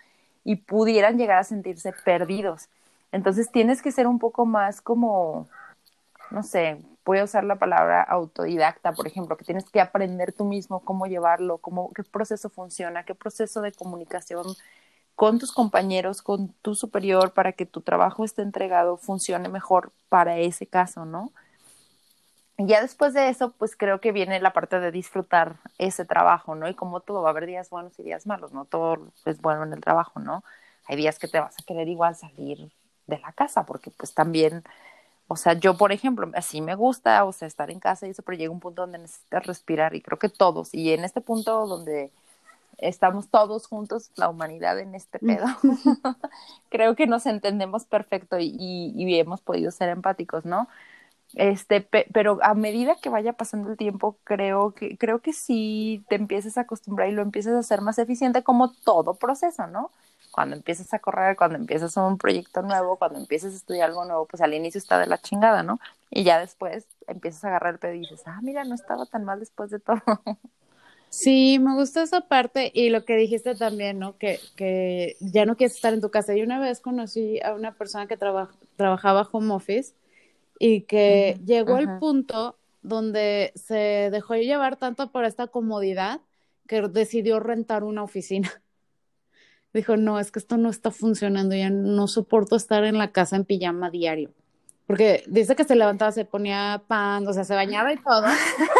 Y 0.45 0.55
pudieran 0.57 1.17
llegar 1.17 1.39
a 1.39 1.43
sentirse 1.43 1.93
perdidos. 2.05 2.69
Entonces 3.11 3.51
tienes 3.51 3.81
que 3.81 3.91
ser 3.91 4.07
un 4.07 4.19
poco 4.19 4.45
más 4.45 4.81
como, 4.81 5.49
no 6.31 6.43
sé, 6.43 6.81
voy 7.05 7.19
a 7.19 7.25
usar 7.25 7.43
la 7.43 7.55
palabra 7.57 8.01
autodidacta, 8.03 8.93
por 8.93 9.07
ejemplo, 9.07 9.35
que 9.37 9.45
tienes 9.45 9.69
que 9.69 9.81
aprender 9.81 10.31
tú 10.33 10.45
mismo 10.45 10.79
cómo 10.81 11.07
llevarlo, 11.07 11.57
cómo, 11.57 11.91
qué 11.93 12.03
proceso 12.03 12.49
funciona, 12.49 13.03
qué 13.03 13.15
proceso 13.15 13.61
de 13.61 13.73
comunicación 13.73 14.45
con 15.21 15.37
tus 15.37 15.51
compañeros, 15.51 16.23
con 16.23 16.47
tu 16.63 16.73
superior, 16.73 17.31
para 17.31 17.51
que 17.51 17.67
tu 17.67 17.81
trabajo 17.81 18.25
esté 18.25 18.41
entregado, 18.41 18.97
funcione 18.97 19.49
mejor 19.49 19.91
para 20.09 20.39
ese 20.39 20.65
caso, 20.65 21.05
¿no? 21.05 21.31
Y 22.57 22.65
ya 22.65 22.81
después 22.81 23.13
de 23.13 23.29
eso, 23.29 23.51
pues 23.51 23.75
creo 23.75 24.01
que 24.01 24.11
viene 24.11 24.39
la 24.39 24.51
parte 24.51 24.79
de 24.79 24.91
disfrutar 24.91 25.57
ese 25.77 26.05
trabajo, 26.05 26.55
¿no? 26.55 26.67
Y 26.67 26.73
como 26.73 27.01
todo, 27.01 27.21
va 27.21 27.29
a 27.29 27.33
haber 27.33 27.45
días 27.45 27.69
buenos 27.69 27.99
y 27.99 28.03
días 28.03 28.25
malos, 28.25 28.51
¿no? 28.51 28.65
Todo 28.65 29.11
es 29.25 29.39
bueno 29.39 29.61
en 29.61 29.73
el 29.73 29.81
trabajo, 29.81 30.19
¿no? 30.19 30.43
Hay 30.87 30.97
días 30.97 31.19
que 31.19 31.27
te 31.27 31.39
vas 31.39 31.53
a 31.53 31.63
querer 31.67 31.87
igual 31.87 32.15
salir 32.15 32.71
de 33.05 33.19
la 33.19 33.31
casa, 33.31 33.63
porque 33.63 33.91
pues 33.91 34.15
también 34.15 34.63
o 35.27 35.35
sea, 35.35 35.53
yo, 35.53 35.77
por 35.77 35.91
ejemplo, 35.91 36.31
así 36.33 36.61
me 36.61 36.73
gusta, 36.73 37.25
o 37.25 37.31
sea, 37.31 37.47
estar 37.47 37.69
en 37.69 37.79
casa 37.79 38.07
y 38.07 38.09
eso, 38.09 38.23
pero 38.23 38.39
llega 38.39 38.51
un 38.51 38.59
punto 38.59 38.81
donde 38.81 38.97
necesitas 38.97 39.45
respirar 39.45 39.93
y 39.93 40.01
creo 40.01 40.17
que 40.17 40.29
todos, 40.29 40.73
y 40.73 40.93
en 40.93 41.03
este 41.03 41.21
punto 41.21 41.67
donde 41.67 42.11
estamos 42.81 43.29
todos 43.29 43.67
juntos, 43.67 44.11
la 44.15 44.29
humanidad 44.29 44.79
en 44.79 44.95
este 44.95 45.19
pedo, 45.19 45.45
creo 46.69 46.95
que 46.95 47.07
nos 47.07 47.25
entendemos 47.25 47.85
perfecto 47.85 48.39
y, 48.39 48.55
y, 48.57 49.19
hemos 49.19 49.41
podido 49.41 49.71
ser 49.71 49.89
empáticos, 49.89 50.45
¿no? 50.45 50.67
Este, 51.35 51.81
pero 51.81 52.39
a 52.41 52.53
medida 52.55 52.95
que 53.01 53.09
vaya 53.09 53.33
pasando 53.33 53.71
el 53.71 53.77
tiempo, 53.77 54.17
creo 54.25 54.73
que, 54.73 54.97
creo 54.97 55.19
que 55.19 55.31
sí 55.31 56.03
te 56.09 56.15
empiezas 56.15 56.57
a 56.57 56.61
acostumbrar 56.61 57.07
y 57.07 57.13
lo 57.13 57.21
empiezas 57.21 57.53
a 57.53 57.59
hacer 57.59 57.79
más 57.81 57.99
eficiente 57.99 58.43
como 58.43 58.71
todo 58.71 59.13
proceso, 59.13 59.67
¿no? 59.67 59.91
cuando 60.31 60.55
empiezas 60.55 60.93
a 60.93 60.99
correr, 60.99 61.35
cuando 61.35 61.57
empiezas 61.57 61.95
un 61.97 62.17
proyecto 62.17 62.61
nuevo, 62.61 62.97
cuando 62.97 63.19
empiezas 63.19 63.53
a 63.53 63.57
estudiar 63.57 63.89
algo 63.89 64.05
nuevo, 64.05 64.25
pues 64.25 64.41
al 64.41 64.53
inicio 64.53 64.79
está 64.79 64.97
de 64.97 65.07
la 65.07 65.17
chingada, 65.17 65.61
¿no? 65.61 65.79
Y 66.09 66.23
ya 66.23 66.39
después 66.39 66.87
empiezas 67.07 67.43
a 67.43 67.49
agarrar 67.49 67.73
el 67.73 67.79
pedo 67.79 67.93
y 67.93 67.99
dices, 67.99 68.23
ah, 68.25 68.39
mira, 68.41 68.63
no 68.63 68.73
estaba 68.73 69.05
tan 69.05 69.25
mal 69.25 69.39
después 69.39 69.69
de 69.69 69.79
todo. 69.79 70.01
Sí, 71.11 71.59
me 71.59 71.75
gusta 71.75 72.03
esa 72.03 72.21
parte 72.21 72.71
y 72.73 72.89
lo 72.89 73.03
que 73.03 73.17
dijiste 73.17 73.53
también, 73.55 73.99
¿no? 73.99 74.17
Que, 74.17 74.39
que 74.55 75.17
ya 75.19 75.45
no 75.45 75.57
quieres 75.57 75.75
estar 75.75 75.93
en 75.93 75.99
tu 75.99 76.09
casa. 76.09 76.35
Y 76.37 76.41
una 76.41 76.57
vez 76.57 76.79
conocí 76.79 77.41
a 77.41 77.53
una 77.53 77.73
persona 77.75 78.07
que 78.07 78.15
trabajaba 78.15 79.27
home 79.29 79.53
office 79.53 79.93
y 80.57 80.81
que 80.83 81.37
llegó 81.45 81.75
al 81.75 81.99
punto 81.99 82.57
donde 82.81 83.51
se 83.55 84.09
dejó 84.09 84.35
llevar 84.35 84.77
tanto 84.77 85.11
por 85.11 85.25
esta 85.25 85.47
comodidad 85.47 86.21
que 86.65 86.81
decidió 86.83 87.41
rentar 87.41 87.83
una 87.83 88.03
oficina 88.03 88.49
dijo, 89.73 89.97
no, 89.97 90.17
es 90.17 90.31
que 90.31 90.39
esto 90.39 90.55
no 90.55 90.69
está 90.69 90.91
funcionando, 90.91 91.55
ya 91.55 91.69
no 91.69 92.07
soporto 92.07 92.55
estar 92.55 92.85
en 92.85 92.97
la 92.97 93.11
casa 93.11 93.35
en 93.35 93.43
pijama 93.43 93.89
diario. 93.89 94.31
Porque 94.91 95.23
dice 95.27 95.55
que 95.55 95.63
se 95.63 95.75
levantaba, 95.75 96.11
se 96.11 96.25
ponía 96.25 96.83
pan, 96.85 97.25
o 97.25 97.31
sea, 97.31 97.45
se 97.45 97.55
bañaba 97.55 97.93
y 97.93 97.97
todo, 97.97 98.25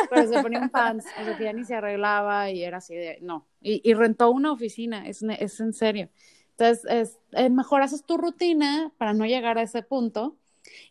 pero 0.10 0.28
se 0.28 0.42
ponía 0.42 0.60
un 0.60 0.70
pan, 0.70 1.00
o 1.00 1.02
sea, 1.02 1.38
que 1.38 1.44
ya 1.46 1.54
ni 1.54 1.64
se 1.64 1.76
arreglaba 1.76 2.50
y 2.50 2.64
era 2.64 2.78
así 2.78 2.96
de, 2.96 3.18
no. 3.22 3.48
Y, 3.62 3.94
rentó 3.94 4.30
una 4.30 4.52
oficina, 4.52 5.08
es, 5.08 5.24
es 5.24 5.60
en 5.62 5.74
serio. 5.74 6.10
Entonces, 6.52 6.86
es, 6.90 7.20
es, 7.32 7.52
mejor 7.52 7.82
haces 7.82 8.04
tu 8.04 8.18
rutina 8.18 8.92
para 8.98 9.14
no 9.14 9.26
llegar 9.26 9.58
a 9.58 9.62
ese 9.62 9.84
punto. 9.84 10.36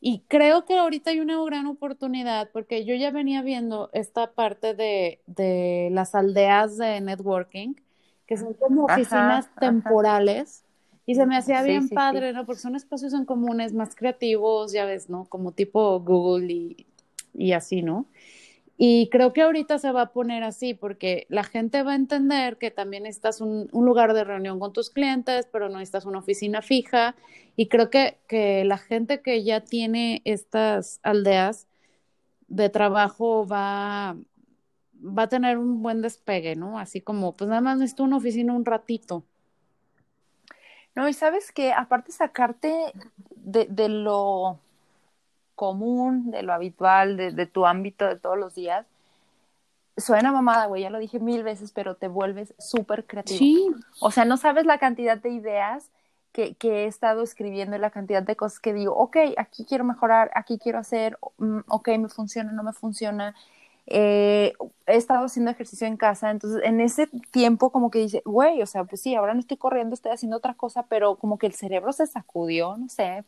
Y 0.00 0.24
creo 0.26 0.64
que 0.64 0.78
ahorita 0.78 1.11
hay 1.11 1.20
una 1.20 1.42
gran 1.44 1.66
oportunidad, 1.66 2.50
porque 2.50 2.87
yo 2.87 2.94
ya 2.94 3.11
venía 3.11 3.42
viendo 3.42 3.90
esta 3.92 4.33
parte 4.33 4.74
de, 4.74 5.20
de 5.26 5.90
las 5.92 6.14
aldeas 6.14 6.78
de 6.78 7.00
networking, 7.00 7.74
que 8.26 8.38
son 8.38 8.54
como 8.54 8.85
oficinas 8.87 9.54
temporales. 9.56 10.64
Y 11.10 11.16
se 11.16 11.26
me 11.26 11.36
hacía 11.36 11.62
bien 11.64 11.90
padre, 11.90 12.32
¿no? 12.32 12.46
Porque 12.46 12.60
son 12.62 12.76
espacios 12.76 13.14
en 13.14 13.24
comunes 13.24 13.72
más 13.74 13.96
creativos, 13.96 14.72
ya 14.72 14.84
ves, 14.84 15.10
¿no? 15.10 15.24
Como 15.24 15.52
tipo 15.52 15.98
Google 16.00 16.52
y, 16.52 16.86
y 17.34 17.52
así, 17.52 17.82
¿no? 17.82 18.06
Y 18.78 19.08
creo 19.10 19.32
que 19.32 19.42
ahorita 19.42 19.78
se 19.78 19.92
va 19.92 20.02
a 20.02 20.12
poner 20.12 20.42
así 20.44 20.74
porque 20.74 21.26
la 21.28 21.44
gente 21.44 21.82
va 21.82 21.92
a 21.92 21.96
entender 21.96 22.58
que 22.58 22.70
también 22.70 23.06
estás 23.06 23.40
un, 23.40 23.68
un 23.72 23.84
lugar 23.86 24.14
de 24.14 24.24
reunión 24.24 24.60
con 24.60 24.72
tus 24.72 24.90
clientes, 24.90 25.48
pero 25.52 25.68
no 25.68 25.80
estás 25.80 26.06
una 26.06 26.20
oficina 26.20 26.62
fija. 26.62 27.16
Y 27.56 27.68
creo 27.68 27.90
que, 27.90 28.18
que 28.28 28.64
la 28.64 28.78
gente 28.78 29.22
que 29.22 29.44
ya 29.44 29.62
tiene 29.62 30.22
estas 30.24 31.00
aldeas 31.02 31.66
de 32.48 32.70
trabajo 32.70 33.46
va, 33.46 34.16
va 34.96 35.24
a 35.24 35.28
tener 35.28 35.58
un 35.58 35.82
buen 35.82 36.02
despegue, 36.02 36.56
¿no? 36.56 36.78
Así 36.78 37.00
como, 37.00 37.36
pues 37.36 37.48
nada 37.48 37.62
más 37.62 37.78
necesito 37.78 38.04
una 38.04 38.18
oficina 38.18 38.54
un 38.54 38.64
ratito. 38.64 39.26
No, 40.94 41.09
y 41.09 41.12
sabes 41.12 41.53
que 41.53 41.72
aparte 41.72 42.12
sacarte 42.12 42.92
de, 43.37 43.66
de, 43.66 43.88
lo 43.88 44.59
común, 45.55 46.31
de 46.31 46.42
lo 46.42 46.53
habitual, 46.53 47.16
de, 47.16 47.31
de, 47.33 47.46
tu 47.46 47.66
ámbito 47.66 48.07
de 48.07 48.16
todos 48.16 48.38
los 48.38 48.55
días, 48.55 48.87
suena 49.96 50.33
mamada, 50.33 50.66
güey, 50.66 50.83
ya 50.83 50.90
lo 50.90 50.98
dije 50.98 51.20
mil 51.20 51.42
veces, 51.42 51.72
pero 51.72 51.94
te 51.94 52.09
vuelves 52.09 52.55
súper 52.59 53.07
creativo. 53.07 53.38
Sí. 53.38 53.70
O 54.00 54.11
sea, 54.11 54.24
no 54.24 54.37
sabes 54.37 54.66
la 54.66 54.79
cantidad 54.79 55.18
de 55.18 55.31
ideas 55.31 55.90
que, 56.33 56.55
que, 56.55 56.85
he 56.85 56.87
estado 56.87 57.22
escribiendo 57.22 57.76
y 57.76 57.81
la 57.81 57.90
cantidad 57.90 58.22
de 58.22 58.37
cosas 58.37 58.61
que 58.61 58.72
digo, 58.72 58.94
ok, 58.94 59.16
aquí 59.37 59.64
quiero 59.64 59.85
mejorar, 59.85 60.31
aquí 60.35 60.59
quiero 60.59 60.79
hacer, 60.79 61.18
mm, 61.38 61.61
ok, 61.68 61.88
me 61.98 62.09
funciona, 62.09 62.53
no 62.53 62.62
me 62.62 62.72
funciona 62.72 63.35
eh, 63.92 64.55
he 64.87 64.96
estado 64.96 65.26
haciendo 65.26 65.50
ejercicio 65.50 65.87
en 65.87 65.96
casa, 65.96 66.30
entonces 66.30 66.62
en 66.64 66.80
ese 66.80 67.09
tiempo 67.32 67.70
como 67.70 67.91
que 67.91 67.99
dice, 67.99 68.22
güey, 68.24 68.62
o 68.62 68.66
sea, 68.66 68.84
pues 68.84 69.01
sí, 69.03 69.16
ahora 69.16 69.34
no 69.34 69.41
estoy 69.41 69.57
corriendo, 69.57 69.95
estoy 69.95 70.12
haciendo 70.12 70.36
otra 70.36 70.55
cosa, 70.55 70.84
pero 70.84 71.16
como 71.16 71.38
que 71.38 71.47
el 71.49 71.55
cerebro 71.55 71.93
se 71.93 72.07
sacudió, 72.07 72.76
no 72.76 72.88
sé, 72.88 73.24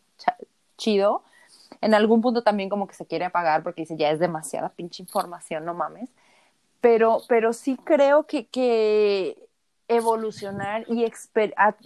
chido. 0.77 1.23
En 1.81 1.95
algún 1.95 2.21
punto 2.23 2.43
también 2.45 2.69
como 2.69 2.87
que 2.87 2.95
se 2.95 3.07
quiere 3.07 3.25
apagar 3.25 3.65
porque 3.65 3.83
dice, 3.83 3.97
ya 3.97 4.11
es 4.11 4.21
demasiada 4.21 4.69
pinche 4.69 5.03
información, 5.03 5.65
no 5.65 5.75
mames. 5.75 6.09
Pero, 6.81 7.23
pero 7.29 7.53
sí 7.53 7.77
creo 7.77 8.27
que, 8.27 8.47
que 8.47 9.37
evolucionar 9.89 10.85
y 10.89 11.11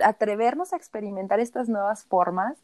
atrevernos 0.01 0.74
a 0.74 0.77
experimentar 0.77 1.41
estas 1.41 1.68
nuevas 1.70 2.05
formas, 2.05 2.59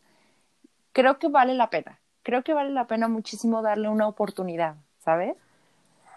creo 0.92 1.18
que 1.18 1.28
vale 1.28 1.54
la 1.54 1.70
pena. 1.70 1.98
Creo 2.22 2.44
que 2.44 2.52
vale 2.52 2.70
la 2.70 2.86
pena 2.86 3.08
muchísimo 3.08 3.62
darle 3.62 3.88
una 3.88 4.08
oportunidad, 4.08 4.76
¿sabes? 4.98 5.36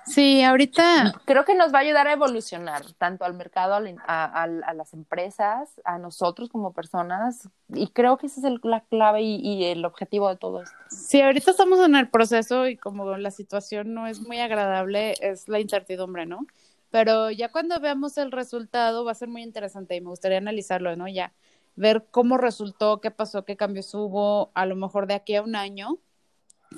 Sí, 0.05 0.43
ahorita. 0.43 1.21
Creo 1.25 1.45
que 1.45 1.55
nos 1.55 1.73
va 1.73 1.79
a 1.79 1.81
ayudar 1.81 2.07
a 2.07 2.13
evolucionar, 2.13 2.83
tanto 2.97 3.25
al 3.25 3.33
mercado, 3.33 3.75
a, 3.75 4.47
las 4.47 4.93
empresas, 4.93 5.81
a 5.83 5.97
nosotros 5.97 6.49
como 6.49 6.73
personas, 6.73 7.49
y 7.69 7.87
creo 7.87 8.17
que 8.17 8.27
esa 8.27 8.47
es 8.47 8.53
la 8.63 8.81
clave 8.81 9.21
y, 9.23 9.65
el 9.65 9.83
objetivo 9.83 10.29
de 10.29 10.37
todo 10.37 10.61
esto. 10.61 10.75
Sí, 10.89 11.21
ahorita 11.21 11.51
estamos 11.51 11.79
en 11.79 11.95
el 11.95 12.09
proceso 12.09 12.67
y 12.67 12.77
como 12.77 13.17
la 13.17 13.31
situación 13.31 13.93
no 13.93 14.07
es 14.07 14.21
muy 14.21 14.39
agradable, 14.39 15.15
es 15.21 15.47
la 15.47 15.59
incertidumbre, 15.59 16.25
¿no? 16.25 16.45
Pero 16.91 17.31
ya 17.31 17.49
cuando 17.49 17.79
veamos 17.79 18.17
el 18.17 18.31
resultado 18.31 19.03
va 19.03 19.11
a 19.11 19.15
ser 19.15 19.27
muy 19.27 19.41
interesante 19.41 19.95
y 19.95 20.01
me 20.01 20.09
gustaría 20.09 20.37
analizarlo, 20.37 20.95
¿no? 20.95 21.07
Ya 21.07 21.33
ver 21.75 22.05
cómo 22.11 22.37
resultó, 22.37 23.01
qué 23.01 23.11
pasó, 23.11 23.43
qué 23.43 23.57
cambios 23.57 23.93
hubo, 23.93 24.51
a 24.53 24.65
lo 24.65 24.75
mejor 24.75 25.07
de 25.07 25.15
aquí 25.15 25.35
a 25.35 25.41
un 25.41 25.55
año, 25.55 25.99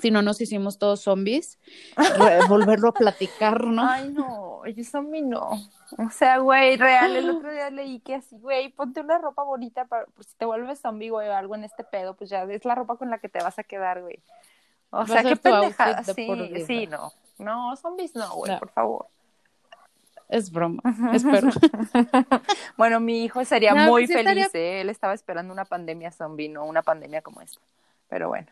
si 0.00 0.10
no 0.10 0.22
nos 0.22 0.40
hicimos 0.40 0.78
todos 0.78 1.00
zombies, 1.02 1.58
volverlo 2.48 2.88
a 2.88 2.92
platicar, 2.92 3.64
¿no? 3.64 3.88
Ay, 3.88 4.10
no, 4.10 4.66
yo 4.66 4.84
zombie 4.84 5.22
no. 5.22 5.50
O 5.96 6.10
sea, 6.10 6.38
güey, 6.38 6.76
real, 6.76 7.16
el 7.16 7.30
otro 7.30 7.50
día 7.50 7.70
leí 7.70 8.00
que 8.00 8.16
así, 8.16 8.38
güey, 8.38 8.70
ponte 8.70 9.00
una 9.00 9.18
ropa 9.18 9.42
bonita 9.42 9.86
para, 9.86 10.06
pues, 10.14 10.28
si 10.28 10.36
te 10.36 10.44
vuelves 10.44 10.80
zombie, 10.80 11.10
güey, 11.10 11.28
o 11.28 11.34
algo 11.34 11.54
en 11.54 11.64
este 11.64 11.84
pedo, 11.84 12.14
pues 12.14 12.30
ya 12.30 12.42
es 12.44 12.64
la 12.64 12.74
ropa 12.74 12.96
con 12.96 13.10
la 13.10 13.18
que 13.18 13.28
te 13.28 13.42
vas 13.42 13.58
a 13.58 13.64
quedar, 13.64 14.02
güey. 14.02 14.20
O 14.90 15.06
sea, 15.06 15.22
qué 15.22 15.36
pendejada. 15.36 16.02
Sí, 16.04 16.64
sí, 16.66 16.86
no. 16.86 17.12
No, 17.38 17.76
zombies 17.76 18.14
no, 18.14 18.34
güey, 18.34 18.58
por 18.58 18.70
favor. 18.70 19.06
Es 20.28 20.50
broma, 20.50 20.82
espero. 21.14 21.48
bueno, 22.76 23.00
mi 23.00 23.24
hijo 23.24 23.44
sería 23.46 23.74
muy 23.74 24.06
feliz, 24.06 24.54
¿eh? 24.54 24.82
él 24.82 24.90
estaba 24.90 25.14
esperando 25.14 25.54
una 25.54 25.64
pandemia 25.64 26.10
zombie, 26.10 26.50
no 26.50 26.66
una 26.66 26.82
pandemia 26.82 27.22
como 27.22 27.40
esta. 27.40 27.60
Pero 28.08 28.28
bueno. 28.28 28.48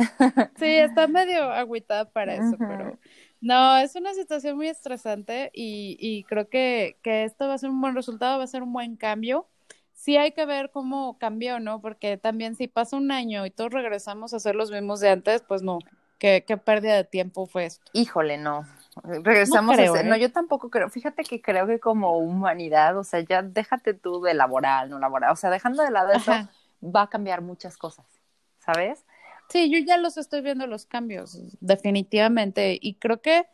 sí, 0.58 0.66
está 0.66 1.06
medio 1.06 1.44
agüitada 1.50 2.10
para 2.10 2.34
eso, 2.34 2.56
pero 2.58 2.98
no, 3.40 3.76
es 3.78 3.94
una 3.96 4.14
situación 4.14 4.56
muy 4.56 4.68
estresante 4.68 5.50
y, 5.54 5.96
y 5.98 6.24
creo 6.24 6.48
que, 6.48 6.98
que 7.02 7.24
esto 7.24 7.48
va 7.48 7.54
a 7.54 7.58
ser 7.58 7.70
un 7.70 7.80
buen 7.80 7.94
resultado, 7.94 8.38
va 8.38 8.44
a 8.44 8.48
ser 8.48 8.62
un 8.62 8.72
buen 8.72 8.96
cambio 8.96 9.46
sí 10.00 10.16
hay 10.16 10.32
que 10.32 10.46
ver 10.46 10.70
cómo 10.70 11.18
cambió, 11.18 11.60
¿no? 11.60 11.80
Porque 11.80 12.16
también 12.16 12.56
si 12.56 12.68
pasa 12.68 12.96
un 12.96 13.12
año 13.12 13.44
y 13.44 13.50
todos 13.50 13.70
regresamos 13.70 14.32
a 14.32 14.40
ser 14.40 14.54
los 14.54 14.70
mismos 14.70 15.00
de 15.00 15.10
antes, 15.10 15.42
pues 15.42 15.62
no, 15.62 15.78
qué, 16.18 16.44
qué 16.46 16.56
pérdida 16.56 16.96
de 16.96 17.04
tiempo 17.04 17.46
fue 17.46 17.66
esto. 17.66 17.84
Híjole, 17.92 18.38
no. 18.38 18.66
Regresamos 19.02 19.78
a 19.78 19.92
ser, 19.92 20.06
no, 20.06 20.14
¿eh? 20.14 20.20
yo 20.20 20.32
tampoco 20.32 20.68
creo, 20.68 20.88
fíjate 20.90 21.22
que 21.22 21.40
creo 21.40 21.66
que 21.66 21.78
como 21.78 22.18
humanidad, 22.18 22.96
o 22.98 23.04
sea, 23.04 23.20
ya 23.20 23.42
déjate 23.42 23.94
tú 23.94 24.20
de 24.20 24.34
laboral, 24.34 24.90
no 24.90 24.98
laboral, 24.98 25.32
o 25.32 25.36
sea, 25.36 25.48
dejando 25.48 25.82
de 25.82 25.90
lado 25.90 26.12
eso, 26.12 26.32
va 26.82 27.02
a 27.02 27.08
cambiar 27.08 27.40
muchas 27.40 27.76
cosas, 27.76 28.04
¿sabes? 28.58 29.04
Sí, 29.50 29.68
yo 29.70 29.78
ya 29.78 29.98
los 29.98 30.16
estoy 30.16 30.42
viendo 30.42 30.66
los 30.66 30.86
cambios, 30.86 31.38
definitivamente, 31.60 32.78
y 32.80 32.94
creo 32.94 33.20
que 33.20 33.46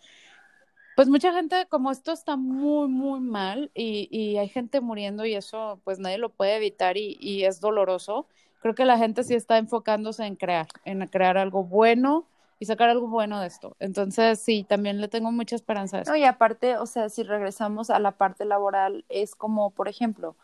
pues 0.94 1.08
mucha 1.08 1.32
gente, 1.32 1.66
como 1.68 1.90
esto 1.90 2.12
está 2.12 2.36
muy, 2.36 2.88
muy 2.88 3.20
mal 3.20 3.70
y, 3.74 4.08
y 4.10 4.38
hay 4.38 4.48
gente 4.48 4.80
muriendo 4.80 5.26
y 5.26 5.34
eso 5.34 5.78
pues 5.84 5.98
nadie 5.98 6.16
lo 6.16 6.30
puede 6.30 6.56
evitar 6.56 6.96
y, 6.96 7.18
y, 7.20 7.44
es 7.44 7.60
doloroso, 7.60 8.26
creo 8.60 8.74
que 8.74 8.86
la 8.86 8.96
gente 8.96 9.22
sí 9.22 9.34
está 9.34 9.58
enfocándose 9.58 10.24
en 10.24 10.36
crear, 10.36 10.66
en 10.84 11.06
crear 11.08 11.36
algo 11.36 11.64
bueno 11.64 12.26
y 12.58 12.64
sacar 12.64 12.88
algo 12.88 13.08
bueno 13.08 13.40
de 13.40 13.46
esto. 13.46 13.76
Entonces 13.78 14.40
sí, 14.40 14.64
también 14.64 15.00
le 15.00 15.08
tengo 15.08 15.30
mucha 15.32 15.54
esperanza 15.56 15.98
a 15.98 16.00
eso. 16.00 16.10
No, 16.10 16.16
y 16.16 16.24
aparte, 16.24 16.78
o 16.78 16.86
sea, 16.86 17.10
si 17.10 17.22
regresamos 17.22 17.90
a 17.90 17.98
la 17.98 18.12
parte 18.12 18.46
laboral, 18.46 19.04
es 19.10 19.34
como, 19.34 19.70
por 19.70 19.88
ejemplo, 19.88 20.34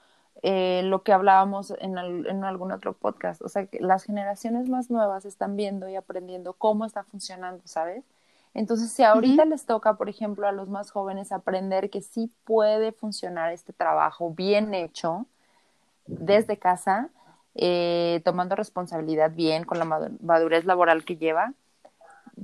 eh, 0.43 0.83
lo 0.85 1.03
que 1.03 1.13
hablábamos 1.13 1.73
en, 1.79 1.99
en 1.99 2.45
algún 2.45 2.73
otro 2.73 2.95
podcast, 2.95 3.43
o 3.43 3.49
sea, 3.49 3.67
que 3.67 3.81
las 3.81 4.05
generaciones 4.05 4.69
más 4.69 4.91
nuevas 4.91 5.25
están 5.25 5.57
viendo 5.57 5.89
y 5.89 5.97
aprendiendo 5.97 6.55
cómo 6.55 6.85
está 6.85 7.05
funcionando, 7.05 7.63
¿sabes? 7.67 8.05
Entonces, 8.55 8.91
si 8.93 9.03
ahorita 9.03 9.45
les 9.45 9.65
toca, 9.65 9.95
por 9.95 10.09
ejemplo, 10.09 10.47
a 10.47 10.53
los 10.53 10.69
más 10.69 10.91
jóvenes 10.91 11.33
aprender 11.33 11.89
que 11.91 12.03
sí 12.03 12.31
puede 12.45 12.93
funcionar 12.93 13.53
este 13.53 13.73
trabajo 13.73 14.31
bien 14.31 14.75
hecho 14.75 15.27
desde 16.07 16.59
casa, 16.59 17.09
eh, 17.55 18.21
tomando 18.25 18.55
responsabilidad 18.55 19.31
bien 19.31 19.65
con 19.65 19.79
la 19.79 19.85
madurez 20.21 20.65
laboral 20.65 21.05
que 21.05 21.17
lleva, 21.17 21.55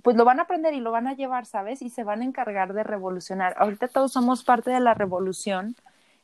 pues 0.02 0.16
lo 0.16 0.24
van 0.24 0.38
a 0.38 0.44
aprender 0.44 0.72
y 0.74 0.80
lo 0.80 0.92
van 0.92 1.08
a 1.08 1.14
llevar, 1.14 1.44
¿sabes? 1.44 1.82
Y 1.82 1.90
se 1.90 2.04
van 2.04 2.22
a 2.22 2.24
encargar 2.24 2.72
de 2.72 2.84
revolucionar. 2.84 3.54
Ahorita 3.58 3.88
todos 3.88 4.12
somos 4.12 4.44
parte 4.44 4.70
de 4.70 4.80
la 4.80 4.94
revolución 4.94 5.76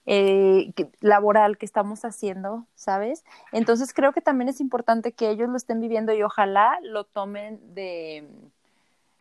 eh, 0.06 0.72
laboral 1.00 1.58
que 1.58 1.66
estamos 1.66 2.04
haciendo, 2.04 2.66
¿sabes? 2.74 3.24
Entonces 3.52 3.92
creo 3.94 4.12
que 4.12 4.20
también 4.20 4.48
es 4.48 4.60
importante 4.60 5.12
que 5.12 5.30
ellos 5.30 5.48
lo 5.48 5.56
estén 5.56 5.80
viviendo 5.80 6.12
y 6.12 6.22
ojalá 6.22 6.78
lo 6.82 7.04
tomen 7.04 7.60
de 7.74 8.28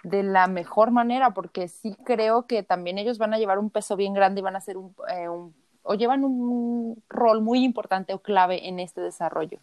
de 0.04 0.22
la 0.22 0.48
mejor 0.48 0.92
manera, 0.92 1.30
porque 1.30 1.70
sí 1.70 1.96
creo 2.04 2.46
que 2.46 2.62
también 2.62 2.98
ellos 2.98 3.18
van 3.18 3.34
a 3.34 3.38
llevar 3.38 3.58
un 3.58 3.70
peso 3.70 3.96
bien 3.96 4.14
grande 4.14 4.42
y 4.42 4.44
van 4.44 4.58
a 4.58 4.60
ser 4.60 4.76
un, 4.76 4.94
eh, 5.10 5.30
un 5.30 5.56
o 5.84 5.96
llevan 5.96 6.24
un 6.24 7.04
rol 7.10 7.42
muy 7.42 7.64
importante 7.64 8.14
o 8.14 8.20
clave 8.20 8.68
en 8.68 8.80
este 8.80 9.02
desarrollo. 9.02 9.60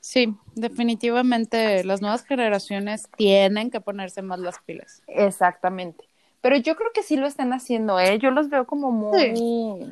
Sí, 0.00 0.34
definitivamente 0.54 1.84
las 1.84 2.00
nuevas 2.00 2.24
generaciones 2.24 3.08
tienen 3.16 3.70
que 3.70 3.80
ponerse 3.80 4.20
más 4.22 4.40
las 4.40 4.58
pilas. 4.58 5.02
Exactamente. 5.06 6.04
Pero 6.42 6.56
yo 6.56 6.76
creo 6.76 6.92
que 6.92 7.02
sí 7.02 7.16
lo 7.16 7.26
están 7.26 7.54
haciendo, 7.54 7.98
¿eh? 7.98 8.18
Yo 8.18 8.30
los 8.30 8.50
veo 8.50 8.66
como 8.66 8.92
muy 8.92 9.90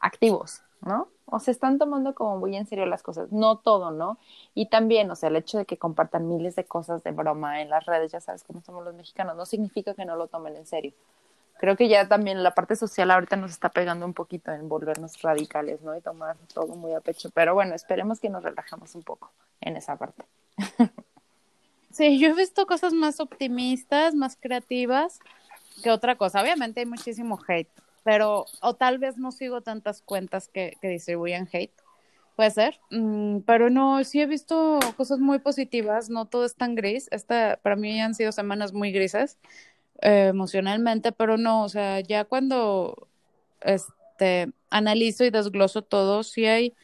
activos, 0.00 0.60
¿no? 0.82 1.08
o 1.26 1.40
se 1.40 1.50
están 1.50 1.78
tomando 1.78 2.14
como 2.14 2.38
muy 2.38 2.56
en 2.56 2.66
serio 2.66 2.86
las 2.86 3.02
cosas, 3.02 3.32
no 3.32 3.56
todo, 3.56 3.90
¿no? 3.90 4.18
Y 4.54 4.66
también, 4.66 5.10
o 5.10 5.16
sea, 5.16 5.30
el 5.30 5.36
hecho 5.36 5.58
de 5.58 5.64
que 5.64 5.78
compartan 5.78 6.28
miles 6.28 6.54
de 6.54 6.64
cosas 6.64 7.02
de 7.02 7.12
broma 7.12 7.62
en 7.62 7.70
las 7.70 7.86
redes, 7.86 8.12
ya 8.12 8.20
sabes 8.20 8.44
cómo 8.44 8.60
somos 8.60 8.84
los 8.84 8.94
mexicanos, 8.94 9.36
no 9.36 9.46
significa 9.46 9.94
que 9.94 10.04
no 10.04 10.16
lo 10.16 10.28
tomen 10.28 10.56
en 10.56 10.66
serio. 10.66 10.92
Creo 11.58 11.76
que 11.76 11.88
ya 11.88 12.08
también 12.08 12.42
la 12.42 12.52
parte 12.52 12.76
social 12.76 13.10
ahorita 13.10 13.36
nos 13.36 13.52
está 13.52 13.70
pegando 13.70 14.04
un 14.04 14.12
poquito 14.12 14.52
en 14.52 14.68
volvernos 14.68 15.22
radicales, 15.22 15.80
¿no? 15.82 15.96
Y 15.96 16.00
tomar 16.00 16.36
todo 16.52 16.74
muy 16.74 16.92
a 16.92 17.00
pecho. 17.00 17.30
Pero 17.32 17.54
bueno, 17.54 17.74
esperemos 17.74 18.20
que 18.20 18.28
nos 18.28 18.42
relajemos 18.42 18.94
un 18.94 19.02
poco 19.02 19.30
en 19.60 19.76
esa 19.76 19.96
parte. 19.96 20.24
Sí, 21.94 22.18
yo 22.18 22.30
he 22.30 22.34
visto 22.34 22.66
cosas 22.66 22.92
más 22.92 23.20
optimistas, 23.20 24.16
más 24.16 24.36
creativas 24.36 25.20
que 25.84 25.92
otra 25.92 26.16
cosa. 26.16 26.42
Obviamente 26.42 26.80
hay 26.80 26.86
muchísimo 26.86 27.38
hate, 27.46 27.68
pero 28.02 28.46
o 28.60 28.74
tal 28.74 28.98
vez 28.98 29.16
no 29.16 29.30
sigo 29.30 29.60
tantas 29.60 30.02
cuentas 30.02 30.48
que, 30.48 30.76
que 30.82 30.88
distribuyan 30.88 31.48
hate, 31.52 31.72
puede 32.34 32.50
ser, 32.50 32.80
mm, 32.90 33.42
pero 33.46 33.70
no, 33.70 34.02
sí 34.02 34.20
he 34.20 34.26
visto 34.26 34.80
cosas 34.96 35.20
muy 35.20 35.38
positivas, 35.38 36.10
no 36.10 36.26
todo 36.26 36.44
es 36.46 36.56
tan 36.56 36.74
gris, 36.74 37.06
esta 37.12 37.60
para 37.62 37.76
mí 37.76 38.00
han 38.00 38.16
sido 38.16 38.32
semanas 38.32 38.72
muy 38.72 38.90
grises 38.90 39.38
eh, 40.02 40.28
emocionalmente, 40.30 41.12
pero 41.12 41.36
no, 41.36 41.62
o 41.62 41.68
sea, 41.68 42.00
ya 42.00 42.24
cuando 42.24 43.06
este 43.60 44.52
analizo 44.68 45.24
y 45.24 45.30
desgloso 45.30 45.82
todo, 45.82 46.24
sí 46.24 46.46
hay, 46.46 46.74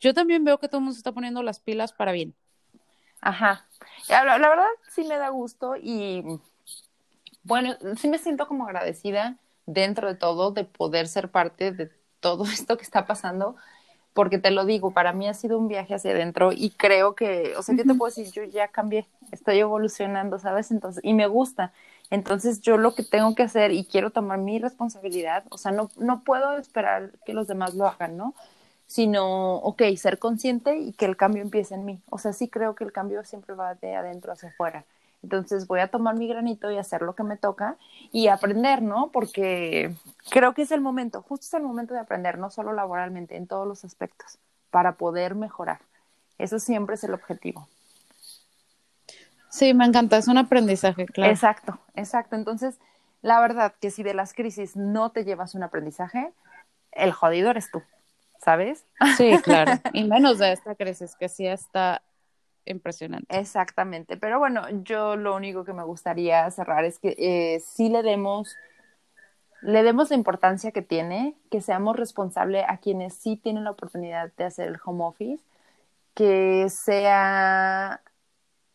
yo 0.00 0.14
también 0.14 0.42
veo 0.42 0.58
que 0.58 0.66
todo 0.66 0.78
el 0.78 0.82
mundo 0.82 0.94
se 0.94 1.00
está 1.00 1.12
poniendo 1.12 1.44
las 1.44 1.60
pilas 1.60 1.92
para 1.92 2.10
bien. 2.10 2.34
Ajá, 3.20 3.66
la, 4.08 4.24
la 4.38 4.48
verdad 4.48 4.66
sí 4.90 5.04
me 5.04 5.18
da 5.18 5.28
gusto 5.30 5.74
y 5.76 6.24
bueno, 7.42 7.76
sí 7.96 8.08
me 8.08 8.18
siento 8.18 8.46
como 8.46 8.66
agradecida 8.66 9.38
dentro 9.66 10.08
de 10.08 10.14
todo 10.14 10.50
de 10.50 10.64
poder 10.64 11.08
ser 11.08 11.30
parte 11.30 11.72
de 11.72 11.90
todo 12.20 12.44
esto 12.52 12.76
que 12.76 12.82
está 12.84 13.06
pasando, 13.06 13.56
porque 14.14 14.38
te 14.38 14.50
lo 14.50 14.64
digo, 14.66 14.92
para 14.92 15.12
mí 15.12 15.28
ha 15.28 15.34
sido 15.34 15.58
un 15.58 15.68
viaje 15.68 15.94
hacia 15.94 16.12
adentro 16.12 16.52
y 16.52 16.70
creo 16.70 17.14
que, 17.14 17.54
o 17.56 17.62
sea, 17.62 17.74
yo 17.76 17.86
te 17.86 17.94
puedo 17.94 18.10
decir, 18.14 18.32
yo 18.32 18.44
ya 18.44 18.68
cambié, 18.68 19.08
estoy 19.32 19.60
evolucionando, 19.60 20.38
¿sabes? 20.38 20.70
Entonces, 20.72 21.02
y 21.04 21.14
me 21.14 21.26
gusta. 21.28 21.72
Entonces, 22.10 22.60
yo 22.62 22.78
lo 22.78 22.94
que 22.94 23.04
tengo 23.04 23.34
que 23.34 23.44
hacer 23.44 23.72
y 23.72 23.84
quiero 23.86 24.10
tomar 24.10 24.38
mi 24.38 24.58
responsabilidad, 24.58 25.44
o 25.50 25.58
sea, 25.58 25.72
no, 25.72 25.90
no 25.98 26.24
puedo 26.24 26.58
esperar 26.58 27.12
que 27.26 27.34
los 27.34 27.46
demás 27.48 27.74
lo 27.74 27.86
hagan, 27.86 28.16
¿no? 28.16 28.34
Sino, 28.88 29.56
ok, 29.56 29.82
ser 29.96 30.18
consciente 30.18 30.76
y 30.76 30.92
que 30.92 31.04
el 31.04 31.16
cambio 31.16 31.42
empiece 31.42 31.76
en 31.76 31.84
mí. 31.84 32.00
O 32.10 32.18
sea, 32.18 32.32
sí 32.32 32.48
creo 32.48 32.74
que 32.74 32.82
el 32.82 32.90
cambio 32.90 33.22
siempre 33.22 33.54
va 33.54 33.76
de 33.76 33.94
adentro 33.94 34.32
hacia 34.32 34.48
afuera. 34.48 34.84
Entonces 35.22 35.66
voy 35.66 35.80
a 35.80 35.88
tomar 35.88 36.16
mi 36.16 36.26
granito 36.26 36.70
y 36.70 36.78
hacer 36.78 37.02
lo 37.02 37.14
que 37.14 37.22
me 37.22 37.36
toca 37.36 37.76
y 38.12 38.28
aprender, 38.28 38.82
¿no? 38.82 39.10
Porque 39.12 39.94
creo 40.30 40.54
que 40.54 40.62
es 40.62 40.70
el 40.70 40.80
momento, 40.80 41.22
justo 41.22 41.46
es 41.46 41.54
el 41.54 41.62
momento 41.62 41.94
de 41.94 42.00
aprender, 42.00 42.38
no 42.38 42.50
solo 42.50 42.72
laboralmente, 42.72 43.36
en 43.36 43.46
todos 43.46 43.66
los 43.66 43.84
aspectos, 43.84 44.38
para 44.70 44.92
poder 44.92 45.34
mejorar. 45.34 45.80
Eso 46.38 46.58
siempre 46.58 46.94
es 46.94 47.04
el 47.04 47.14
objetivo. 47.14 47.68
Sí, 49.50 49.74
me 49.74 49.86
encanta, 49.86 50.16
es 50.16 50.28
un 50.28 50.38
aprendizaje, 50.38 51.06
claro. 51.06 51.32
Exacto, 51.32 51.78
exacto. 51.94 52.36
Entonces, 52.36 52.78
la 53.22 53.40
verdad 53.40 53.74
que 53.80 53.90
si 53.90 54.02
de 54.02 54.14
las 54.14 54.34
crisis 54.34 54.76
no 54.76 55.10
te 55.10 55.24
llevas 55.24 55.54
un 55.54 55.62
aprendizaje, 55.62 56.32
el 56.92 57.12
jodido 57.12 57.50
eres 57.50 57.70
tú, 57.70 57.82
¿sabes? 58.38 58.86
Sí, 59.16 59.30
claro. 59.42 59.72
Y 59.92 60.04
menos 60.04 60.38
de 60.38 60.52
esta 60.52 60.74
crisis, 60.74 61.14
que 61.16 61.28
sí 61.28 61.46
está 61.46 62.02
impresionante. 62.64 63.38
Exactamente, 63.38 64.16
pero 64.16 64.38
bueno, 64.38 64.62
yo 64.82 65.16
lo 65.16 65.34
único 65.34 65.64
que 65.64 65.72
me 65.72 65.84
gustaría 65.84 66.50
cerrar 66.50 66.84
es 66.84 66.98
que 66.98 67.14
eh, 67.18 67.60
sí 67.60 67.88
le 67.88 68.02
demos, 68.02 68.54
le 69.62 69.82
demos 69.82 70.10
la 70.10 70.16
importancia 70.16 70.70
que 70.70 70.82
tiene, 70.82 71.34
que 71.50 71.60
seamos 71.60 71.96
responsables 71.96 72.64
a 72.68 72.78
quienes 72.78 73.14
sí 73.14 73.36
tienen 73.36 73.64
la 73.64 73.70
oportunidad 73.70 74.30
de 74.36 74.44
hacer 74.44 74.68
el 74.68 74.78
home 74.84 75.04
office, 75.04 75.42
que 76.14 76.68
sea 76.68 78.02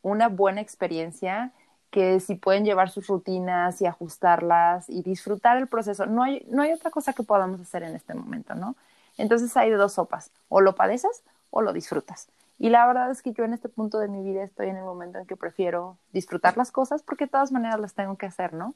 una 0.02 0.28
buena 0.28 0.62
experiencia, 0.62 1.52
que 1.92 2.20
si 2.20 2.34
pueden 2.34 2.66
llevar 2.66 2.90
sus 2.90 3.06
rutinas 3.06 3.80
y 3.80 3.86
ajustarlas 3.86 4.90
y 4.90 5.04
disfrutar 5.04 5.58
el 5.58 5.68
proceso, 5.68 6.08
no 6.08 6.24
hay, 6.24 6.44
no 6.50 6.64
hay 6.64 6.72
otra 6.72 6.90
cosa 6.90 7.14
que 7.14 7.22
podamos 7.22 7.62
hacer 7.62 7.84
en 7.84 7.96
este 7.96 8.16
momento, 8.16 8.56
¿no? 8.56 8.76
Entonces 9.18 9.56
hay 9.58 9.70
dos 9.72 9.94
sopas, 9.94 10.32
o 10.50 10.62
lo 10.62 10.76
padeces 10.76 11.24
o 11.52 11.62
lo 11.62 11.74
disfrutas. 11.74 12.28
Y 12.60 12.70
la 12.70 12.86
verdad 12.88 13.12
es 13.12 13.22
que 13.22 13.34
yo 13.34 13.44
en 13.44 13.54
este 13.54 13.70
punto 13.70 14.00
de 14.00 14.08
mi 14.08 14.24
vida 14.24 14.44
estoy 14.44 14.70
en 14.70 14.78
el 14.78 14.84
momento 14.84 15.20
en 15.20 15.26
que 15.26 15.36
prefiero 15.36 15.98
disfrutar 16.12 16.58
las 16.58 16.72
cosas 16.72 17.04
porque 17.04 17.26
de 17.26 17.32
todas 17.32 17.52
maneras 17.52 17.80
las 17.80 17.94
tengo 17.94 18.18
que 18.18 18.26
hacer, 18.26 18.54
¿no? 18.54 18.74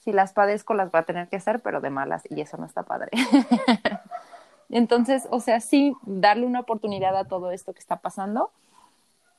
si 0.00 0.12
las 0.12 0.32
padezco 0.32 0.74
las 0.74 0.90
voy 0.90 1.00
a 1.00 1.04
tener 1.04 1.28
que 1.28 1.36
hacer, 1.36 1.60
pero 1.60 1.80
de 1.80 1.90
malas 1.90 2.22
y 2.28 2.40
eso 2.40 2.56
no 2.56 2.66
está 2.66 2.82
padre. 2.82 3.10
Entonces, 4.70 5.26
o 5.30 5.40
sea, 5.40 5.60
sí, 5.60 5.94
darle 6.02 6.46
una 6.46 6.60
oportunidad 6.60 7.16
a 7.16 7.24
todo 7.24 7.50
esto 7.50 7.72
que 7.72 7.80
está 7.80 7.96
pasando, 7.96 8.50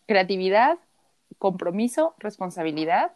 creatividad, 0.08 0.78
compromiso, 1.39 2.14
responsabilidad 2.20 3.12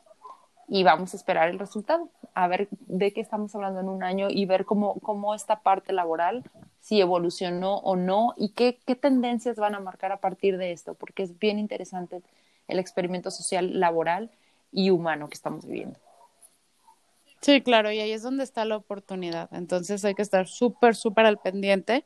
y 0.67 0.83
vamos 0.83 1.13
a 1.13 1.17
esperar 1.17 1.49
el 1.49 1.59
resultado, 1.59 2.09
a 2.35 2.47
ver 2.47 2.67
de 2.71 3.13
qué 3.13 3.21
estamos 3.21 3.55
hablando 3.55 3.79
en 3.79 3.87
un 3.87 4.03
año 4.03 4.27
y 4.29 4.45
ver 4.45 4.65
cómo, 4.65 4.99
cómo 4.99 5.33
esta 5.33 5.61
parte 5.61 5.93
laboral, 5.93 6.43
si 6.81 6.99
evolucionó 6.99 7.77
o 7.77 7.95
no 7.95 8.33
y 8.37 8.49
qué, 8.49 8.77
qué 8.85 8.95
tendencias 8.95 9.55
van 9.55 9.73
a 9.73 9.79
marcar 9.79 10.11
a 10.11 10.19
partir 10.19 10.57
de 10.57 10.73
esto, 10.73 10.93
porque 10.93 11.23
es 11.23 11.39
bien 11.39 11.57
interesante 11.57 12.21
el 12.67 12.77
experimento 12.77 13.31
social, 13.31 13.79
laboral 13.79 14.29
y 14.71 14.89
humano 14.89 15.29
que 15.29 15.35
estamos 15.35 15.65
viviendo. 15.65 15.97
Sí, 17.39 17.61
claro, 17.61 17.91
y 17.91 17.99
ahí 17.99 18.11
es 18.11 18.23
donde 18.23 18.43
está 18.43 18.65
la 18.65 18.75
oportunidad. 18.75 19.49
Entonces 19.53 20.03
hay 20.03 20.13
que 20.13 20.21
estar 20.21 20.47
súper, 20.47 20.95
súper 20.95 21.25
al 21.25 21.37
pendiente 21.37 22.03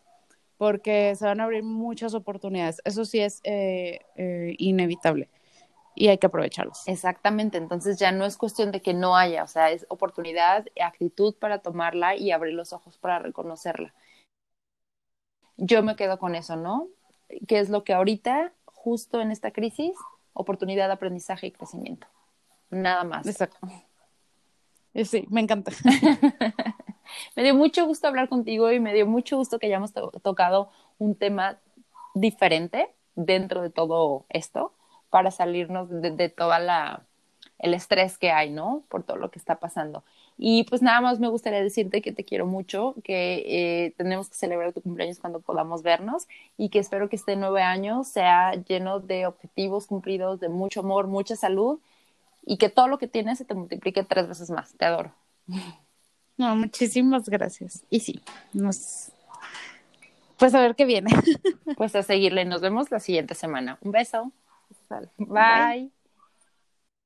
porque 0.57 1.15
se 1.15 1.25
van 1.25 1.39
a 1.39 1.45
abrir 1.45 1.63
muchas 1.63 2.13
oportunidades. 2.13 2.81
Eso 2.83 3.05
sí 3.05 3.19
es 3.19 3.41
eh, 3.45 4.01
eh, 4.15 4.55
inevitable 4.59 5.29
y 5.95 6.07
hay 6.07 6.17
que 6.17 6.27
aprovecharlos. 6.27 6.87
Exactamente, 6.87 7.57
entonces 7.57 7.97
ya 7.99 8.11
no 8.11 8.25
es 8.25 8.37
cuestión 8.37 8.71
de 8.71 8.81
que 8.81 8.93
no 8.93 9.15
haya, 9.15 9.43
o 9.43 9.47
sea, 9.47 9.71
es 9.71 9.85
oportunidad, 9.89 10.65
actitud 10.81 11.35
para 11.35 11.59
tomarla 11.59 12.15
y 12.15 12.31
abrir 12.31 12.53
los 12.53 12.73
ojos 12.73 12.97
para 12.97 13.19
reconocerla. 13.19 13.93
Yo 15.57 15.83
me 15.83 15.95
quedo 15.95 16.19
con 16.19 16.35
eso, 16.35 16.55
¿no? 16.55 16.87
¿Qué 17.47 17.59
es 17.59 17.69
lo 17.69 17.83
que 17.83 17.93
ahorita, 17.93 18.53
justo 18.65 19.21
en 19.21 19.31
esta 19.31 19.51
crisis, 19.51 19.93
oportunidad 20.33 20.87
de 20.87 20.93
aprendizaje 20.93 21.47
y 21.47 21.51
crecimiento? 21.51 22.07
Nada 22.69 23.03
más. 23.03 23.27
Exacto. 23.27 23.57
Eh, 24.93 25.05
sí, 25.05 25.27
me 25.29 25.41
encanta. 25.41 25.71
me 27.35 27.43
dio 27.43 27.55
mucho 27.55 27.85
gusto 27.85 28.07
hablar 28.07 28.29
contigo 28.29 28.71
y 28.71 28.79
me 28.79 28.93
dio 28.93 29.05
mucho 29.05 29.37
gusto 29.37 29.59
que 29.59 29.67
hayamos 29.67 29.91
tocado 29.93 30.71
un 30.97 31.15
tema 31.15 31.59
diferente 32.13 32.95
dentro 33.15 33.61
de 33.61 33.69
todo 33.69 34.25
esto 34.29 34.73
para 35.09 35.31
salirnos 35.31 35.89
de, 35.89 36.11
de 36.11 36.29
toda 36.29 36.59
la 36.59 37.03
el 37.59 37.73
estrés 37.73 38.17
que 38.17 38.31
hay, 38.31 38.49
¿no? 38.49 38.83
Por 38.87 39.03
todo 39.03 39.17
lo 39.17 39.29
que 39.31 39.37
está 39.37 39.59
pasando. 39.59 40.03
Y 40.37 40.63
pues 40.63 40.81
nada 40.81 41.01
más 41.01 41.19
me 41.19 41.27
gustaría 41.27 41.61
decirte 41.61 42.01
que 42.01 42.13
te 42.13 42.23
quiero 42.23 42.45
mucho, 42.45 42.95
que 43.03 43.43
eh, 43.45 43.93
tenemos 43.97 44.29
que 44.29 44.35
celebrar 44.35 44.71
tu 44.71 44.81
cumpleaños 44.81 45.19
cuando 45.19 45.41
podamos 45.41 45.83
vernos 45.83 46.27
y 46.57 46.69
que 46.69 46.79
espero 46.79 47.09
que 47.09 47.17
este 47.17 47.35
nueve 47.35 47.61
año 47.61 48.05
sea 48.05 48.53
lleno 48.53 49.01
de 49.01 49.27
objetivos 49.27 49.87
cumplidos, 49.87 50.39
de 50.39 50.47
mucho 50.47 50.79
amor, 50.79 51.07
mucha 51.07 51.35
salud 51.35 51.79
y 52.45 52.57
que 52.57 52.69
todo 52.69 52.87
lo 52.87 52.97
que 52.97 53.09
tienes 53.09 53.37
se 53.37 53.45
te 53.45 53.53
multiplique 53.53 54.03
tres 54.03 54.29
veces 54.29 54.49
más. 54.49 54.73
Te 54.75 54.85
adoro. 54.85 55.13
No, 56.37 56.55
muchísimas 56.55 57.27
gracias. 57.27 57.83
Y 57.89 57.99
sí, 57.99 58.21
nos... 58.53 59.11
pues 60.37 60.55
a 60.55 60.61
ver 60.61 60.75
qué 60.75 60.85
viene. 60.85 61.11
Pues 61.75 61.93
a 61.97 62.03
seguirle. 62.03 62.45
Nos 62.45 62.61
vemos 62.61 62.89
la 62.91 63.01
siguiente 63.01 63.35
semana. 63.35 63.77
Un 63.81 63.91
beso. 63.91 64.31
Bye. 65.27 65.91